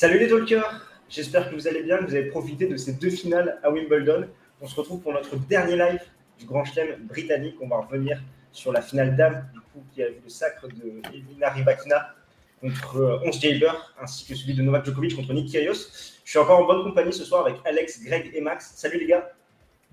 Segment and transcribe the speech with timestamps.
[0.00, 3.10] Salut les talkers J'espère que vous allez bien, que vous avez profité de ces deux
[3.10, 4.28] finales à Wimbledon.
[4.62, 6.00] On se retrouve pour notre dernier live
[6.38, 7.56] du Grand Chelem britannique.
[7.60, 8.18] On va revenir
[8.50, 12.14] sur la finale dame, du coup, qui a vu le sacre de Elina Rybakina
[12.62, 15.90] contre 11 Jaber, ainsi que celui de Novak Djokovic contre Nick Kyrgios.
[16.24, 18.72] Je suis encore en bonne compagnie ce soir avec Alex, Greg et Max.
[18.76, 19.30] Salut les gars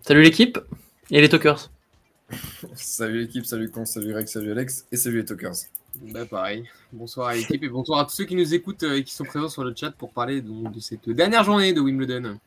[0.03, 0.57] Salut l'équipe
[1.11, 1.69] et les talkers
[2.75, 5.65] Salut l'équipe, salut Con, salut Greg, salut Alex et salut les talkers.
[6.01, 6.63] Bah pareil.
[6.93, 9.49] Bonsoir à l'équipe et bonsoir à tous ceux qui nous écoutent et qui sont présents
[9.49, 12.37] sur le chat pour parler donc, de cette dernière journée de Wimbledon.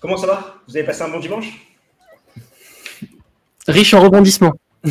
[0.00, 0.56] Comment ça va?
[0.66, 1.66] Vous avez passé un bon dimanche?
[3.68, 4.54] Riche en rebondissements.
[4.84, 4.90] ouais,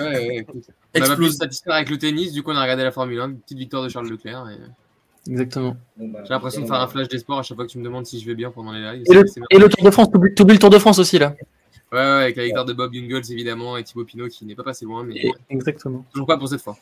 [0.00, 0.64] ouais, écoute.
[0.94, 3.28] On a se satisfaire avec le tennis, du coup on a regardé la Formule 1,
[3.28, 4.46] une petite victoire de Charles Leclerc.
[4.48, 5.30] Et...
[5.30, 5.76] Exactement.
[5.96, 7.84] Bah, J'ai l'impression de faire un flash des sports à chaque fois que tu me
[7.84, 9.04] demandes si je vais bien pendant les lives.
[9.08, 11.34] Et le, et le Tour de France, t'oublies le Tour de France aussi là.
[11.92, 14.62] Ouais, ouais, avec la victoire de Bob Jungels évidemment et Thibaut Pinot qui n'est pas
[14.64, 16.04] passé loin, mais Et- Exactement.
[16.12, 16.76] toujours pas pour cette fois.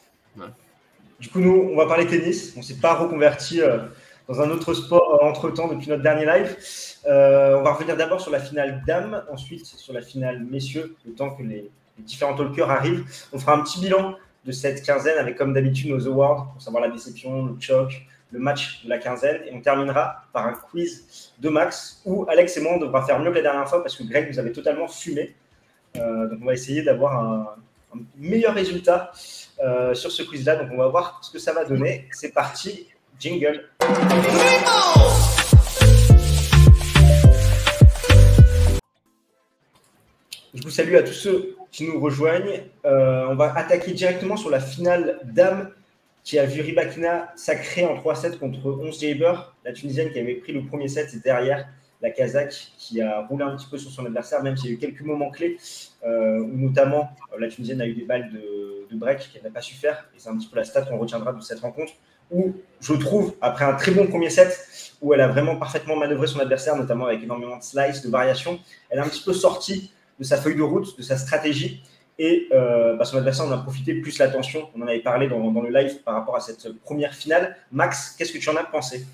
[1.18, 2.52] Du coup, nous, on va parler tennis.
[2.56, 3.78] On ne s'est pas reconverti euh,
[4.28, 6.56] dans un autre sport entre temps depuis notre dernier live.
[7.06, 11.12] Euh, on va revenir d'abord sur la finale dames, ensuite sur la finale messieurs, le
[11.12, 11.68] temps que les,
[11.98, 13.04] les différents talkers arrivent.
[13.32, 14.14] On fera un petit bilan
[14.46, 18.38] de cette quinzaine avec, comme d'habitude, nos awards pour savoir la déception, le choc, le
[18.38, 19.42] match de la quinzaine.
[19.46, 23.18] Et on terminera par un quiz de Max où Alex et moi, on devra faire
[23.18, 25.34] mieux que la dernière fois parce que Greg nous avait totalement fumé.
[25.96, 27.56] Euh, donc, on va essayer d'avoir un,
[28.16, 29.10] meilleur résultat
[29.62, 30.56] euh, sur ce quiz-là.
[30.56, 32.08] Donc, on va voir ce que ça va donner.
[32.12, 32.86] C'est parti,
[33.18, 33.68] jingle.
[40.52, 42.62] Je vous salue à tous ceux qui nous rejoignent.
[42.84, 45.70] Euh, on va attaquer directement sur la finale dame
[46.24, 49.34] qui a vu Rybakina sacrée en 3-7 contre 11 Jaber.
[49.64, 51.68] La Tunisienne qui avait pris le premier set et derrière
[52.02, 54.76] la Kazakh qui a roulé un petit peu sur son adversaire, même s'il y a
[54.76, 55.58] eu quelques moments clés
[56.04, 59.50] euh, où notamment euh, la Tunisienne a eu des balles de, de break qu'elle n'a
[59.50, 60.08] pas su faire.
[60.14, 61.92] Et c'est un petit peu la stat qu'on retiendra de cette rencontre
[62.30, 64.66] où je trouve, après un très bon premier set,
[65.00, 68.58] où elle a vraiment parfaitement manœuvré son adversaire, notamment avec énormément de slices, de variations,
[68.88, 71.82] elle a un petit peu sorti de sa feuille de route, de sa stratégie.
[72.22, 74.68] Et euh, bah, son adversaire en a profité plus l'attention.
[74.74, 77.56] On en avait parlé dans, dans le live par rapport à cette première finale.
[77.72, 79.06] Max, qu'est-ce que tu en as pensé?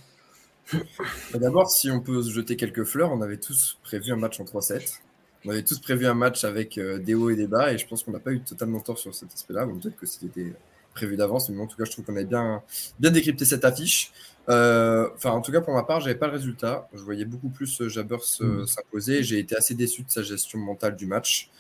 [0.73, 4.41] Bah, D'abord, si on peut se jeter quelques fleurs, on avait tous prévu un match
[4.41, 4.99] en 3-7.
[5.45, 7.87] On avait tous prévu un match avec euh, des hauts et des bas, et je
[7.87, 9.67] pense qu'on n'a pas eu totalement tort sur cet aspect-là.
[9.67, 10.53] Bon, Peut-être que c'était
[10.93, 12.63] prévu d'avance, mais en tout cas, je trouve qu'on a bien,
[12.99, 14.11] bien décrypté cette affiche.
[14.49, 16.89] Euh, Enfin, en tout cas, pour ma part, j'avais pas le résultat.
[16.93, 18.67] Je voyais beaucoup plus euh, Jabber Mhm.
[18.67, 19.23] s'imposer.
[19.23, 21.51] J'ai été assez déçu de sa gestion mentale du match.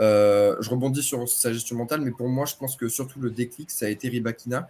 [0.00, 3.30] Euh, je rebondis sur sa gestion mentale, mais pour moi, je pense que surtout le
[3.30, 4.68] déclic, ça a été Ribakina,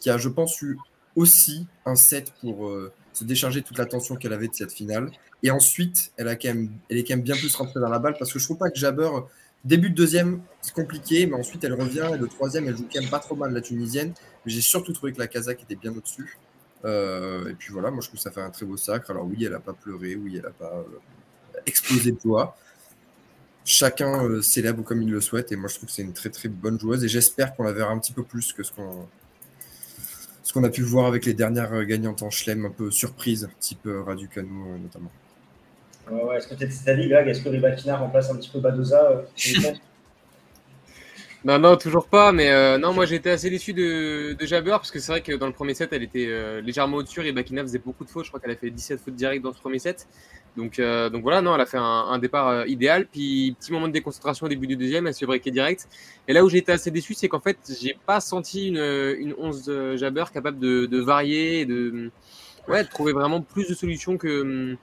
[0.00, 0.78] qui a, je pense, eu
[1.16, 5.10] aussi un set pour euh, se décharger toute la tension qu'elle avait de cette finale.
[5.42, 8.44] Et ensuite, elle, est quand même bien plus rentrée dans la balle parce que je
[8.44, 9.10] trouve pas que Jabber,
[9.64, 13.00] début de deuxième, c'est compliqué, mais ensuite elle revient et le troisième, elle joue quand
[13.00, 14.12] même pas trop mal la Tunisienne.
[14.44, 16.38] Mais j'ai surtout trouvé que la Kazakh était bien au-dessus.
[16.84, 19.10] Euh, et puis voilà, moi je trouve que ça fait un très beau sacre.
[19.10, 20.84] Alors oui, elle a pas pleuré, oui, elle a pas
[21.66, 22.56] explosé de joie.
[23.64, 26.30] Chacun euh, célèbre comme il le souhaite et moi je trouve que c'est une très
[26.30, 29.06] très bonne joueuse et j'espère qu'on la verra un petit peu plus que ce qu'on
[30.42, 33.48] ce qu'on a pu voir avec les dernières euh, gagnantes en chelem un peu surprise,
[33.60, 35.10] type euh, Raducanu euh, notamment.
[36.10, 37.28] Ouais, ouais, Est-ce que tu es de cet avis, Greg?
[37.28, 39.22] Est-ce que Rybakina remplace un petit peu Badoza euh,
[41.44, 44.70] Non, non, toujours pas, mais euh, non, moi j'ai été assez déçu de, de Jabber
[44.70, 47.32] parce que c'est vrai que dans le premier set elle était euh, légèrement au-dessus et
[47.32, 48.24] Bakina faisait beaucoup de fautes.
[48.24, 50.06] Je crois qu'elle a fait 17 fautes directes dans ce premier set.
[50.56, 53.06] Donc, euh, donc voilà, non, elle a fait un, un départ euh, idéal.
[53.10, 55.88] Puis petit moment de déconcentration au début du deuxième, elle se breaker direct.
[56.28, 59.34] Et là où j'ai été assez déçu, c'est qu'en fait j'ai pas senti une, une
[59.38, 62.10] 11 euh, Jabber capable de, de varier et de,
[62.68, 64.76] ouais, de trouver vraiment plus de solutions que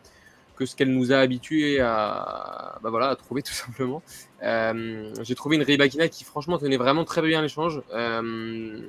[0.56, 4.04] que ce qu'elle nous a habitués à, bah voilà, à trouver tout simplement.
[4.44, 7.82] Euh, j'ai trouvé une Rybakina qui franchement tenait vraiment très bien l'échange.
[7.94, 8.82] Euh,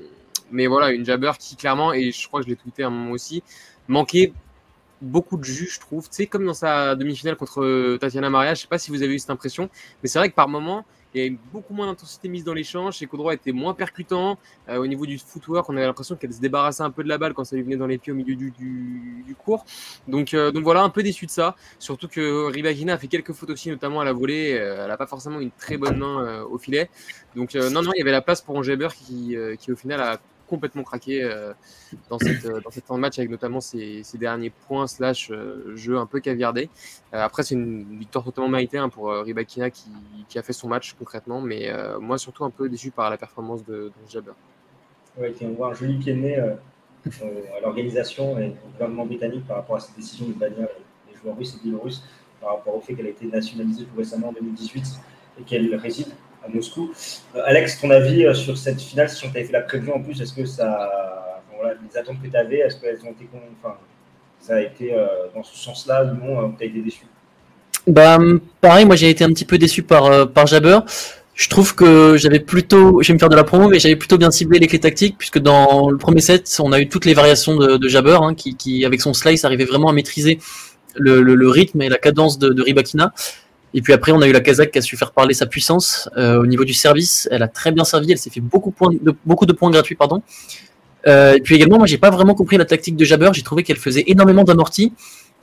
[0.50, 2.90] mais voilà, une Jabber qui clairement, et je crois que je l'ai tweeté à un
[2.90, 3.44] moment aussi,
[3.86, 4.32] manquait
[5.00, 6.08] beaucoup de jus, je trouve.
[6.08, 9.14] Tu sais, comme dans sa demi-finale contre Tatiana Maria, je sais pas si vous avez
[9.14, 9.68] eu cette impression,
[10.02, 12.98] mais c'est vrai que par moment, il y avait beaucoup moins d'intensité mise dans l'échange.
[12.98, 14.38] Ses coups droits étaient moins percutants.
[14.68, 17.18] Euh, au niveau du footwork, on avait l'impression qu'elle se débarrassait un peu de la
[17.18, 19.64] balle quand ça lui venait dans les pieds au milieu du, du, du cours.
[20.06, 21.56] Donc, euh, donc voilà, un peu déçu de ça.
[21.80, 24.56] Surtout que Rybakina a fait quelques fautes aussi, notamment à la volée.
[24.56, 26.88] Euh, elle n'a pas forcément une très bonne main euh, au filet.
[27.34, 29.76] Donc euh, non, non, il y avait la place pour Angeber qui, euh, qui au
[29.76, 30.20] final a
[30.50, 31.52] complètement craqué euh,
[32.10, 35.76] dans cette euh, dans cette fin de match avec notamment ses, derniers points slash euh,
[35.76, 36.68] jeu un peu caviardé.
[37.12, 39.88] Après c'est une victoire totalement méritée hein, pour Rybakina qui,
[40.36, 43.74] a fait son match concrètement, mais moi surtout un peu déçu par la performance de,
[43.88, 44.32] de Jabber.
[45.18, 49.56] Ouais, qui envoie un joli pied de nez à l'organisation et au gouvernement britannique par
[49.56, 50.68] rapport à cette décision de bannir
[51.08, 52.02] les joueurs russes et biélorusses
[52.40, 54.84] par rapport au fait qu'elle a été nationalisée tout récemment en 2018
[55.40, 56.08] et qu'elle réside
[56.44, 56.92] à Moscou.
[57.34, 60.00] Euh, Alex, ton avis euh, sur cette finale, si on t'avait fait la prévue en
[60.00, 63.28] plus, est-ce que ça, les attentes que tu avais, est-ce qu'elles ont été.
[63.62, 63.76] Enfin,
[64.40, 64.94] ça a été
[65.34, 67.06] dans ce sens-là ou non, tu été déçu?
[67.86, 68.18] Bah,
[68.60, 70.80] pareil, moi j'ai été un petit peu déçu par, par Jabber.
[71.40, 74.18] Je trouve que j'avais plutôt, je vais me faire de la promo, mais j'avais plutôt
[74.18, 77.14] bien ciblé les clés tactiques, puisque dans le premier set, on a eu toutes les
[77.14, 80.38] variations de, Jabber, hein, qui, avec son slice, arrivait vraiment à maîtriser
[80.96, 83.14] le, rythme et la cadence de, de, Ribakina.
[83.74, 86.08] Et puis après, on a eu la Kazakh qui a su faire parler sa puissance
[86.16, 87.28] euh, au niveau du service.
[87.30, 90.22] Elle a très bien servi, elle s'est fait beaucoup, de, points gratuits, pardon.
[91.06, 93.30] Euh, et puis également, moi, j'ai pas vraiment compris la tactique de Jabber.
[93.32, 94.92] J'ai trouvé qu'elle faisait énormément d'amortis,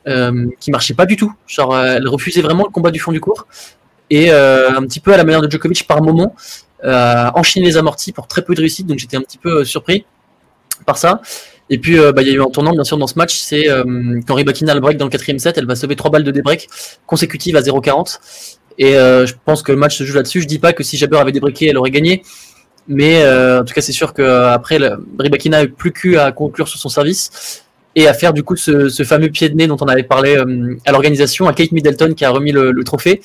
[0.08, 1.34] euh, qui marchaient pas du tout.
[1.48, 3.48] Genre, elle refusait vraiment le combat du fond du cours
[4.10, 6.36] et euh, un petit peu à la manière de Djokovic par moment,
[6.84, 9.66] euh, enchaîner les amortis pour très peu de réussite, donc j'étais un petit peu euh,
[9.66, 10.06] surpris
[10.86, 11.22] par ça.
[11.70, 13.70] Et puis, bah, il y a eu un tournant, bien sûr, dans ce match, c'est
[13.70, 13.84] euh,
[14.26, 16.70] quand Rybakina le break dans le quatrième set, elle va sauver trois balles de débreak
[17.06, 18.20] consécutives à 0,40.
[18.78, 20.42] Et euh, je pense que le match se joue là-dessus.
[20.42, 22.22] Je dis pas que si Jabber avait débreaké, elle aurait gagné.
[22.88, 24.80] Mais euh, en tout cas, c'est sûr qu'après,
[25.20, 27.64] Rybakina a eu plus qu'à conclure sur son service
[27.96, 30.38] et à faire du coup ce, ce fameux pied de nez dont on avait parlé
[30.86, 33.22] à l'organisation, à Kate Middleton qui a remis le, le trophée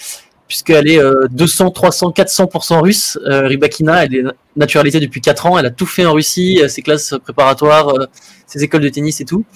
[0.52, 1.00] puisqu'elle est
[1.30, 3.18] 200, 300, 400% russe.
[3.26, 6.68] Euh, Rybakina, elle est naturalisée depuis 4 ans, elle a tout fait en Russie, euh,
[6.68, 8.06] ses classes préparatoires, euh,
[8.46, 9.46] ses écoles de tennis et tout.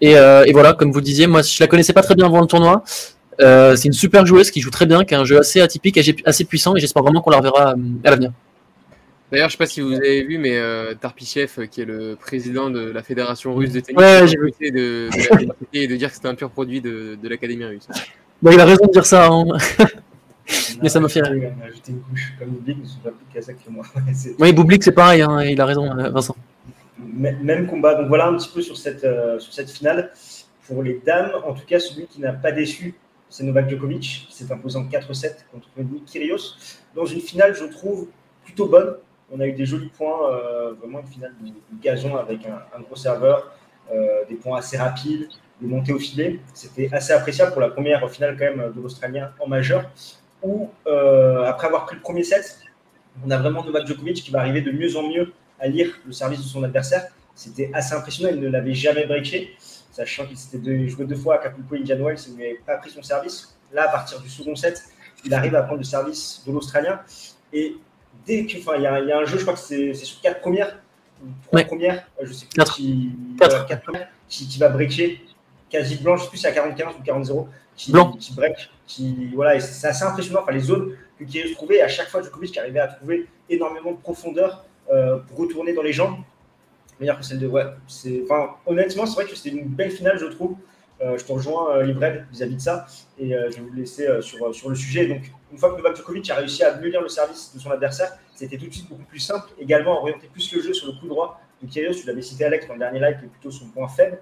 [0.00, 2.26] Et, euh, et, voilà, comme vous le disiez, moi je la connaissais pas très bien
[2.26, 2.82] avant le tournoi.
[3.38, 6.44] C'est une super joueuse qui joue très bien, qui a un jeu assez atypique, assez
[6.44, 7.74] puissant, et j'espère vraiment qu'on la reverra
[8.04, 8.32] à l'avenir.
[9.30, 10.58] D'ailleurs, je sais pas si vous avez vu, mais
[11.00, 14.52] Tarpichev, qui est le président de la fédération russe de tennis, ouais, j'ai vu.
[14.60, 17.86] De, de, et de dire que c'était un pur produit de, de l'académie russe.
[18.42, 19.28] Bah, il a raison de dire ça.
[19.28, 19.44] Hein.
[20.82, 21.52] mais ça m'a fait rire.
[21.64, 23.84] Ajouté une couche comme Bublik, ils sont pas plus kazakh que moi.
[24.38, 26.36] oui, Bublik, c'est pareil, hein, il a raison, Vincent.
[26.98, 27.94] Même combat.
[27.94, 30.12] Donc voilà un petit peu sur cette, euh, sur cette finale.
[30.66, 32.94] Pour les dames, en tout cas, celui qui n'a pas déçu,
[33.28, 36.56] c'est Novak Djokovic, qui s'est imposé en 4-7 contre Nick Kyrgios.
[36.94, 38.08] Dans une finale, je trouve,
[38.44, 38.96] plutôt bonne.
[39.30, 42.62] On a eu des jolis points, euh, vraiment une finale de, de gazon avec un,
[42.76, 43.52] un gros serveur,
[43.92, 45.28] euh, des points assez rapides,
[45.60, 46.40] des montées au filet.
[46.54, 49.90] C'était assez appréciable pour la première finale quand même de l'Australien en majeur
[50.42, 52.58] où, euh, après avoir pris le premier set,
[53.24, 56.12] on a vraiment Novak Djokovic qui va arriver de mieux en mieux à lire le
[56.12, 57.08] service de son adversaire.
[57.34, 59.56] C'était assez impressionnant, il ne l'avait jamais breaké,
[59.90, 63.02] sachant qu'il s'était joué deux fois à Capulco Indian Wells, il n'avait pas pris son
[63.02, 63.56] service.
[63.72, 64.82] Là, à partir du second set,
[65.24, 67.00] il arrive à prendre le service de l'Australien.
[67.52, 67.76] Et
[68.26, 70.40] dès qu'il enfin, y, a, y a un jeu, je crois que c'est sur quatre
[70.40, 70.78] premières,
[71.44, 71.64] trois ouais.
[71.64, 72.74] premières, je sais plus, quatre.
[72.76, 73.56] Qui, quatre.
[73.56, 75.20] Euh, quatre premières, qui, qui, va breaker
[75.72, 79.30] quasi blanc, je sais plus si c'est à 45 ou 40-0, qui, qui break qui,
[79.34, 80.40] voilà, c'est assez impressionnant.
[80.42, 83.96] Enfin, les zones que Kyrgios trouvait, à chaque fois, Djokovic arrivait à trouver énormément de
[83.96, 86.16] profondeur euh, pour retourner dans les jambes.
[87.00, 87.46] Meilleure que celle de.
[87.46, 87.64] Ouais,
[88.24, 90.56] enfin, honnêtement, c'est vrai que c'était une belle finale, je trouve.
[91.00, 92.86] Euh, je te rejoins, euh, Livred, vis-à-vis de ça.
[93.18, 95.06] Et euh, je vais vous laisser sur, sur le sujet.
[95.06, 97.70] Donc, une fois que Novak Djokovic a réussi à mieux lire le service de son
[97.70, 99.48] adversaire, c'était tout de suite beaucoup plus simple.
[99.58, 101.94] Également, orienter plus le jeu sur le coup droit de.
[101.94, 104.18] Tu l'avais cité, Alex, dans le dernier live, qui est plutôt son point faible.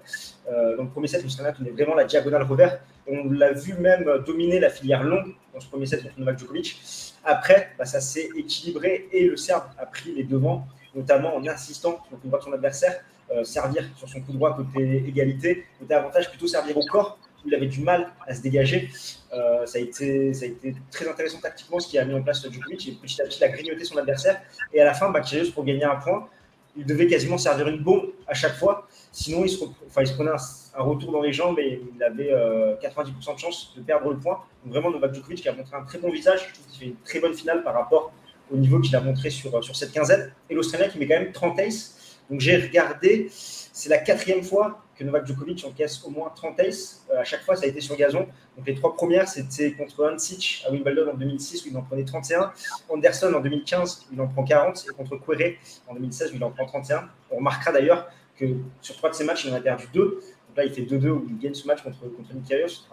[0.49, 2.79] Euh, dans le premier set, Luciana tenait vraiment la diagonale revers.
[3.07, 6.79] On l'a vu même dominer la filière longue dans ce premier set contre Novak Djokovic.
[7.23, 11.99] Après, bah, ça s'est équilibré et le Serbe a pris les devants, notamment en insistant
[12.11, 13.01] le coup droit de son adversaire,
[13.31, 17.47] euh, servir sur son coup droit côté égalité, côté avantage, plutôt servir au corps, où
[17.47, 18.89] il avait du mal à se dégager.
[19.33, 22.21] Euh, ça, a été, ça a été très intéressant tactiquement ce qui a mis en
[22.21, 22.87] place Djokovic.
[22.87, 24.41] Et petit à petit, il a grignoté son adversaire.
[24.73, 25.21] Et à la fin, bah,
[25.53, 26.27] pour gagner un point,
[26.75, 28.87] il devait quasiment servir une bombe à chaque fois.
[29.11, 32.31] Sinon, il se, enfin, il se prenait un, retour dans les jambes et il avait
[32.31, 34.39] euh, 90% de chance de perdre le point.
[34.63, 36.47] Donc vraiment, Novak Djokovic qui a montré un très bon visage.
[36.47, 38.13] Je trouve qu'il fait une très bonne finale par rapport
[38.51, 40.33] au niveau qu'il a montré sur, sur cette quinzaine.
[40.49, 42.19] Et l'Australien qui met quand même 30 aces.
[42.29, 47.05] Donc j'ai regardé, c'est la quatrième fois Novak Djokovic encaisse au moins 30 aces.
[47.11, 48.27] Euh, à chaque fois, ça a été sur gazon.
[48.57, 52.03] Donc les trois premières, c'était contre Hancic à Wimbledon en 2006 où il en prenait
[52.03, 52.51] 31,
[52.89, 56.43] Anderson en 2015 où il en prend 40 et contre Querrey en 2016 où il
[56.43, 57.09] en prend 31.
[57.31, 58.45] On remarquera d'ailleurs que
[58.81, 60.21] sur trois de ces matchs, il en a perdu deux.
[60.47, 62.29] Donc là, il fait 2-2 où il gagne ce match contre, contre.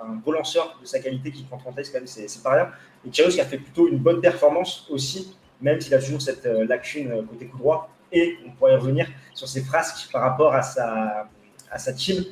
[0.01, 2.71] Un gros lanceur de sa qualité qui prend 30 aces, quand même, c'est pas rien.
[3.05, 6.47] Et Kyrgios qui a fait plutôt une bonne performance aussi, même s'il a toujours cette
[6.47, 7.91] euh, lacune euh, côté coup droit.
[8.13, 11.29] Et on pourrait revenir sur ses frasques par rapport à sa,
[11.71, 12.25] à sa team.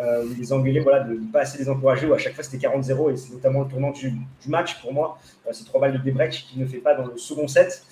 [0.00, 2.66] Euh, les Anglais, voilà, de ne pas assez les encourager, où à chaque fois c'était
[2.66, 4.12] 40-0, et c'est notamment le tournant du,
[4.46, 5.18] match pour moi.
[5.46, 7.82] Euh, ces trois balles de débreak qui ne fait pas dans le second set.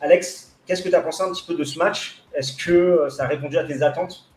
[0.00, 2.22] Alex, qu'est-ce que tu as pensé un petit peu de ce match?
[2.32, 4.27] Est-ce que ça a répondu à tes attentes?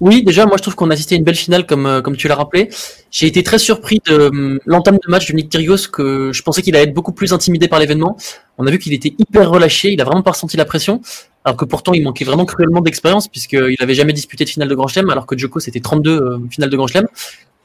[0.00, 2.28] Oui, déjà, moi je trouve qu'on a assisté à une belle finale, comme, euh, tu
[2.28, 2.68] l'as rappelé.
[3.10, 6.62] J'ai été très surpris de euh, l'entame de match de Nick Kyrgios, que je pensais
[6.62, 8.16] qu'il allait être beaucoup plus intimidé par l'événement.
[8.58, 11.00] On a vu qu'il était hyper relâché, il a vraiment pas ressenti la pression,
[11.44, 14.74] alors que pourtant il manquait vraiment cruellement d'expérience, puisqu'il avait jamais disputé de finale de
[14.74, 17.06] Grand Chelem, alors que Djoko c'était 32 euh, finales de Grand Chelem.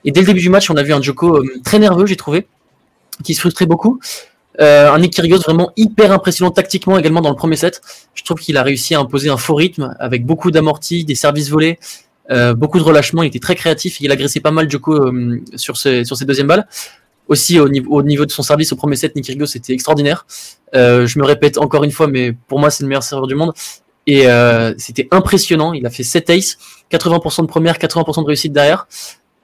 [0.06, 2.16] Et dès le début du match, on a vu un Djoko euh, très nerveux, j'ai
[2.16, 2.48] trouvé,
[3.24, 4.00] qui se frustrait beaucoup.
[4.62, 7.82] Euh, un Nick Kyrgios vraiment hyper impressionnant tactiquement également dans le premier set.
[8.14, 11.50] Je trouve qu'il a réussi à imposer un faux rythme avec beaucoup d'amortis, des services
[11.50, 11.80] volés,
[12.32, 13.24] euh, beaucoup de relâchement.
[13.24, 14.02] Il était très créatif.
[14.02, 16.68] Il agressait pas mal Joko euh, sur, ses, sur ses deuxièmes balles.
[17.28, 20.26] Aussi au niveau, au niveau de son service au premier set, Nick Kyrgios était extraordinaire.
[20.76, 23.36] Euh, je me répète encore une fois, mais pour moi c'est le meilleur serveur du
[23.36, 23.54] monde.
[24.08, 25.74] Et euh, c'était impressionnant.
[25.74, 26.58] Il a fait 7 aces,
[26.92, 28.88] 80% de première, 80% de réussite derrière.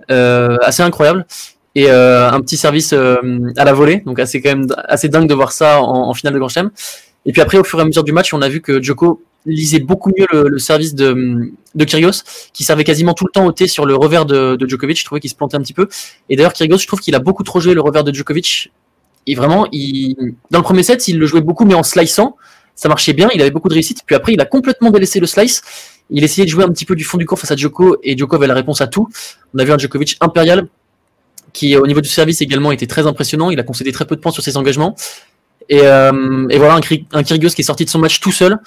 [0.10, 1.26] Assez incroyable
[1.76, 3.16] et euh, un petit service euh,
[3.58, 4.02] à la volée.
[4.06, 6.72] Donc assez quand même assez dingue de voir ça en, en, finale de Grand Chelem.
[7.26, 9.22] Et puis après, au fur et à mesure du match, on a vu que Djoko
[9.46, 13.46] lisait beaucoup mieux le, le service de, de Kyrgios, qui servait quasiment tout le temps
[13.46, 15.00] au thé sur le revers de, de Djokovic.
[15.00, 15.88] Je trouvais qu'il se plantait un petit peu.
[16.30, 18.72] Et d'ailleurs, Kyrgios, je trouve qu'il a beaucoup trop joué le revers de Djokovic.
[19.28, 20.16] Et vraiment, il,
[20.52, 22.38] dans le premier set, il le jouait beaucoup, mais en sliceant.
[22.76, 24.02] Ça marchait bien, il avait beaucoup de réussite.
[24.06, 25.62] Puis après, il a complètement délaissé le slice.
[26.10, 28.18] Il essayait de jouer un petit peu du fond du court face à Djoko, et
[28.18, 29.08] Djoko avait la réponse à tout.
[29.54, 30.68] On a vu un Djokovic impérial,
[31.56, 33.50] qui au niveau du service également était très impressionnant.
[33.50, 34.96] Il a concédé très peu de points sur ses engagements.
[35.70, 36.82] Et, euh, et voilà un,
[37.14, 38.60] un, Kyrgios qui est sorti de son match tout seul,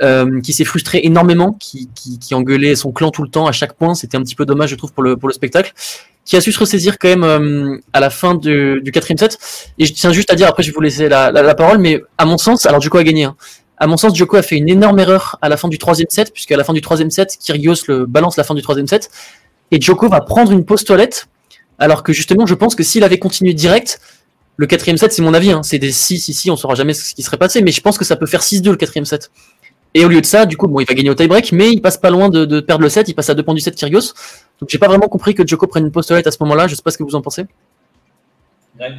[0.00, 3.52] euh, qui s'est frustré énormément, qui, qui, qui, engueulait son clan tout le temps à
[3.52, 3.94] chaque point.
[3.94, 5.72] C'était un petit peu dommage, je trouve, pour le, pour le spectacle.
[6.24, 9.38] Qui a su se ressaisir quand même euh, à la fin du, du quatrième set.
[9.78, 12.02] Et je tiens juste à dire, après je vais vous laisser la, la, parole, mais
[12.18, 13.24] à mon sens, alors Djoko a gagné.
[13.24, 13.34] Hein.
[13.78, 16.32] À mon sens, Djoko a fait une énorme erreur à la fin du troisième set,
[16.32, 19.10] puisqu'à la fin du troisième set, Kyrgios le balance la fin du troisième set,
[19.70, 21.28] et Djoko va prendre une pause toilette
[21.78, 24.00] alors que justement, je pense que s'il avait continué direct,
[24.56, 27.14] le quatrième set, c'est mon avis, hein, c'est des 6 ici, on saura jamais ce
[27.14, 29.30] qui serait passé, mais je pense que ça peut faire 6-2 le quatrième set.
[29.94, 31.80] Et au lieu de ça, du coup, bon, il va gagner au tie-break, mais il
[31.80, 33.74] passe pas loin de, de, perdre le set, il passe à 2 points du set
[33.74, 34.12] Kyrgios.
[34.60, 36.82] Donc j'ai pas vraiment compris que Djoko prenne une postulette à ce moment-là, je sais
[36.82, 37.46] pas ce que vous en pensez.
[38.78, 38.90] Ouais.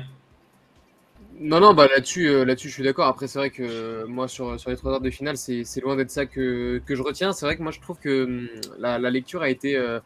[1.42, 3.08] Non, non, bah là-dessus, euh, là-dessus, je suis d'accord.
[3.08, 5.80] Après, c'est vrai que euh, moi, sur, sur les trois heures de finale, c'est, c'est
[5.80, 7.32] loin d'être ça que, que je retiens.
[7.32, 10.00] C'est vrai que moi, je trouve que hum, la, la lecture a été euh,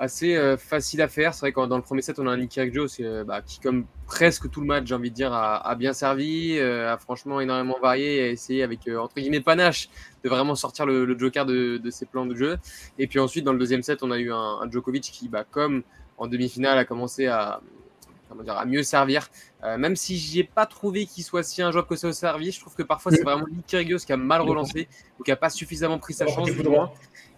[0.00, 1.34] assez euh, facile à faire.
[1.34, 3.60] C'est vrai que dans le premier set, on a un Nick Kyrgios euh, bah, qui,
[3.60, 7.38] comme presque tout le match, j'ai envie de dire, a, bien servi, euh, a franchement
[7.38, 9.90] énormément varié et a essayé avec, entre guillemets, panache
[10.24, 12.56] de vraiment sortir le, le joker de, de, ses plans de jeu.
[12.98, 15.44] Et puis ensuite, dans le deuxième set, on a eu un, un Djokovic qui, bah,
[15.48, 15.82] comme
[16.16, 17.60] en demi-finale, a commencé à,
[18.30, 19.28] comment dire, à mieux servir.
[19.62, 22.54] Euh, même si j'ai pas trouvé qu'il soit si un joueur que ça au service,
[22.54, 24.88] je trouve que parfois c'est vraiment Nick Kyrgios qui a mal relancé
[25.18, 26.48] ou qui a pas suffisamment pris sa chance.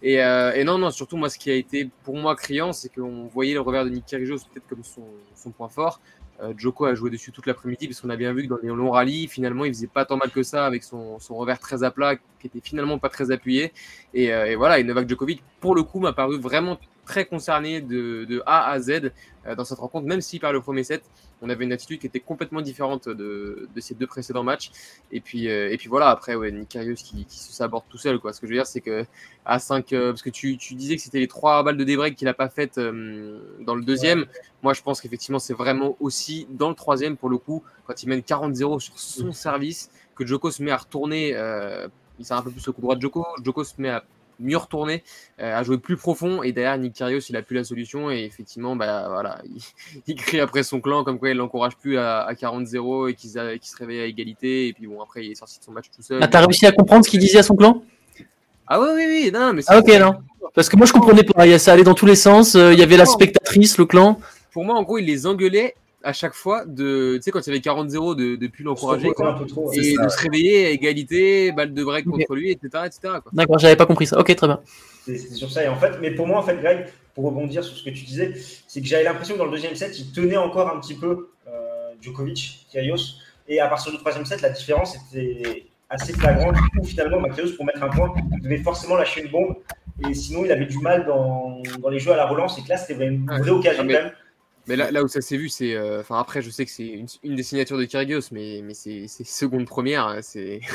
[0.01, 2.89] Et, euh, et, non, non, surtout moi, ce qui a été pour moi criant, c'est
[2.93, 5.03] qu'on voyait le revers de Nick Kyrgios peut-être comme son,
[5.35, 6.01] son, point fort.
[6.41, 8.67] Euh, Joko a joué dessus toute l'après-midi parce qu'on a bien vu que dans les
[8.67, 11.83] longs rallyes, finalement, il faisait pas tant mal que ça avec son, son revers très
[11.83, 13.71] à plat qui était finalement pas très appuyé.
[14.13, 17.81] Et, euh, et voilà, et Novak Djokovic, pour le coup, m'a paru vraiment très concerné
[17.81, 19.11] de, de, A à Z
[19.45, 21.03] euh, dans cette rencontre, même si par le premier set,
[21.41, 24.71] on avait une attitude qui était complètement différente de, de ces deux précédents matchs.
[25.11, 28.19] Et puis, euh, et puis voilà, après, ouais, qui, qui se saborde tout seul.
[28.19, 28.31] Quoi.
[28.31, 29.05] Ce que je veux dire, c'est que
[29.45, 32.15] à 5, euh, parce que tu, tu, disais que c'était les trois balles de débreak
[32.15, 34.19] qu'il n'a pas faites dans le deuxième.
[34.19, 34.27] Ouais.
[34.63, 38.09] Moi, je pense qu'effectivement, c'est vraiment aussi dans le troisième, pour le coup, quand il
[38.09, 41.29] mène 40-0 sur son service, que Joko se met à retourner.
[42.19, 43.25] il sert un peu plus au coup droit de Joko.
[43.43, 44.05] Joko se met à
[44.39, 45.03] mieux retourner,
[45.39, 46.43] euh, à jouer plus profond.
[46.43, 48.11] Et derrière, Nick Kyrgios, il a plus la solution.
[48.11, 49.61] Et effectivement, bah, voilà, il,
[50.07, 53.31] il crie après son clan comme quoi il l'encourage plus à, à 40-0 et qu'il
[53.31, 54.67] qu se réveille à égalité.
[54.67, 56.19] Et puis bon, après, il est sorti de son match tout seul.
[56.21, 57.83] Ah, t'as réussi à comprendre ce qu'il disait à son clan?
[58.67, 59.31] Ah oui, oui, oui.
[59.33, 60.15] Non, mais ah, ok, non.
[60.53, 61.57] Parce que moi, je comprenais pas.
[61.59, 62.55] Ça allait dans tous les sens.
[62.55, 64.19] Euh, il y avait la spectatrice, le clan.
[64.51, 67.49] Pour moi, en gros, il les engueulait à chaque fois de, tu sais, quand il
[67.49, 71.83] y avait 40-0 de, de plus l'encourager et de se réveiller à égalité, balle de
[71.83, 72.25] break okay.
[72.25, 72.83] contre lui, etc.
[72.85, 73.15] etc.
[73.31, 74.19] D'accord, j'avais pas compris ça.
[74.19, 74.59] Ok, très bien.
[75.05, 75.63] C'est sur ça.
[75.63, 78.03] Et en fait, mais pour moi, en fait, Greg, pour rebondir sur ce que tu
[78.03, 78.33] disais,
[78.67, 81.29] c'est que j'avais l'impression que dans le deuxième set, il tenait encore un petit peu
[81.47, 81.51] euh,
[82.01, 83.15] Djokovic, Kyrgios.
[83.47, 86.55] Et à partir du troisième set, la différence était assez flagrante.
[86.55, 89.55] Du coup, finalement, Kyrgios, pour mettre un point, il devait forcément lâcher une bombe.
[90.09, 92.57] Et sinon, il avait du mal dans, dans les jeux à la relance.
[92.57, 94.11] Et que là, c'était une vraie occasion quand même.
[94.67, 95.77] Mais là, là où ça s'est vu, c'est.
[95.99, 98.73] Enfin, euh, après, je sais que c'est une, une, des signatures de Kyrgios, mais, mais
[98.73, 100.07] c'est seconde première.
[100.07, 100.61] Hein, c'est.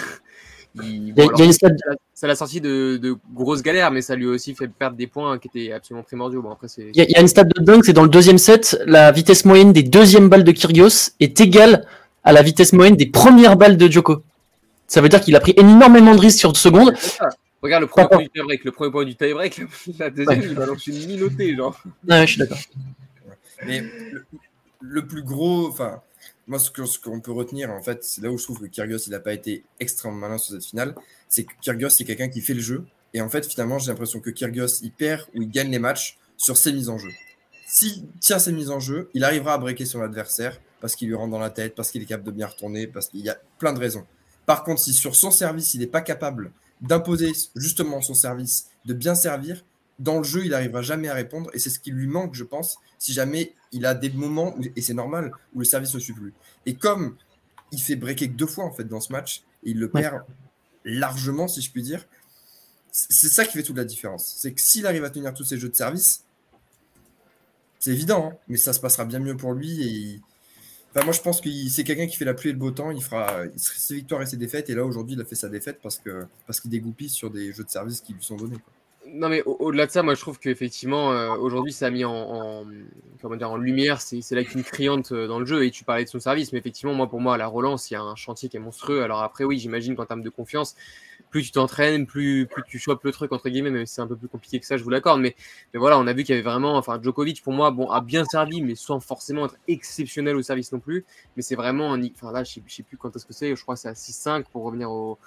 [0.75, 1.69] Il, bon, alors, ça,
[2.15, 5.07] ça l'a sorti de, de, grosses galères, mais ça lui a aussi fait perdre des
[5.07, 6.43] points qui étaient absolument primordiaux.
[6.43, 8.11] Bon, après, il, y a, il y a une stat de dingue, c'est dans le
[8.11, 11.87] deuxième set, la vitesse moyenne des deuxièmes balles de Kyrgios est égale
[12.23, 14.23] à la vitesse moyenne des premières balles de Djoko.
[14.87, 16.95] Ça veut dire qu'il a pris énormément de risques sur deux secondes.
[17.63, 19.63] Regarde le premier point du tie-break, le premier point du tie-break,
[19.99, 20.47] la deuxième, ouais.
[20.47, 21.81] il balance une minotée, genre.
[22.09, 22.59] Ouais, je suis d'accord.
[23.67, 23.83] Mais
[24.81, 26.03] le, plus gros, enfin,
[26.47, 29.11] moi, ce qu'on peut retenir, en fait, c'est là où je trouve que Kyrgios, il
[29.11, 30.95] n'a pas été extrêmement malin sur cette finale,
[31.29, 32.85] c'est que Kyrgios, c'est quelqu'un qui fait le jeu.
[33.15, 36.19] Et en fait, finalement, j'ai l'impression que Kyrgios, il perd ou il gagne les matchs
[36.37, 37.11] sur ses mises en jeu.
[37.67, 41.15] S'il tient ses mises en jeu, il arrivera à breaker son adversaire parce qu'il lui
[41.15, 43.39] rentre dans la tête, parce qu'il est capable de bien retourner, parce qu'il y a
[43.59, 44.07] plein de raisons.
[44.47, 48.95] Par contre, si sur son service, il n'est pas capable d'imposer justement son service, de
[48.95, 49.65] bien servir,
[49.99, 51.51] dans le jeu, il n'arrivera jamais à répondre.
[51.55, 54.63] Et c'est ce qui lui manque, je pense, si jamais il a des moments, où,
[54.77, 56.33] et c'est normal, où le service ne suit plus.
[56.67, 57.17] Et comme
[57.73, 60.23] il fait breaker que deux fois en fait dans ce match et il le perd
[60.85, 62.07] largement, si je puis dire.
[62.91, 64.35] C'est ça qui fait toute la différence.
[64.39, 66.25] C'est que s'il arrive à tenir tous ses jeux de service,
[67.79, 69.83] c'est évident, hein, mais ça se passera bien mieux pour lui.
[69.83, 70.21] Et
[70.91, 72.91] enfin, moi, je pense que c'est quelqu'un qui fait la pluie et le beau temps.
[72.91, 74.69] Il fera ses victoires et ses défaites.
[74.71, 77.53] Et là, aujourd'hui, il a fait sa défaite parce qu'il parce qu'il dégoupille sur des
[77.53, 78.59] jeux de service qui lui sont donnés.
[79.11, 82.65] Non, mais au-delà de ça, moi je trouve qu'effectivement, euh, aujourd'hui, ça a mis en,
[83.23, 85.65] comment dire, en lumière c'est là qu'une criante euh, dans le jeu.
[85.65, 87.95] Et tu parlais de son service, mais effectivement, moi pour moi, à la relance, il
[87.95, 89.03] y a un chantier qui est monstrueux.
[89.03, 90.75] Alors après, oui, j'imagine qu'en termes de confiance,
[91.31, 94.17] plus tu t'entraînes, plus, plus tu chopes le truc, entre guillemets, mais c'est un peu
[94.17, 95.21] plus compliqué que ça, je vous l'accorde.
[95.21, 95.35] Mais,
[95.73, 98.01] mais voilà, on a vu qu'il y avait vraiment, enfin, Djokovic, pour moi, bon, a
[98.01, 101.05] bien servi, mais sans forcément être exceptionnel au service non plus.
[101.37, 101.97] Mais c'est vraiment.
[102.15, 103.95] Enfin là, je sais, sais plus quand est-ce que c'est, je crois que c'est à
[103.95, 105.19] 6-5 pour revenir au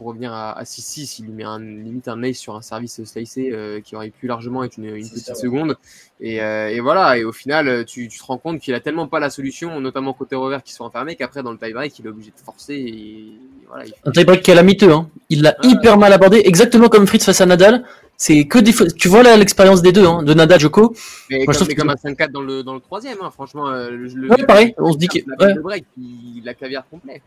[0.00, 3.04] pour revenir à, à 6-6, il lui met un, limite un ace sur un service
[3.04, 5.76] slicé euh, qui aurait pu largement être une, petite seconde.
[6.20, 9.08] Et, euh, et, voilà, et au final, tu, tu te rends compte qu'il a tellement
[9.08, 12.08] pas la solution, notamment côté revers qui sont enfermés, qu'après dans le tie-break, il est
[12.08, 12.76] obligé de forcer.
[12.76, 13.32] Et,
[13.68, 15.10] voilà, Un tie-break qui a la miteux, hein.
[15.28, 17.84] il l'a hyper mal abordé, exactement comme Fritz face à Nadal.
[18.16, 20.94] C'est que des Tu vois là l'expérience des deux, hein, de Nadal, Joko.
[21.28, 23.68] Mais Moi, comme, je comme un 5-4 dans le, dans le troisième, hein, franchement.
[23.68, 25.24] Euh, le, ouais, pareil, on se dit qu'il.
[25.38, 25.54] Ouais.
[25.54, 27.22] break, il, a caviar complet.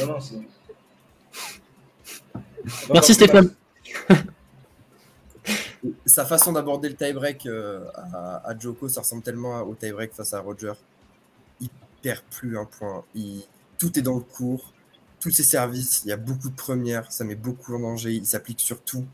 [0.00, 0.18] Non, non,
[2.92, 3.50] Merci Stéphane.
[6.06, 10.40] Sa façon d'aborder le tie-break euh, à, Joko, ça ressemble tellement au tie-break face à
[10.40, 10.72] Roger.
[11.60, 11.68] Il
[12.02, 13.04] perd plus un point.
[13.14, 13.42] Il...
[13.78, 14.72] Tout est dans le cours.
[15.20, 17.10] Tous ses services, il y a beaucoup de premières.
[17.12, 18.12] Ça met beaucoup en danger.
[18.12, 19.04] Il s'applique sur tout.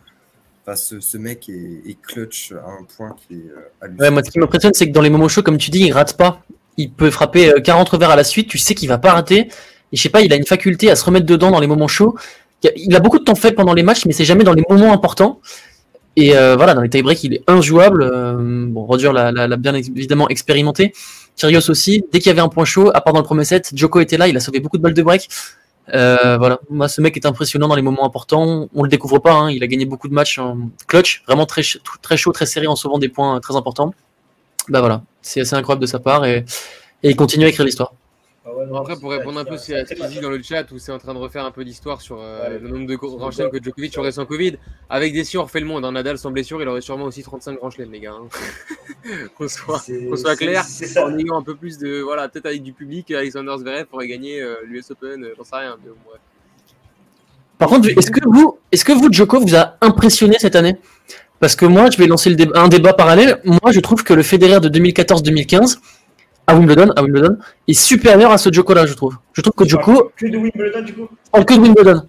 [0.63, 3.51] Enfin, ce, mec est, clutch à un point qui est
[3.83, 5.81] euh, ouais, moi, ce qui m'impressionne, c'est que dans les moments chauds, comme tu dis,
[5.81, 6.45] il rate pas.
[6.77, 8.49] Il peut frapper 40 euh, revers à la suite.
[8.49, 9.49] Tu sais qu'il va pas rater.
[9.93, 11.89] Et je sais pas, il a une faculté à se remettre dedans dans les moments
[11.89, 12.15] chauds
[12.77, 14.93] il a beaucoup de temps fait pendant les matchs, mais c'est jamais dans les moments
[14.93, 15.41] importants.
[16.17, 18.03] Et euh, voilà, dans les tie-breaks, il est injouable.
[18.03, 20.93] Euh, bon, Roger l'a bien évidemment expérimenté.
[21.37, 22.05] Kyrgios aussi.
[22.13, 24.19] Dès qu'il y avait un point chaud, à part dans le premier set, Joko était
[24.19, 25.29] là, il a sauvé beaucoup de balles de break.
[25.95, 28.69] Euh, voilà, moi ce mec est impressionnant dans les moments importants.
[28.75, 29.51] On le découvre pas, hein.
[29.51, 31.63] il a gagné beaucoup de matchs en clutch, vraiment très,
[32.03, 33.93] très chaud, très serré en sauvant des points très importants.
[34.69, 36.45] Bah voilà, c'est assez incroyable de sa part et
[37.03, 37.95] il continue à écrire l'histoire.
[38.77, 40.99] Après, pour répondre un peu à ce qu'il dit dans le chat, où c'est en
[40.99, 43.97] train de refaire un peu d'histoire sur euh, le nombre de grands chelems que Djokovic
[43.99, 44.57] aurait sans Covid,
[44.89, 45.85] avec des on refait le monde.
[45.85, 45.93] Un hein.
[45.93, 48.13] Nadal sans blessure, il aurait sûrement aussi 35 grands chelems, les gars.
[48.13, 48.29] Hein.
[49.39, 49.83] Qu'on soit,
[50.17, 50.65] soit, clair,
[50.99, 52.01] en ayant un peu plus de.
[52.01, 55.57] Voilà, peut-être avec du public, Alexander Zverev pourrait gagner euh, l'US Open, euh, j'en sais
[55.57, 55.77] rien.
[57.59, 60.77] Par contre, est-ce que vous, est-ce que vous, Djoko, vous a impressionné cette année?
[61.41, 63.41] Parce que moi, je vais lancer le un débat parallèle.
[63.45, 65.79] Moi, je trouve que le Federer de 2014-2015
[66.51, 69.17] à Wimbledon, à Wimbledon est supérieur à ce Joko là, je trouve.
[69.33, 70.13] Je trouve que Joko.
[70.17, 72.03] Que de Wimbledon du coup Je parle que de Wimbledon.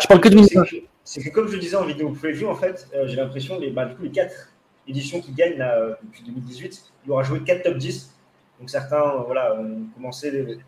[0.00, 0.64] je parle que de Wimbledon.
[1.02, 3.62] C'est que, comme je le disais en vidéo preview, en fait, euh, j'ai l'impression que
[3.62, 4.52] les, bah, les quatre
[4.86, 8.14] éditions qui gagnent là, euh, depuis 2018, il aura joué 4 top 10.
[8.60, 10.58] Donc certains euh, voilà, ont commencé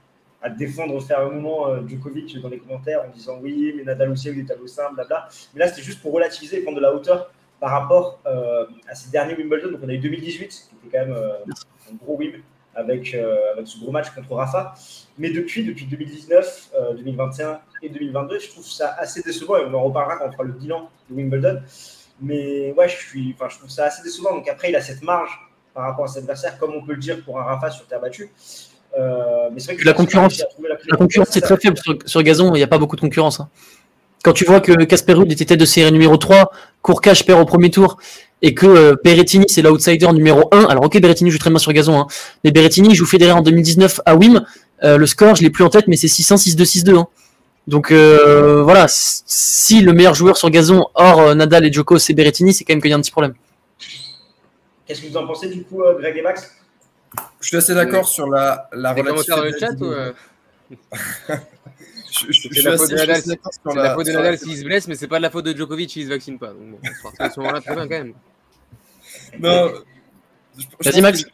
[0.40, 4.36] à défendre fermement Djokovic dans les commentaires en disant oui, mais Nadal aussi a eu
[4.36, 5.28] des tableaux simples, blabla.
[5.52, 9.10] Mais là, c'était juste pour relativiser et prendre de la hauteur par rapport à ces
[9.10, 9.70] derniers Wimbledon.
[9.70, 12.42] Donc on a eu 2018, qui était quand même un gros Wimbledon
[12.74, 14.74] avec, euh, avec ce gros match contre Rafa.
[15.18, 19.74] Mais depuis, depuis 2019, 2021 euh, et 2022, je trouve ça assez décevant et on
[19.74, 21.60] en reparlera quand on fera le bilan de Wimbledon.
[22.20, 24.34] Mais ouais, je, suis, je trouve ça assez décevant.
[24.34, 25.30] Donc après, il a cette marge
[25.74, 28.00] par rapport à cet adversaire, comme on peut le dire pour un Rafa sur terre
[28.00, 28.30] battue.
[28.98, 30.44] Euh, mais c'est vrai que la concurrence,
[30.88, 32.54] la, concurrence est très faible sur, gazon.
[32.54, 33.40] Il n'y a pas beaucoup de concurrence.
[33.40, 33.48] Hein.
[34.22, 37.44] Quand tu vois que Casper Ruud était tête de série numéro 3, Courcache perd au
[37.44, 37.96] premier tour
[38.42, 40.64] et que euh, Berrettini c'est l'outsider numéro 1.
[40.64, 42.06] Alors ok Berrettini joue très bien sur gazon, hein.
[42.44, 44.44] mais Berrettini joue Federer en 2019 à Wim.
[44.82, 47.04] Euh, le score je l'ai plus en tête mais c'est 6-1, 6-2, 6-2.
[47.68, 52.52] Donc euh, voilà, si le meilleur joueur sur gazon hors Nadal et Djoko c'est Berrettini,
[52.52, 53.34] c'est quand même qu'il y a un petit problème.
[54.86, 56.50] Qu'est-ce que vous en pensez du coup Greg et Max?
[57.40, 58.92] Je suis assez d'accord sur la, dans
[59.42, 59.92] le chat ou
[62.12, 63.22] c'est la, faute de Nadal,
[63.74, 65.90] la faute de Nadal s'il se blesse, mais c'est pas de la faute de Djokovic
[65.90, 66.48] s'il se vaccine pas.
[66.48, 66.78] Donc bon,
[67.18, 68.14] à ce moment-là, très bien quand même.
[69.38, 69.72] Non,
[70.80, 71.24] je, Max.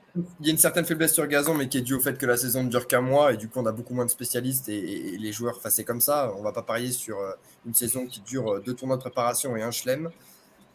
[0.40, 2.26] Il y a une certaine faiblesse sur gazon, mais qui est due au fait que
[2.26, 4.68] la saison ne dure qu'un mois et du coup on a beaucoup moins de spécialistes
[4.68, 6.32] et, les joueurs, enfin c'est comme ça.
[6.36, 7.32] On va pas parier sur euh,
[7.66, 10.10] une saison qui dure euh, deux tournois de préparation et un chelem.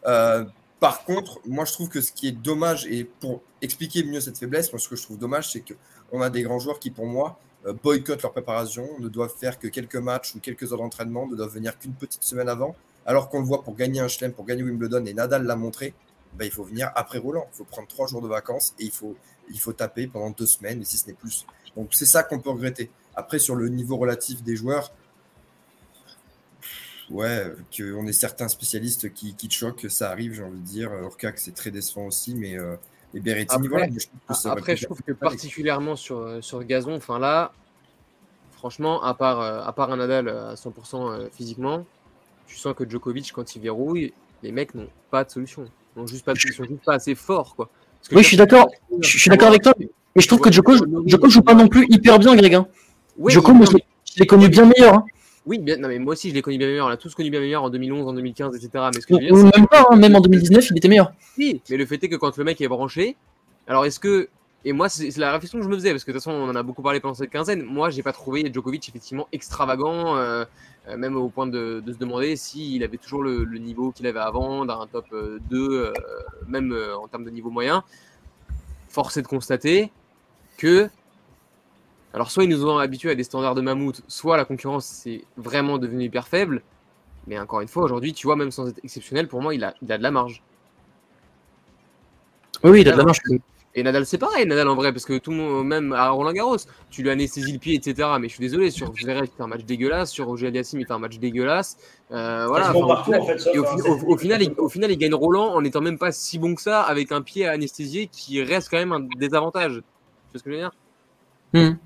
[0.06, 0.44] Euh,
[0.80, 4.38] par contre, moi je trouve que ce qui est dommage et pour expliquer mieux cette
[4.38, 5.74] faiblesse, moi ce que je trouve dommage, c'est que
[6.12, 7.38] on a des grands joueurs qui pour moi
[7.82, 11.54] boycottent leur préparation, ne doivent faire que quelques matchs ou quelques heures d'entraînement, ne doivent
[11.54, 14.62] venir qu'une petite semaine avant, alors qu'on le voit pour gagner un chelem, pour gagner
[14.62, 15.94] Wimbledon, et Nadal l'a montré,
[16.36, 17.46] ben, il faut venir après Roland.
[17.52, 19.16] Il faut prendre trois jours de vacances et il faut,
[19.50, 21.46] il faut taper pendant deux semaines, et si ce n'est plus.
[21.76, 22.90] Donc c'est ça qu'on peut regretter.
[23.14, 24.92] Après, sur le niveau relatif des joueurs,
[27.10, 30.90] ouais, qu'on ait certains spécialistes qui, qui te choquent, ça arrive, j'ai envie de dire.
[30.92, 32.76] Orcac, c'est très décevant aussi, mais euh,
[33.14, 33.86] et Berrettini, après, voilà.
[33.88, 37.52] Je après, je trouve que particulièrement sur, sur gazon, enfin là,
[38.64, 41.84] franchement, à part, euh, à part un Nadal à 100% euh, physiquement,
[42.46, 45.66] tu sens que Djokovic, quand il verrouille, les mecs n'ont pas de solution.
[45.96, 47.54] Ils n'ont juste pas solution, juste pas assez forts.
[47.54, 47.70] Quoi.
[48.12, 48.68] oui, je suis d'accord.
[49.00, 49.74] Je suis d'accord avec toi.
[49.78, 50.74] Mais je trouve que Djoko,
[51.06, 52.54] Djoko joue pas non plus hyper bien, Greg.
[52.54, 52.66] Hein.
[53.26, 54.94] Djoko, je l'ai connu bien meilleur.
[54.94, 55.04] Hein.
[55.46, 56.86] Oui, bien, non, mais moi aussi je l'ai connu bien meilleur.
[56.86, 58.84] On l'a tous connu bien meilleur en 2011, en 2015, etc.
[58.94, 61.12] Mais ce que Ou même pas, hein, même en 2019, il était meilleur.
[61.36, 63.16] Oui, mais le fait est que quand le mec est branché,
[63.66, 64.28] alors est-ce que
[64.66, 66.48] et moi, c'est la réflexion que je me faisais, parce que de toute façon, on
[66.48, 67.62] en a beaucoup parlé pendant cette quinzaine.
[67.62, 70.46] Moi, j'ai pas trouvé Djokovic effectivement extravagant, euh,
[70.88, 74.64] euh, même au point de, se demander s'il avait toujours le, niveau qu'il avait avant,
[74.64, 75.92] d'un top 2, euh,
[76.46, 77.84] même en termes de niveau moyen.
[78.88, 79.92] Force est de constater
[80.56, 80.88] que.
[82.14, 85.24] Alors, soit ils nous ont habitués à des standards de mammouth, soit la concurrence c'est
[85.36, 86.62] vraiment devenu hyper faible.
[87.26, 89.74] Mais encore une fois, aujourd'hui, tu vois, même sans être exceptionnel, pour moi, il a,
[89.82, 90.42] il a de la marge.
[92.62, 93.20] Oui, il a de la marge.
[93.76, 96.32] Et Nadal, c'est pareil, Nadal en vrai, parce que tout le monde, même à Roland
[96.32, 96.58] Garros,
[96.90, 98.08] tu lui anesthésies le pied, etc.
[98.20, 100.86] Mais je suis désolé, sur Zverev, il fait un match dégueulasse, sur Roger Aliassim, il
[100.86, 101.76] fait un match dégueulasse.
[102.12, 102.72] Euh, voilà.
[102.72, 106.62] au, final, il, au final, il gagne Roland en n'étant même pas si bon que
[106.62, 109.72] ça, avec un pied anesthésié qui reste quand même un désavantage.
[109.72, 109.80] Tu
[110.32, 110.72] vois ce que je veux dire?
[111.52, 111.76] Hmm.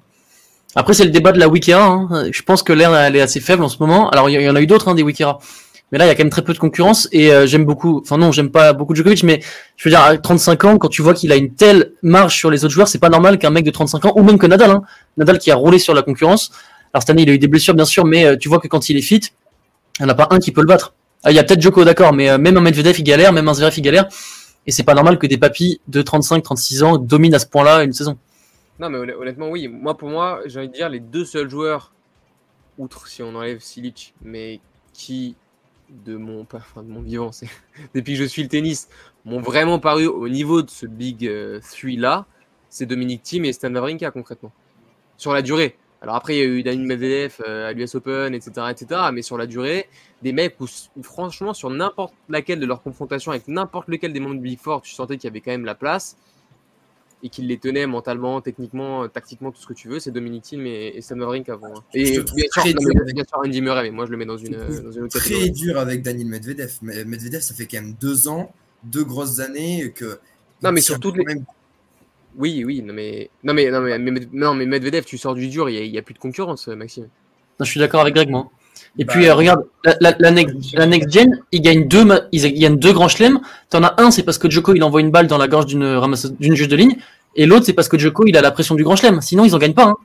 [0.74, 1.87] Après, c'est le débat de la Wikira.
[1.87, 2.31] Hein.
[2.31, 4.11] Je pense que l'air elle est assez faible en ce moment.
[4.11, 5.38] Alors, il y, en a eu d'autres, hein, des Wikira.
[5.90, 8.01] Mais là, il y a quand même très peu de concurrence et euh, j'aime beaucoup.
[8.03, 9.40] Enfin non, j'aime pas beaucoup Djokovic, mais
[9.77, 12.51] je veux dire, à 35 ans, quand tu vois qu'il a une telle marge sur
[12.51, 14.70] les autres joueurs, c'est pas normal qu'un mec de 35 ans, ou même que Nadal,
[14.70, 14.83] hein,
[15.16, 16.51] Nadal qui a roulé sur la concurrence.
[16.92, 18.68] Alors cette année, il a eu des blessures bien sûr, mais euh, tu vois que
[18.68, 19.20] quand il est fit,
[19.98, 20.94] il n'y en a pas un qui peut le battre.
[21.24, 23.48] Ah, il y a peut-être Djoko, d'accord, mais euh, même un Medvedev il galère, même
[23.48, 24.09] un Zverev il galère,
[24.66, 27.92] et c'est pas normal que des papis de 35-36 ans dominent à ce point-là une
[27.92, 28.18] saison.
[28.79, 29.66] Non, mais honnêtement, oui.
[29.66, 31.92] Moi, pour moi, j'ai envie de dire les deux seuls joueurs,
[32.77, 34.61] outre si on enlève Silic, mais
[34.92, 35.35] qui
[35.90, 36.46] de mon,
[37.03, 37.31] vivant,
[37.94, 38.88] depuis que je suis le tennis,
[39.24, 41.61] m'ont vraiment paru au niveau de ce Big 3 euh,
[41.96, 42.27] là,
[42.68, 44.53] c'est Dominique Thiem et Stan Wawrinka concrètement.
[45.16, 45.77] Sur la durée.
[46.01, 49.01] Alors après, il y a eu Daniel Medvedev euh, à l'US Open, etc., etc.
[49.12, 49.88] Mais sur la durée,
[50.22, 50.66] des mecs où,
[51.03, 54.83] franchement, sur n'importe laquelle de leur confrontation avec n'importe lequel des membres du Big Four,
[54.83, 56.16] tu sentais qu'il y avait quand même la place
[57.22, 60.44] et qu'il les tenait mentalement, techniquement, euh, tactiquement, tout ce que tu veux, c'est Dominic
[60.44, 61.35] Thiem et, et Sam avant.
[61.35, 61.85] Hein.
[61.94, 64.92] Et bien sûr, bien sûr, Andy Murray, mais moi je le mets dans une, dans
[64.92, 66.78] une autre Très dur avec Daniel Medvedev.
[66.83, 68.52] Medvedev, ça fait quand même deux ans,
[68.85, 70.18] deux grosses années que.
[70.62, 71.12] Non, mais surtout.
[71.12, 71.24] Les...
[72.37, 73.31] Oui, oui, non mais...
[73.42, 73.98] Non, mais, non, mais,
[74.33, 77.09] non, mais Medvedev, tu sors du dur, il n'y a, plus de concurrence, Maxime.
[77.59, 78.48] Non, je suis d'accord avec Greg, moi.
[78.99, 82.61] Et bah, puis, euh, regarde, la, la, next, la, next, gen, il gagne deux, il
[82.61, 83.41] gagne deux grands chelems.
[83.71, 86.01] T'en as un, c'est parce que Joko, il envoie une balle dans la gorge d'une
[86.41, 86.97] d'une juge de ligne.
[87.37, 89.21] Et l'autre, c'est parce que Joko, il a la pression du grand chelem.
[89.21, 89.85] Sinon, ils en gagnent pas.
[89.85, 89.97] Hein.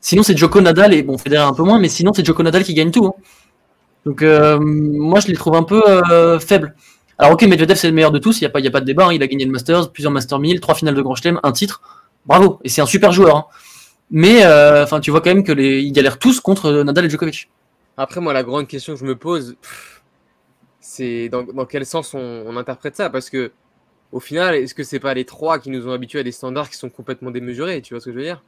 [0.00, 2.64] Sinon, c'est Joko Nadal et bon, Federer un peu moins, mais sinon, c'est Joko Nadal
[2.64, 3.06] qui gagne tout.
[3.06, 3.12] Hein.
[4.06, 6.74] Donc, euh, moi, je les trouve un peu euh, faibles.
[7.18, 8.40] Alors, ok, Medvedev, c'est le meilleur de tous.
[8.40, 9.08] Il n'y a, pas, a pas de débat.
[9.08, 9.12] Hein.
[9.12, 11.82] Il a gagné le Masters, plusieurs Master 1000, trois finales de grand chelem, un titre.
[12.24, 12.60] Bravo.
[12.64, 13.48] Et c'est un super joueur.
[14.10, 17.10] Mais, euh, enfin, tu vois quand même que les, ils galèrent tous contre Nadal et
[17.10, 17.48] Djokovic.
[17.96, 19.56] Après, moi, la grande question que je me pose,
[20.80, 23.10] c'est dans, quel sens on interprète ça?
[23.10, 23.52] Parce que
[24.12, 26.68] au final, est-ce que c'est pas les trois qui nous ont habitués à des standards
[26.68, 27.80] qui sont complètement démesurés?
[27.82, 28.42] Tu vois ce que je veux dire?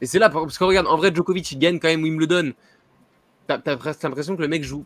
[0.00, 2.52] Et c'est là, parce que regarde, en vrai, Djokovic il gagne quand même Wimbledon.
[3.46, 4.84] T'as as, l'impression que le mec joue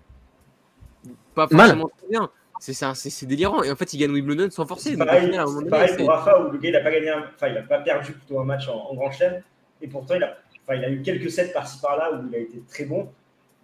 [1.34, 2.30] pas forcément très bien.
[2.60, 3.62] C'est délirant.
[3.62, 4.90] Et en fait, il gagne Wimbledon sans forcer.
[4.90, 5.30] C'est pareil,
[5.70, 8.12] pareil pour Rafa, où le gars, il n'a pas, gagné enfin, il a pas perdu
[8.12, 9.42] plutôt un match en, Grand Chelem.
[9.82, 10.36] Et pourtant, il a,
[10.74, 13.08] il a eu quelques sets par-ci par-là où il a été très bon.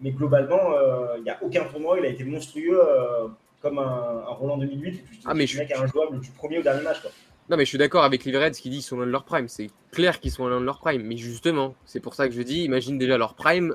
[0.01, 1.99] Mais globalement, euh, il n'y a aucun tournoi.
[1.99, 2.81] Il a été monstrueux.
[2.81, 3.29] Euh,
[3.65, 5.05] comme un, Roland 2008.
[5.25, 7.01] ah, mais je suis injouable du premier au dernier match.
[7.01, 7.11] Quoi.
[7.49, 9.49] Non, mais je suis d'accord avec Livereds qui dit qu'ils sont loin de leur prime.
[9.49, 11.03] C'est clair qu'ils sont loin de leur prime.
[11.03, 13.75] Mais justement, c'est pour ça que je dis imagine déjà leur prime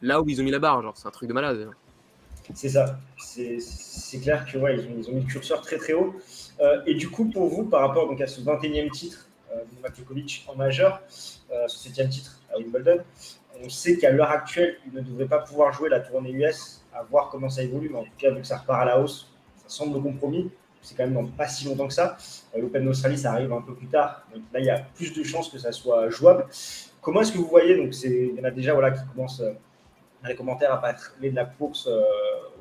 [0.00, 0.82] là où ils ont mis la barre.
[0.82, 1.68] Genre, c'est un truc de malade.
[2.54, 2.98] C'est ça.
[3.18, 6.14] C'est clair que ouais, ils, ont, mis le curseur très très haut.
[6.60, 9.28] Euh, et du coup, pour vous, par rapport donc, à ce 21e titre
[9.76, 11.02] Novak Djokovic en majeur,
[11.52, 13.02] euh, 7e titre à Wimbledon,
[13.62, 17.02] on sait qu'à l'heure actuelle, il ne devrait pas pouvoir jouer la tournée US à
[17.02, 17.88] voir comment ça évolue.
[17.90, 20.50] Mais en tout cas, vu que ça repart à la hausse, ça semble compromis.
[20.82, 22.16] C'est quand même dans pas si longtemps que ça.
[22.54, 24.26] Euh, L'Open d'Australie, ça arrive un peu plus tard.
[24.34, 26.46] Donc là, il y a plus de chances que ça soit jouable.
[27.02, 29.52] Comment est-ce que vous voyez Donc, il y en a déjà voilà, qui commencent euh,
[30.22, 32.02] dans les commentaires à parler de la course euh,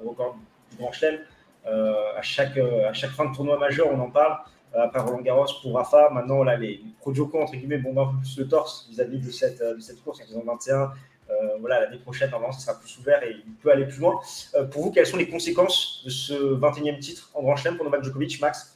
[0.04, 0.38] au record
[0.71, 1.21] du Grand Chelem.
[1.65, 4.38] à, chaque, à chaque fin de tournoi majeur, on en parle.
[4.73, 8.17] Après Roland Garros pour Rafa, maintenant là, les, pro Joko, entre guillemets, bombent un peu
[8.17, 10.91] plus le torse vis-à-vis de, cette, de cette course saison 21
[11.29, 14.19] euh, voilà, l'année prochaine, normalement, ça sera plus ouvert et il peut aller plus loin.
[14.55, 17.86] Euh, pour vous, quelles sont les conséquences de ce 21e titre en Grand Chelem pour
[17.86, 18.75] Novak Djokovic, Max?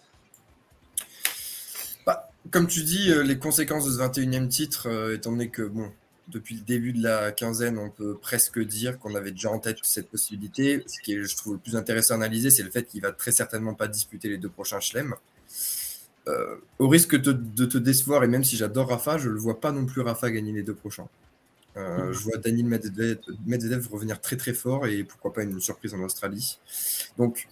[2.06, 5.92] Bah, Comme tu dis, euh, les conséquences de ce 21e titre, étant donné que, bon,
[6.28, 9.80] depuis le début de la quinzaine, on peut presque dire qu'on avait déjà en tête
[9.82, 10.84] cette possibilité.
[10.86, 13.12] Ce qui est, je trouve, le plus intéressant à analyser, c'est le fait qu'il va
[13.12, 14.80] très certainement pas disputer les deux prochains
[16.26, 16.58] chelems.
[16.80, 19.60] au risque de, de, te décevoir, et même si j'adore Rafa, je ne le vois
[19.60, 21.08] pas non plus Rafa gagner les deux prochains.
[21.76, 25.94] Euh, je vois Daniel Medvedev, Medvedev revenir très très fort et pourquoi pas une surprise
[25.94, 26.60] en Australie.
[27.18, 27.48] Donc,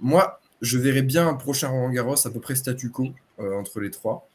[0.00, 3.08] moi, je verrais bien un prochain Roland Garros à peu près statu quo
[3.38, 4.28] euh, entre les trois.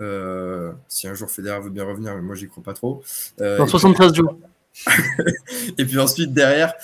[0.00, 3.02] Euh, si un jour Federer veut bien revenir, mais moi j'y crois pas trop.
[3.40, 4.36] Euh, Dans et, 73 jours.
[5.78, 6.74] et puis ensuite derrière,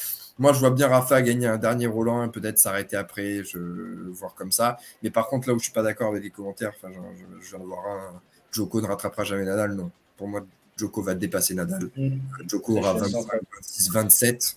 [0.42, 4.11] moi je vois bien Rafa gagner un dernier Roland et peut-être s'arrêter après, je le
[4.11, 4.76] voir comme ça.
[5.02, 6.98] Mais par contre là où je suis pas d'accord avec les commentaires, enfin je,
[7.40, 9.90] je, je viens de voir un, Joko ne rattrapera jamais Nadal, non.
[10.16, 10.44] Pour moi,
[10.76, 11.88] Joko va dépasser Nadal.
[11.96, 12.18] Mm.
[12.48, 13.24] Joko aura 25,
[13.57, 14.57] 26, 27.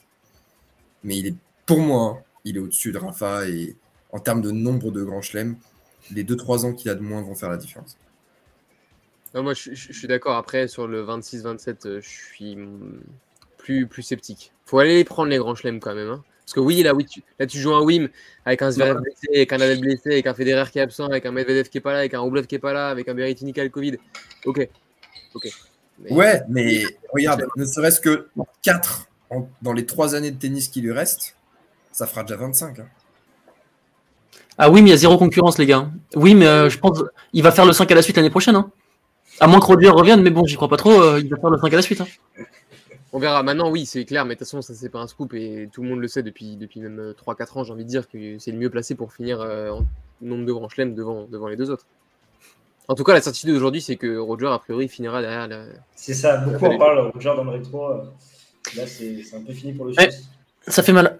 [1.04, 1.36] Mais il est,
[1.67, 3.76] pour moi, il est au-dessus de Rafa et
[4.12, 5.56] en termes de nombre de grands chelems,
[6.12, 7.95] les 2-3 ans qu'il a de moins vont faire la différence.
[9.34, 10.36] Non, moi, je, je- je suis d'accord.
[10.36, 12.58] Après, sur le 26-27, euh, je suis
[13.65, 14.51] plus, plus sceptique.
[14.65, 16.10] faut aller prendre les grands chelems quand même.
[16.10, 16.23] hein.
[16.45, 18.08] Parce que oui, là, oui, tu, là, tu joues un Wim
[18.45, 21.25] avec un Zverev blessé, avec un Nadal blessé, avec un Federer qui est absent, avec
[21.25, 23.15] un Medvedev qui est pas là, avec un Rublev qui est pas là, avec un
[23.15, 23.97] Berrettini qui a le Covid.
[24.45, 24.67] Ok.
[25.34, 25.47] Ok.
[25.99, 28.28] Mais- Ouais, mais regarde, ne serait-ce que
[28.62, 29.08] 4
[29.63, 31.36] dans les 3 années de tennis qui lui restent,
[31.91, 32.78] ça fera déjà 25.
[32.80, 32.88] hein.
[34.58, 35.89] Ah oui, mais il y a zéro concurrence, les gars.
[36.15, 38.56] Oui, mais euh, je pense il va faire le 5 à la suite l'année prochaine.
[38.56, 38.71] Hein.
[39.39, 40.91] À moins que Roger revienne, mais bon, j'y crois pas trop.
[41.01, 42.01] euh, il va faire le 5 à la suite.
[42.01, 42.08] Hein.
[43.15, 43.43] On verra.
[43.43, 45.82] Maintenant, oui, c'est clair, mais de toute façon, ça, c'est pas un scoop et tout
[45.84, 47.63] le monde le sait depuis, depuis même euh, 3-4 ans.
[47.63, 49.86] J'ai envie de dire que c'est le mieux placé pour finir euh, en
[50.21, 51.86] nombre de grands chelems devant, devant les deux autres.
[52.89, 55.65] En tout cas, la certitude d'aujourd'hui, c'est que Roger, a priori, finira derrière la.
[55.95, 57.86] C'est ça, beaucoup en parlent, Roger dans le rétro.
[57.89, 58.04] euh,
[58.75, 60.12] Là, c'est un peu fini pour le Ouais.
[60.12, 60.28] Suisse.
[60.67, 61.19] Ça fait mal.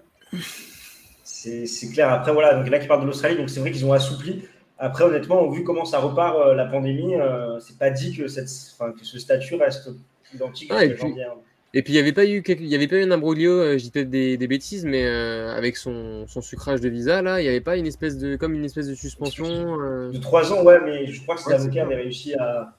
[1.24, 2.10] C'est c'est clair.
[2.12, 4.42] Après, voilà, donc là qui parle de l'Australie, donc c'est vrai qu'ils ont assoupli.
[4.78, 8.48] Après, honnêtement, vu comment ça repart euh, la pandémie, euh, c'est pas dit que, cette,
[8.74, 9.88] enfin, que ce statut reste
[10.34, 11.24] identique Ah, puis- janvier.
[11.24, 11.34] hein.
[11.76, 13.52] Et puis, il n'y avait, pas eu quelque- il y avait pas eu un imbroglio,
[13.52, 17.20] euh, je dis peut-être des, des bêtises, mais euh, avec son, son sucrage de visa,
[17.20, 19.44] là, il n'y avait pas une espèce de, comme une espèce de suspension.
[19.82, 22.72] euh, De trois ans, ouais, mais je crois que ces Ouais, avaient réussi à.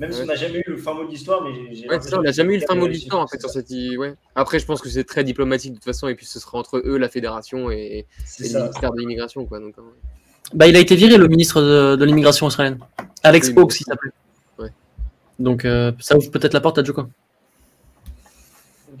[0.00, 1.88] Même si on n'a jamais eu le fin mot de l'histoire, mais j'ai-.
[1.88, 3.48] Ouais, c'est ça, on n'a jamais eu le fin mot de l'histoire en fait sur
[3.48, 3.70] cette.
[3.70, 4.14] Ouais.
[4.34, 6.82] Après, je pense que c'est très diplomatique de toute façon, et puis ce sera entre
[6.84, 8.06] eux, la fédération et,
[8.40, 9.60] le ministère de l'immigration, quoi.
[9.60, 9.82] Donc, euh,
[10.52, 12.80] Bah, il a été viré, le ministre de, de l'immigration australienne.
[13.22, 13.84] Alex Hawkes, il.
[14.58, 14.70] Ouais.
[15.38, 17.04] Donc, euh, ça ouvre peut-être la porte à Joko.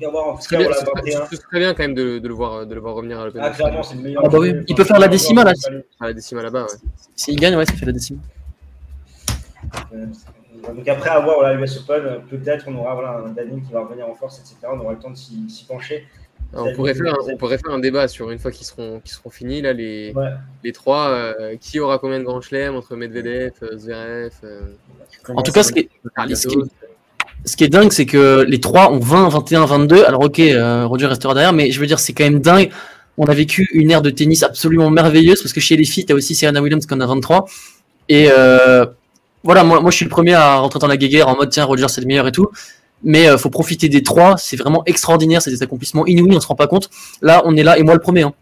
[0.04, 1.26] À voir, en tout ce cas, serait bien, voilà, ce serait- 21.
[1.30, 3.40] ce serait bien quand même de, de le voir, de le voir revenir à l'Open.
[3.42, 3.70] Ah, d'Australie.
[3.70, 4.22] clairement, c'est le meilleur.
[4.24, 5.52] Ah bah oui, il peut faire la décima, là.
[6.00, 6.78] À la décima là-bas, ouais.
[7.16, 8.18] S'il gagne, ouais, ça fait la décime.
[9.94, 10.06] Euh,
[10.74, 13.80] Donc après avoir voilà, l'US Open, euh, peut-être on aura voilà, un Daniel qui va
[13.80, 14.56] revenir en force, etc.
[14.72, 16.06] On aura le temps de s'y s'y pencher.
[16.54, 19.12] On, pourrait faire, un- on pourrait faire un débat sur une fois qu'ils seront, qu'ils
[19.14, 20.28] seront finis, là, les, Ouais.
[20.62, 21.08] les trois.
[21.08, 24.60] euh, qui aura combien de grands chelems entre Medvedev, euh, Zverev, euh,
[25.28, 25.88] En tout cas, ce qui est,
[26.34, 26.62] ce qui est-
[27.44, 30.04] ce qui est dingue, c'est que les trois ont 20, 21, 22.
[30.04, 32.70] Alors, ok, euh, Roger restera derrière, mais je veux dire, c'est quand même dingue.
[33.18, 36.12] On a vécu une ère de tennis absolument merveilleuse parce que chez les filles, tu
[36.12, 37.46] as aussi Serena Williams qui en a 23.
[38.08, 38.86] Et euh,
[39.42, 41.88] voilà, moi, je suis le premier à rentrer dans la guéguerre en mode tiens, Roger,
[41.88, 42.48] c'est le meilleur et tout.
[43.04, 46.46] Mais euh, faut profiter des trois, c'est vraiment extraordinaire, c'est des accomplissements inouïs, on se
[46.46, 46.88] rend pas compte.
[47.20, 48.32] Là, on est là, et moi le premier, hein,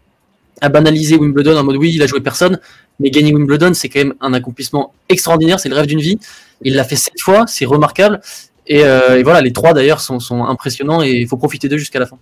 [0.61, 2.59] à banaliser Wimbledon en mode oui, il a joué personne,
[2.99, 6.19] mais gagner Wimbledon, c'est quand même un accomplissement extraordinaire, c'est le rêve d'une vie.
[6.61, 8.21] Il l'a fait sept fois, c'est remarquable.
[8.67, 11.77] Et, euh, et voilà, les trois d'ailleurs sont, sont impressionnants et il faut profiter d'eux
[11.77, 12.17] jusqu'à la fin.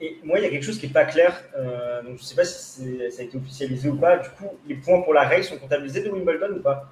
[0.00, 1.42] Et moi, il y a quelque chose qui n'est pas clair.
[1.56, 4.18] euh, donc je ne sais pas si ça a été officialisé ou pas.
[4.18, 6.90] Du coup, les points pour la règle sont comptabilisés de Wimbledon ou pas?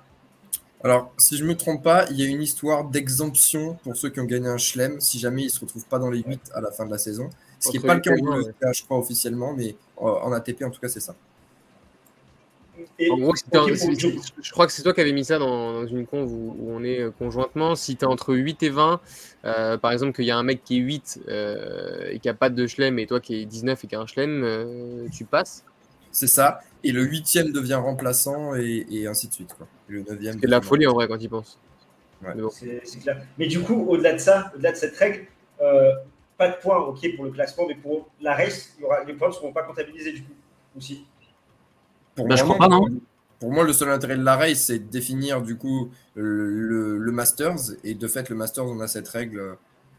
[0.85, 4.20] Alors, si je me trompe pas, il y a une histoire d'exemption pour ceux qui
[4.20, 6.70] ont gagné un chelem si jamais ils se retrouvent pas dans les 8 à la
[6.70, 7.31] fin de la saison.
[7.59, 10.70] Ce qui n'est pas le cas en je crois, officiellement, mais euh, en ATP, en
[10.70, 11.16] tout cas, c'est ça.
[12.98, 13.44] Et- En gros, si
[14.42, 16.70] je crois que c'est toi qui avais mis ça dans, dans une conve où, où
[16.72, 17.74] on est euh, conjointement.
[17.76, 19.00] Si tu es entre 8 et 20,
[19.44, 22.34] euh, par exemple, qu'il y a un mec qui est 8 euh, et qui a
[22.34, 25.24] pas de chelem, et toi qui es 19 et qui a un chelem, euh, tu
[25.24, 25.64] passes.
[26.10, 26.60] C'est ça.
[26.84, 29.54] Et le huitième devient remplaçant et, et ainsi de suite.
[29.54, 29.66] Quoi.
[29.88, 30.34] Le neuvième.
[30.40, 31.58] C'est de la folie en vrai quand tu penses.
[32.22, 32.30] Ouais.
[32.34, 32.50] Mais bon.
[32.50, 33.22] C'est c'est clair.
[33.38, 35.26] Mais du coup, au-delà de ça, au-delà de cette règle,
[35.60, 35.92] euh,
[36.36, 39.12] pas de points, ok, pour le classement, mais pour la race, il y aura, les
[39.14, 40.32] points ne seront pas comptabilisés du coup
[40.76, 41.04] aussi.
[42.18, 42.85] Pour Bah, je moi, crois pas, non.
[43.40, 46.98] Pour moi, le seul intérêt de la race, c'est de définir du coup le, le-
[46.98, 47.57] le Masters.
[47.85, 49.57] Et de fait, le Masters, on a cette règle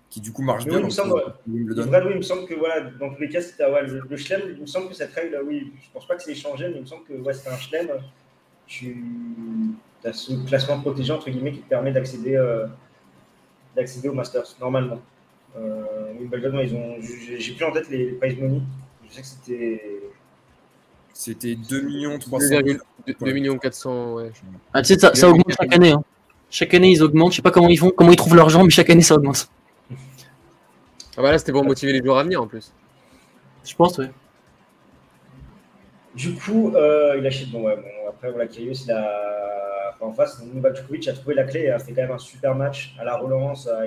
[0.09, 0.77] qui du coup marche bien.
[0.77, 1.23] oui, il me semble, ouais.
[1.77, 1.85] euh.
[1.85, 4.17] Vrai, oui, il me semble que voilà, dans tous les cas, c'était ouais, le, le
[4.17, 4.41] chelem.
[4.55, 6.81] Il me semble que cette règle, oui, je pense pas que c'est échangé, mais il
[6.81, 7.89] me semble que ouais, c'était un chelem.
[8.67, 8.97] Tu
[10.05, 12.67] as ce classement protégé entre guillemets qui te permet d'accéder euh,
[13.75, 14.99] d'accéder au Masters normalement.
[15.57, 18.61] Euh, Wimbledon, ils ont, j'ai j'ai plus en tête les, les prize money.
[19.07, 20.01] Je sais que c'était.
[21.21, 22.79] C'était 2 millions 300 000.
[23.19, 24.31] 2 millions 400, ouais.
[24.73, 25.91] Ah, tu sais, ça, ça augmente chaque année.
[25.91, 26.01] hein.
[26.49, 27.33] Chaque année, ils augmentent.
[27.33, 29.49] Je sais pas comment ils font, comment ils trouvent l'argent, mais chaque année, ça augmente.
[31.17, 32.71] Ah bah là, c'était pour motiver les joueurs à venir en plus.
[33.65, 34.09] Je pense, ouais.
[36.15, 37.47] Du coup, euh, il a chié.
[37.51, 39.91] Bon, ouais, bon, après, voilà, Kyrgios, il a.
[39.95, 42.17] enfin, en face, Novak Djokovic a trouvé la clé et a fait quand même un
[42.17, 43.81] super match à la relance, a,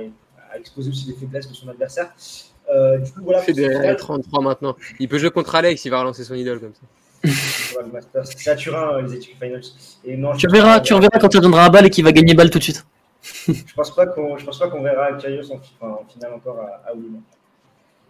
[0.53, 2.13] a exposé aussi les faiblesses de son adversaire.
[2.71, 3.41] Euh, du coup, voilà.
[3.41, 4.77] Federer 33 maintenant.
[5.01, 6.83] Il peut jouer contre Alex, il va relancer son idole comme ça.
[7.25, 9.63] C'est à Turin, les équipes finals.
[10.05, 12.35] Et non, tu verras, tu verras quand il reviendra à balle et qu'il va gagner
[12.35, 12.85] balle tout de suite.
[13.49, 16.91] je pense pas qu'on, je pense pas qu'on verra Kyrgios en, en, finale encore à,
[16.91, 17.23] à Wimbledon.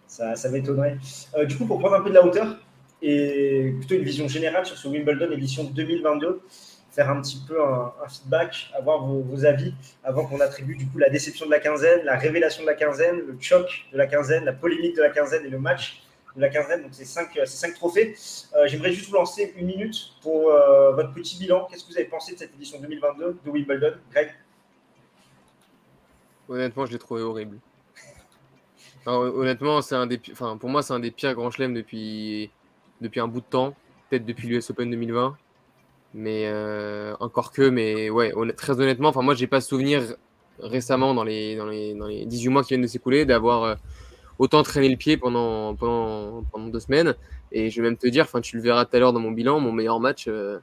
[0.07, 0.97] Ça, ça m'étonnerait.
[1.37, 2.57] Euh, du coup, pour prendre un peu de la hauteur
[3.01, 6.41] et plutôt une vision générale sur ce Wimbledon édition 2022,
[6.91, 9.73] faire un petit peu un, un feedback, avoir vos, vos, avis
[10.03, 13.17] avant qu'on attribue du coup la déception de la quinzaine, la révélation de la quinzaine,
[13.27, 16.02] le choc de la quinzaine, la polémique de la quinzaine et le match
[16.35, 16.83] de la quinzaine.
[16.83, 18.15] Donc ces cinq, ces cinq trophées.
[18.55, 21.67] Euh, J'aimerais juste vous lancer une minute pour euh, votre petit bilan.
[21.69, 24.31] Qu'est-ce que vous avez pensé de cette édition 2022 de Wimbledon, Greg?
[26.49, 27.59] Honnêtement, je l'ai trouvé horrible.
[29.05, 32.49] Honnêtement, c'est un des, enfin, pour moi, c'est un des pires grands chelems depuis,
[33.01, 33.75] depuis un bout de temps,
[34.09, 35.37] peut-être depuis l'US Open 2020.
[36.13, 40.15] Mais euh, encore que, mais ouais, très honnêtement, enfin, moi, j'ai pas souvenir
[40.59, 43.75] récemment, dans les, dans, les, dans les 18 mois qui viennent de s'écouler, d'avoir euh,
[44.39, 47.15] autant traîné le pied pendant, pendant, pendant deux semaines.
[47.51, 49.31] Et je vais même te dire, enfin, tu le verras tout à l'heure dans mon
[49.31, 50.59] bilan, mon meilleur match, euh,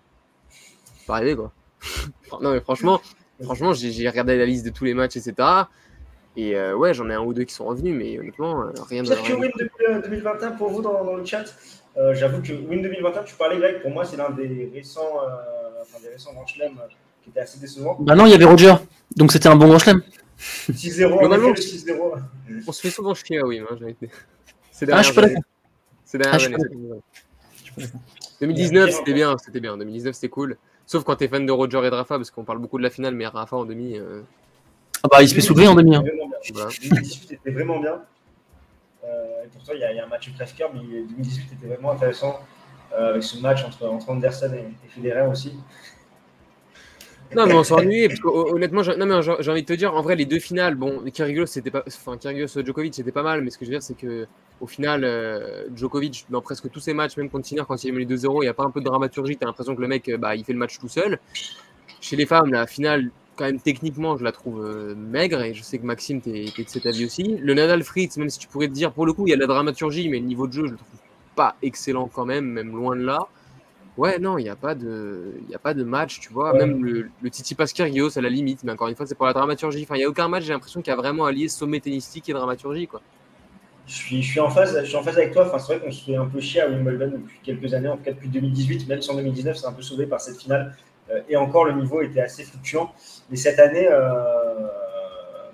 [1.07, 1.53] pas rêvé, quoi.
[2.41, 3.01] non, mais franchement,
[3.43, 5.35] franchement j'ai regardé la liste de tous les matchs, etc.
[6.37, 9.03] Et euh, ouais, j'en ai un ou deux qui sont revenus, mais honnêtement, euh, rien
[9.03, 9.09] de.
[9.09, 11.45] Peut-être que Win 2021 pour vous dans, dans le chat.
[11.97, 15.83] Euh, J'avoue que Win 2021, tu parlais Greg, pour moi, c'est l'un des récents, euh,
[15.83, 16.79] enfin, des récents grands chelems
[17.23, 17.97] qui était assez décevant.
[18.01, 18.75] Bah non, il y avait Roger,
[19.17, 20.03] donc c'était un bon grand chelem.
[20.41, 22.23] 6-0, on, 6-0.
[22.67, 24.11] on se fait souvent chier à Wim, hein, j'ai été.
[24.91, 25.43] Ah, je suis pas d'accord.
[26.05, 27.83] C'est derrière ah,
[28.41, 29.77] 2019, c'était bien, c'était bien.
[29.77, 30.57] 2019, c'était cool.
[30.87, 32.91] Sauf quand t'es fan de Roger et de Rafa, parce qu'on parle beaucoup de la
[32.91, 33.99] finale, mais Rafa en demi.
[33.99, 34.23] Euh...
[35.03, 35.95] Ah bah, il se fait soulever en demi.
[35.95, 36.03] Hein.
[36.03, 38.03] 2018 était vraiment bien.
[39.05, 41.53] Euh, et pourtant, il y, a, il y, a un match presque cœur, mais 2018
[41.53, 42.41] était vraiment intéressant
[42.93, 45.55] euh, avec ce match entre, entre Anderson et, et Federer aussi.
[47.37, 48.93] Non, mais on ennuyé, parce que honnêtement, j'ai
[49.51, 52.49] envie de te dire, en vrai, les deux finales, bon, Kyrgios, c'était pas, enfin, Kyrgios
[52.65, 54.27] Djokovic, c'était pas mal, mais ce que je veux dire, c'est que
[54.61, 58.05] au final, euh, Djokovic, dans presque tous ses matchs, même contre quand il est mené
[58.05, 60.35] 2-0, il n'y a pas un peu de dramaturgie, t'as l'impression que le mec, bah,
[60.35, 61.21] il fait le match tout seul.
[62.01, 65.63] Chez les femmes, la finale, quand même, techniquement, je la trouve euh, maigre, et je
[65.63, 67.37] sais que Maxime, t'es de cet avis aussi.
[67.41, 69.37] Le Nadal Fritz, même si tu pourrais te dire, pour le coup, il y a
[69.37, 71.01] de la dramaturgie, mais le niveau de jeu, je le trouve
[71.37, 73.29] pas excellent quand même, même loin de là.
[74.01, 75.35] Ouais, non, il n'y a, pas de...
[75.51, 76.55] y a pas de match, tu vois.
[76.55, 76.61] Ouais.
[76.61, 79.35] Même le, le Titi Kyrgios, à la limite, mais encore une fois, c'est pour la
[79.35, 79.83] dramaturgie.
[79.83, 82.27] Enfin, il n'y a aucun match, j'ai l'impression qu'il y a vraiment allié sommet tennistique
[82.31, 83.03] et dramaturgie, quoi.
[83.87, 85.47] Je suis, je suis, en phase, je suis en phase avec toi.
[85.47, 87.99] Enfin, c'est vrai qu'on se fait un peu chier à Wimbledon depuis quelques années, en
[87.99, 90.75] tout cas depuis 2018, même si en 2019 c'est un peu sauvé par cette finale.
[91.11, 92.95] Euh, et encore, le niveau était assez fluctuant.
[93.29, 94.67] Mais cette année, euh,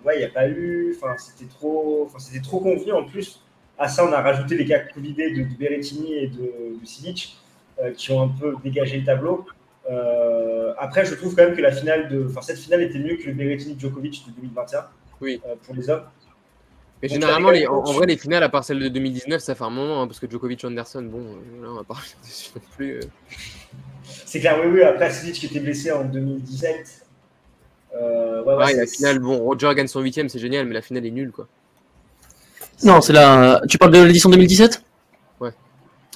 [0.04, 0.94] ouais, il n'y a pas eu.
[0.96, 2.92] Enfin, c'était trop, enfin, c'était trop convenu.
[2.92, 3.42] En plus,
[3.76, 7.36] à ça, on a rajouté les cas Covidés de, de Berrettini et de, de Silic,
[7.96, 9.46] qui ont un peu dégagé le tableau.
[9.90, 13.16] Euh, après, je trouve quand même que la finale de, enfin, cette finale était mieux
[13.16, 14.86] que le Berrettini Djokovic de 2021
[15.20, 15.40] oui.
[15.46, 16.02] Euh, pour les hommes.
[17.02, 19.64] Mais généralement, les, en, en, vrai, les finales, à part celle de 2019, ça fait
[19.64, 22.62] un moment, hein, parce que Djokovic Anderson, bon, euh, là, on va pas dessus non
[22.76, 22.96] plus.
[22.96, 23.00] Euh...
[24.24, 24.82] C'est clair, oui, oui.
[24.82, 27.06] Après, Silic qui était blessé en 2017.
[27.94, 31.06] Euh, ouais, ouais, la finale, bon, Roger gagne son huitième, c'est génial, mais la finale
[31.06, 31.46] est nulle, quoi.
[32.82, 33.62] Non, c'est la.
[33.68, 34.82] Tu parles de l'édition 2017
[35.40, 35.50] Ouais.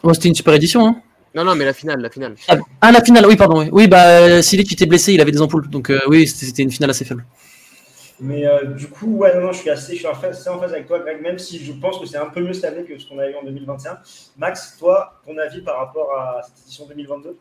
[0.02, 1.02] Ouais, c'était une super édition, hein.
[1.34, 2.34] Non, non, mais la finale, la finale.
[2.48, 3.60] Ah, ah la finale, oui, pardon.
[3.60, 6.70] Oui, oui bah, Silic était blessé, il avait des ampoules, donc euh, oui, c'était une
[6.70, 7.24] finale assez faible.
[8.20, 10.58] Mais euh, du coup, ouais, non, non, je suis assez, je suis en phase, en
[10.58, 12.84] phase avec toi, Greg, même si je pense que c'est un peu mieux cette année
[12.84, 13.98] que ce qu'on a eu en 2021.
[14.36, 17.38] Max, toi, ton avis par rapport à cette édition 2022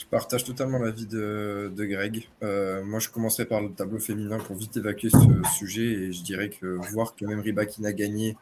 [0.00, 2.28] Je partage totalement l'avis de, de Greg.
[2.42, 6.22] Euh, moi, je commencerai par le tableau féminin pour vite évacuer ce sujet et je
[6.22, 8.36] dirais que voir que même Rybakina a gagné,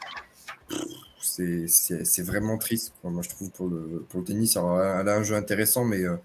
[1.24, 2.92] c'est vraiment triste.
[3.02, 6.04] Moi, je trouve pour le, pour le tennis, alors, elle a un jeu intéressant, mais
[6.04, 6.16] euh,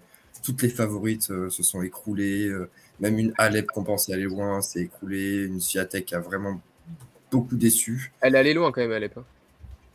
[0.42, 2.46] toutes les favorites euh, se sont écroulées.
[2.46, 2.68] Euh,
[3.00, 5.44] même une Alep qu'on pensait aller loin s'est écroulée.
[5.44, 6.60] Une Swiatek a vraiment
[7.30, 8.12] beaucoup déçu.
[8.20, 9.16] Elle est allée loin quand même, Alep.
[9.18, 9.24] Hein.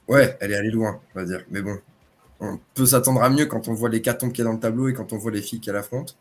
[0.08, 1.44] Ouais, elle est allée loin, on va dire.
[1.50, 1.78] Mais bon,
[2.40, 4.60] on peut s'attendre à mieux quand on voit les cartons qu'il y a dans le
[4.60, 6.18] tableau et quand on voit les filles qu'elle affronte.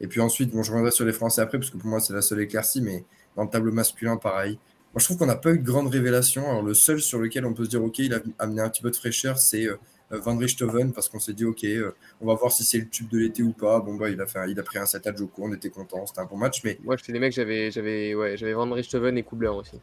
[0.00, 2.12] Et puis ensuite, bon, je reviendrai sur les Français après, parce que pour moi, c'est
[2.12, 4.58] la seule éclaircie, mais dans le tableau masculin, pareil.
[4.96, 6.48] Moi, je trouve qu'on n'a pas eu de grande révélation.
[6.48, 8.80] Alors, le seul sur lequel on peut se dire, OK, il a amené un petit
[8.80, 9.76] peu de fraîcheur, c'est euh,
[10.08, 13.06] Van Richthofen, parce qu'on s'est dit, OK, euh, on va voir si c'est le tube
[13.10, 13.80] de l'été ou pas.
[13.80, 15.68] Bon, bah, il a, fait un, il a pris un set à Joko, on était
[15.68, 16.62] content, c'était un bon match.
[16.64, 16.78] Mais...
[16.82, 19.78] Moi, j'étais des mecs, j'avais, j'avais, ouais, j'avais Van Richthofen et Kubler aussi.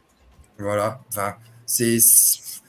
[0.58, 1.00] Voilà.
[1.10, 1.98] Enfin, c'est.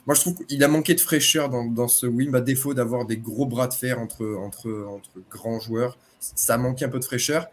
[0.06, 3.08] Moi, je trouve qu'il a manqué de fraîcheur dans, dans ce win, à défaut d'avoir
[3.08, 5.98] des gros bras de fer entre, entre, entre grands joueurs.
[6.20, 7.48] Ça a manqué un peu de fraîcheur.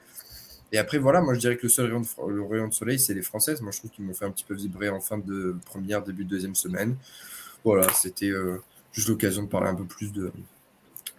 [0.72, 2.98] Et après, voilà, moi je dirais que le seul rayon de, le rayon de soleil,
[2.98, 3.60] c'est les Françaises.
[3.60, 6.24] Moi je trouve qu'ils m'ont fait un petit peu vibrer en fin de première, début
[6.24, 6.96] de deuxième semaine.
[7.62, 8.62] Voilà, c'était euh,
[8.92, 10.32] juste l'occasion de parler un peu plus de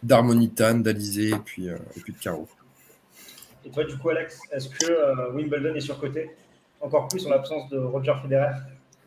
[0.02, 2.48] d'Harmonitan, d'Alizé et puis, euh, et puis de Caro.
[3.66, 6.32] Et toi, du coup, Alex, est-ce que euh, Wimbledon est surcoté
[6.82, 8.52] Encore plus en l'absence de Roger Federer?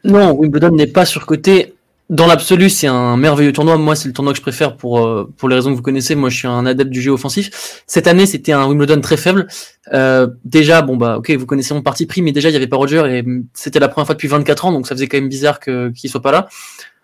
[0.04, 1.75] Non, Wimbledon n'est pas surcoté.
[2.08, 3.76] Dans l'absolu, c'est un merveilleux tournoi.
[3.78, 6.14] Moi, c'est le tournoi que je préfère pour, euh, pour les raisons que vous connaissez.
[6.14, 7.82] Moi, je suis un adepte du jeu offensif.
[7.88, 9.48] Cette année, c'était un Wimbledon très faible.
[9.92, 12.68] Euh, déjà, bon, bah, ok, vous connaissez mon parti pris, mais déjà, il n'y avait
[12.68, 15.28] pas Roger et c'était la première fois depuis 24 ans, donc ça faisait quand même
[15.28, 16.48] bizarre que, qu'il soit pas là.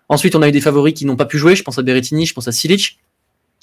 [0.07, 1.55] Ensuite, on a eu des favoris qui n'ont pas pu jouer.
[1.55, 2.99] Je pense à Berrettini, je pense à Silic.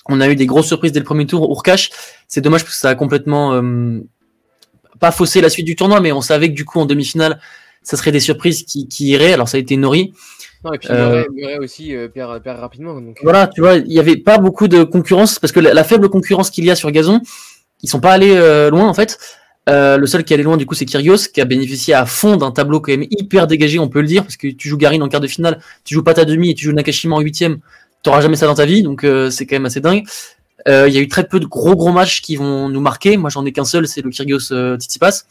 [0.06, 1.48] On a eu des grosses surprises dès le premier tour.
[1.50, 1.90] Urkash,
[2.28, 4.00] c'est dommage parce que ça a complètement euh,
[4.98, 7.40] pas faussé la suite du tournoi, mais on savait que du coup, en demi-finale,
[7.82, 9.32] ça serait des surprises qui, qui iraient.
[9.32, 10.12] Alors, ça a été Nori.
[10.64, 13.00] Non, et puis Euh, Murray, Murray aussi euh, perd, perd rapidement.
[13.00, 15.84] Donc, Voilà, tu vois, il n'y avait pas beaucoup de concurrence parce que la, la
[15.84, 17.20] faible concurrence qu'il y a sur gazon,
[17.82, 19.18] ils sont pas allés euh, loin en fait.
[19.68, 22.06] Euh, le seul qui est allé loin du coup c'est Kyrgios qui a bénéficié à
[22.06, 24.78] fond d'un tableau quand même hyper dégagé, on peut le dire, parce que tu joues
[24.78, 27.20] Garin en quart de finale, tu joues pas ta demi et tu joues Nakashima en
[27.20, 27.58] huitième,
[28.02, 30.04] t'auras jamais ça dans ta vie, donc euh, c'est quand même assez dingue.
[30.68, 33.16] Euh, Il y a eu très peu de gros gros matchs qui vont nous marquer.
[33.16, 35.24] Moi j'en ai qu'un seul, c'est le Kyrgios euh, Tsitsipas.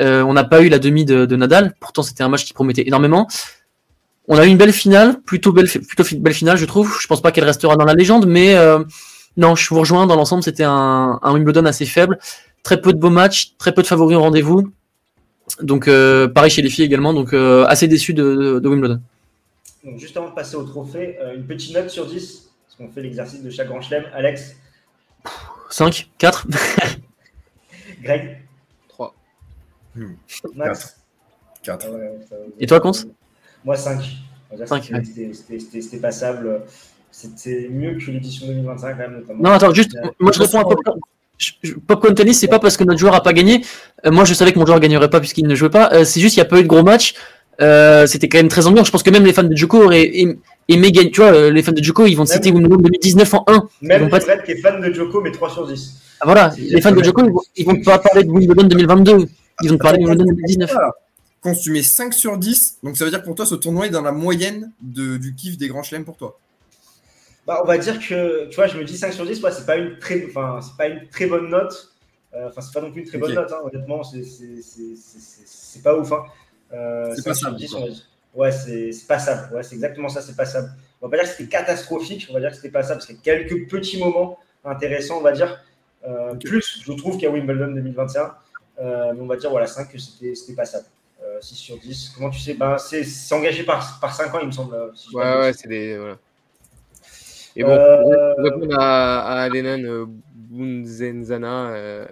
[0.00, 2.52] Euh, on n'a pas eu la demi de, de Nadal, pourtant c'était un match qui
[2.52, 3.26] promettait énormément.
[4.28, 6.96] On a eu une belle finale, plutôt belle, plutôt fi- belle finale, je trouve.
[7.00, 8.82] Je pense pas qu'elle restera dans la légende, mais euh,
[9.36, 10.06] non, je vous rejoins.
[10.06, 12.18] Dans l'ensemble, c'était un, un Wimbledon assez faible,
[12.62, 14.72] très peu de beaux matchs, très peu de favoris au rendez-vous.
[15.60, 19.00] Donc euh, pareil chez les filles également, donc euh, assez déçu de, de, de Wimbledon.
[19.84, 22.88] Donc, juste avant de passer au trophée, euh, une petite note sur 10, parce qu'on
[22.90, 24.04] fait l'exercice de chaque grand chelem.
[24.14, 24.56] Alex,
[25.68, 26.46] 5, 4
[28.02, 28.42] Greg,
[28.88, 29.14] 3.
[30.54, 30.96] Max.
[31.62, 31.86] 4.
[31.92, 33.06] Ah Et toi, Conce?
[33.64, 33.98] Moi, 5.
[34.50, 35.04] On va dire que Cinq,
[35.70, 36.62] c'était- passable.
[37.10, 39.42] C'était mieux que l'édition 2025, quand même, notamment.
[39.42, 40.98] Non, attends, juste, moi je réponds à Popcorn.
[41.86, 43.64] Popcorn Tennis, c'est pas parce que notre joueur a pas gagné.
[44.04, 45.90] Euh, moi, je savais que mon joueur gagnerait pas puisqu'il ne jouait pas.
[45.92, 47.14] Euh, c'est juste qu'il n'y a pas eu de gros matchs.
[47.60, 48.82] Euh, c'était quand même très ambiant.
[48.84, 50.36] Je pense que même les fans de Djoko auraient aim-
[50.68, 51.10] aimé gagner.
[51.12, 53.68] Tu vois, euh, les fans de Djoko, ils vont citer Wimbledon 2019 en 1.
[53.82, 56.00] Même pas- Fred qui est fan de Joko, mais 3 sur 10.
[56.20, 57.02] Ah, voilà, les fans de.
[57.02, 59.26] Djoko, ils vont, ils vont pas parler de Wimbledon 2022.
[59.62, 60.72] Ils vont te parler de Wimbledon 2019.
[60.72, 60.78] Quand
[61.70, 64.02] mets 5 sur 10, donc ça veut dire que pour toi, ce tournoi est dans
[64.02, 66.38] la moyenne de, du kiff des grands chelems pour toi.
[67.46, 69.66] Bah, on va dire que, tu vois, je me dis 5 sur 10, ouais, c'est
[69.66, 71.90] pas une très, pas une très bonne note.
[72.34, 76.10] Euh, Enfin, c'est pas non plus une très bonne note, hein, honnêtement, c'est- pas ouf.
[76.12, 76.24] Hein.
[76.72, 77.80] Euh, C'est 5 sur passable, 10, quoi.
[77.80, 78.02] on va dire.
[78.34, 79.54] Ouais, c'est passable.
[79.54, 80.72] Ouais, c'est exactement ça, c'est passable.
[81.00, 83.16] On va pas dire que c'était catastrophique, on va dire que c'était passable, parce qu'il
[83.16, 85.62] y a quelques petits moments intéressants, on va dire.
[86.08, 86.34] Euh.
[86.36, 88.34] Plus, je trouve, qu'à Wimbledon 2021.
[88.80, 90.86] Euh, mais on va dire, voilà, 5, que c'était c'était passable.
[91.44, 92.12] Euh, 6 sur 10.
[92.16, 92.54] Comment tu sais?
[92.54, 94.74] Ben, C'est engagé par, par 5 ans, il me semble.
[94.74, 95.96] euh, si Ouais, ouais, c'est des.
[95.98, 96.16] Voilà.
[97.56, 102.04] Et bon, Euh, pour répondre à, à Lenan euh, Bunzenzana, euh,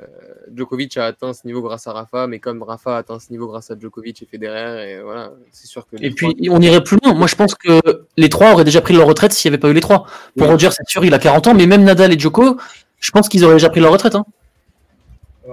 [0.55, 3.49] Djokovic a atteint ce niveau grâce à Rafa, mais comme Rafa a atteint ce niveau
[3.49, 5.97] grâce à Djokovic et Federer, et voilà, c'est sûr que.
[6.01, 7.15] Et trois- puis, on irait plus loin.
[7.15, 7.81] Moi, je pense que
[8.17, 10.05] les trois auraient déjà pris leur retraite s'il n'y avait pas eu les trois.
[10.37, 10.53] Pour Oui.
[10.53, 12.57] Roger, c'est sûr, il a 40 ans, mais même Nadal et Djoko,
[13.01, 14.15] je pense qu'ils auraient déjà pris leur retraite.
[14.15, 14.25] Hein.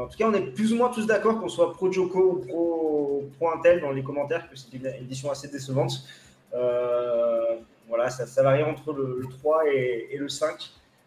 [0.04, 2.46] En tout cas, on est plus ou moins tous d'accord qu'on soit pro Joko ou
[2.46, 6.04] pro, pro Intel dans les commentaires, que c'est une édition assez décevante.
[6.54, 10.52] Euh, voilà, ça, ça varie entre le, le 3 et, et le 5.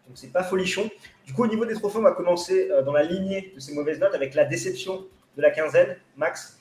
[0.07, 0.89] Donc, c'est pas folichon.
[1.25, 3.73] Du coup, au niveau des trophées, on va commencer euh, dans la lignée de ces
[3.73, 5.05] mauvaises notes avec la déception
[5.37, 5.95] de la quinzaine.
[6.17, 6.59] Max,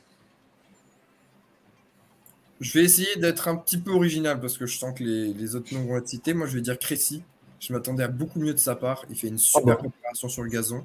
[2.61, 5.57] Je vais essayer d'être un petit peu original parce que je sens que les, les
[5.57, 6.33] autres noms vont être cités.
[6.35, 7.24] Moi, je vais dire Crécy.
[7.59, 9.05] Je m'attendais à beaucoup mieux de sa part.
[9.11, 10.85] Il fait une super Oh, préparation sur le gazon.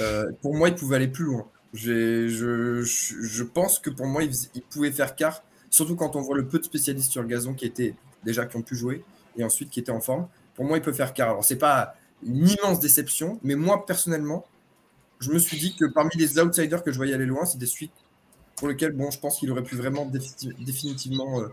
[0.00, 1.46] Euh, pour moi, il pouvait aller plus loin.
[1.72, 6.36] Je, je, pense que pour moi, il, il pouvait faire quart, surtout quand on voit
[6.36, 9.04] le peu de spécialistes sur le gazon qui étaient déjà qui ont pu jouer
[9.36, 10.28] et ensuite qui étaient en forme.
[10.54, 11.30] Pour moi, il peut faire quart.
[11.30, 14.44] Alors, c'est pas une immense déception, mais moi, personnellement,
[15.20, 17.66] je me suis dit que parmi les outsiders que je voyais aller loin, c'est des
[17.66, 17.92] suites
[18.56, 21.48] pour lesquelles, bon, je pense qu'il aurait pu vraiment défi- définitivement euh,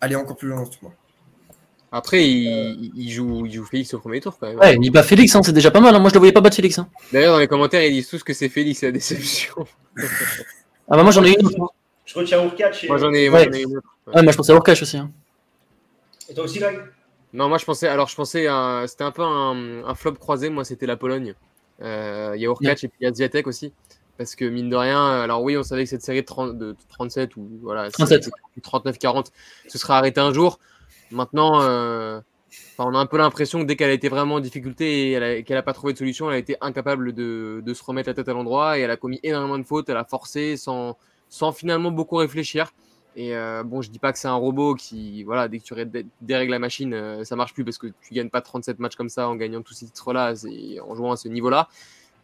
[0.00, 0.94] aller encore plus loin dans ce tournoi.
[1.92, 4.58] Après, il, il joue, il joue Félix au premier tour quand même.
[4.58, 5.94] Ouais, il bat Félix, hein, c'est déjà pas mal.
[5.94, 5.98] hein.
[5.98, 6.78] Moi, je le voyais pas battre Félix.
[6.78, 6.88] Hein.
[7.12, 9.54] D'ailleurs, dans les commentaires, ils disent tous que c'est Félix la déception.
[10.88, 11.72] Ah bah moi, j'en ai une autre.
[12.04, 12.84] je retiens Urkac.
[12.84, 13.44] Et, moi, j'en ai, moi, Ouais.
[13.46, 13.88] j'en ai une autre.
[14.14, 14.96] Ouais, moi, je pensais à Urkash aussi.
[14.98, 15.10] Hein.
[16.28, 16.80] et toi aussi, Greg?
[17.32, 20.48] Non, moi je pensais, alors je pensais, à- c'était un peu un, un flop croisé,
[20.48, 21.34] moi c'était la Pologne.
[21.82, 23.72] Euh, Il y a Urkac et puis il y a Zviatek aussi.
[24.16, 26.74] Parce que mine de rien, alors oui, on savait que cette série de, 30 de
[26.88, 28.30] 37 ou voilà, 37.
[28.62, 29.26] 39-40,
[29.68, 30.58] ce serait arrêté un jour.
[31.10, 32.20] Maintenant, euh,
[32.78, 35.56] on a un peu l'impression que dès qu'elle a été vraiment en difficulté et qu'elle
[35.56, 38.32] n'a pas trouvé de solution, elle a été incapable de, se remettre la tête à
[38.32, 40.96] l'endroit et elle a commis énormément de fautes, elle a forcé sans,
[41.54, 42.72] finalement beaucoup réfléchir.
[43.18, 45.74] Et euh, bon, je dis pas que c'est un robot qui, voilà, dès que tu
[46.20, 49.08] dérègles la machine, euh, ça marche plus parce que tu gagnes pas 37 matchs comme
[49.08, 50.34] ça en gagnant tous ces titres-là
[50.86, 51.68] en jouant à ce niveau-là.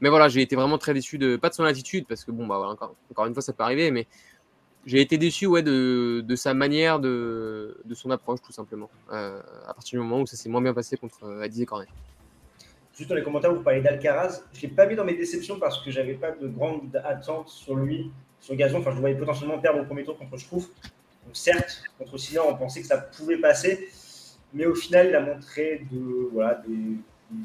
[0.03, 2.47] Mais voilà, j'ai été vraiment très déçu de, pas de son attitude parce que bon,
[2.47, 4.07] bah encore une fois, ça peut arriver, mais
[4.85, 8.91] j'ai été déçu ouais, de, de sa manière, de, de son approche tout simplement.
[9.13, 11.67] Euh, à partir du moment où ça s'est moins bien passé contre euh, Adi et
[11.67, 11.87] Cornet.
[12.97, 14.43] Juste dans les commentaires, vous parlez d'Alcaraz.
[14.53, 17.49] Je ne l'ai pas mis dans mes déceptions parce que j'avais pas de grande attente
[17.49, 18.11] sur lui,
[18.41, 18.81] sur gazon.
[18.81, 20.69] Enfin, je le voyais potentiellement perdre au premier tour contre trouve.
[21.25, 23.89] Donc, certes, contre Sinner, on pensait que ça pouvait passer,
[24.53, 26.97] mais au final, il a montré de, voilà, des,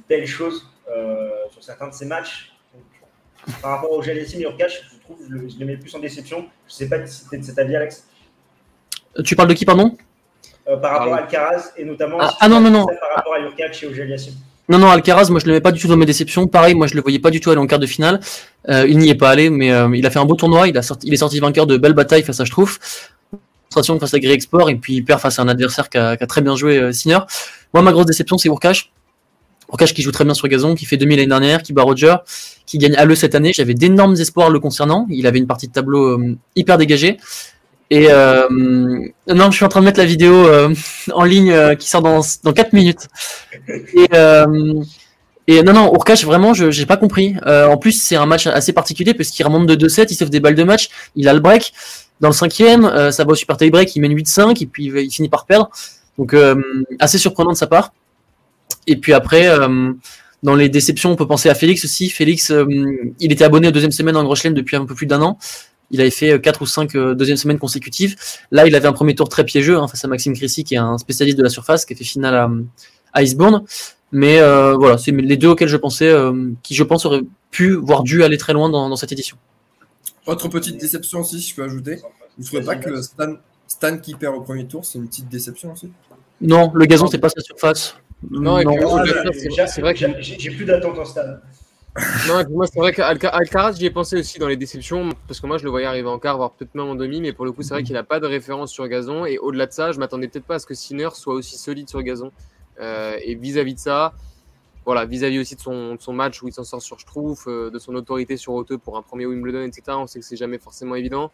[0.10, 2.57] belles choses euh, sur certains de ses matchs.
[3.62, 6.00] Par rapport au Jalessim et Urkash, je trouve je le, je le mets plus en
[6.00, 6.46] déception.
[6.68, 8.06] Je ne sais pas si c'était de cet avis, Alex.
[9.24, 9.96] Tu parles de qui, pardon?
[10.68, 12.86] Euh, Par rapport à Alcaraz et notamment ah, ah non, non, non.
[12.86, 14.34] par rapport à Urkash et au Jalessim.
[14.70, 16.46] Non, non, Alcaraz, moi je le mets pas du tout dans mes déceptions.
[16.48, 18.20] Pareil, moi je le voyais pas du tout aller en quart de finale.
[18.68, 20.68] Euh, il n'y est pas allé, mais euh, il a fait un beau tournoi.
[20.68, 22.78] Il, a sorti, il est sorti vainqueur de belles batailles face à je trouve.
[23.74, 26.24] Face à Grey Export, et puis il perd face à un adversaire qui a, qui
[26.24, 27.20] a très bien joué, euh, Sinner.
[27.74, 28.92] Moi, ma grosse déception, c'est Urkash.
[29.72, 32.15] Urkash qui joue très bien sur gazon, qui fait 2000 l'année dernière, qui bat Roger,
[32.65, 33.51] qui gagne à le cette année.
[33.53, 35.05] J'avais d'énormes espoirs le concernant.
[35.09, 37.18] Il avait une partie de tableau euh, hyper dégagée.
[37.89, 40.74] Et euh, non, je suis en train de mettre la vidéo euh,
[41.13, 43.07] en ligne qui sort dans, dans 4 minutes.
[43.68, 44.07] Et,
[45.49, 47.36] et non, non, Urkash, vraiment, je j'ai pas compris.
[47.45, 50.41] En plus, c'est un match assez particulier parce qu'il remonte de 2-7, il sauve des
[50.41, 51.74] balles de match, il a le break.
[52.20, 55.11] Dans le cinquième, ça va au super tie break, il mène 8-5 et puis il,
[55.11, 55.70] finit par perdre.
[56.18, 56.36] Donc
[56.99, 57.91] assez surprenant de sa part.
[58.86, 59.93] Et puis après, euh,
[60.43, 62.09] dans les déceptions, on peut penser à Félix aussi.
[62.09, 62.65] Félix, euh,
[63.20, 65.38] il était abonné aux deuxième semaine en Grand Chelem depuis un peu plus d'un an.
[65.89, 68.18] Il avait fait 4 ou 5 deuxième semaines consécutives.
[68.51, 70.80] Là, il avait un premier tour très piégeux hein, face à Maxime Crissy, qui est
[70.80, 72.49] un spécialiste de la surface, qui a fait finale à,
[73.13, 73.63] à Iceborne.
[74.11, 77.74] Mais euh, voilà, c'est les deux auxquels je pensais, euh, qui je pense auraient pu,
[77.74, 79.38] voire dû aller très loin dans, dans cette édition.
[80.26, 81.95] Autre petite déception aussi, si je peux ajouter.
[82.38, 83.34] Vous ne trouvez pas que Stan,
[83.68, 85.91] Stan qui perd au premier tour, c'est une petite déception aussi?
[86.39, 87.95] Non, le gazon, c'est pas sa surface.
[88.30, 91.41] Non, j'ai- c'est- vrai que j'ai plus d'attente en stade.
[92.28, 95.57] Non, moi, c'est vrai qu'Alcaraz, j'y ai pensé aussi dans les déceptions, parce que moi,
[95.57, 97.63] je le voyais arriver en quart, voire peut-être même en demi, mais pour le coup,
[97.63, 99.26] c'est vrai qu'il n'a pas de référence sur gazon.
[99.26, 101.89] Et au-delà de ça, je m'attendais peut-être pas à ce que Sinner soit aussi solide
[101.89, 102.32] sur gazon.
[102.80, 104.13] Euh, et vis-à-vis de ça,
[104.86, 107.72] voilà, vis-à-vis aussi de son, de son match où il s'en sort sur Schtroumpf, euh,
[107.72, 110.59] de son autorité sur Hauteux pour un premier Wimbledon, etc., on sait que c'est jamais
[110.59, 111.32] forcément évident.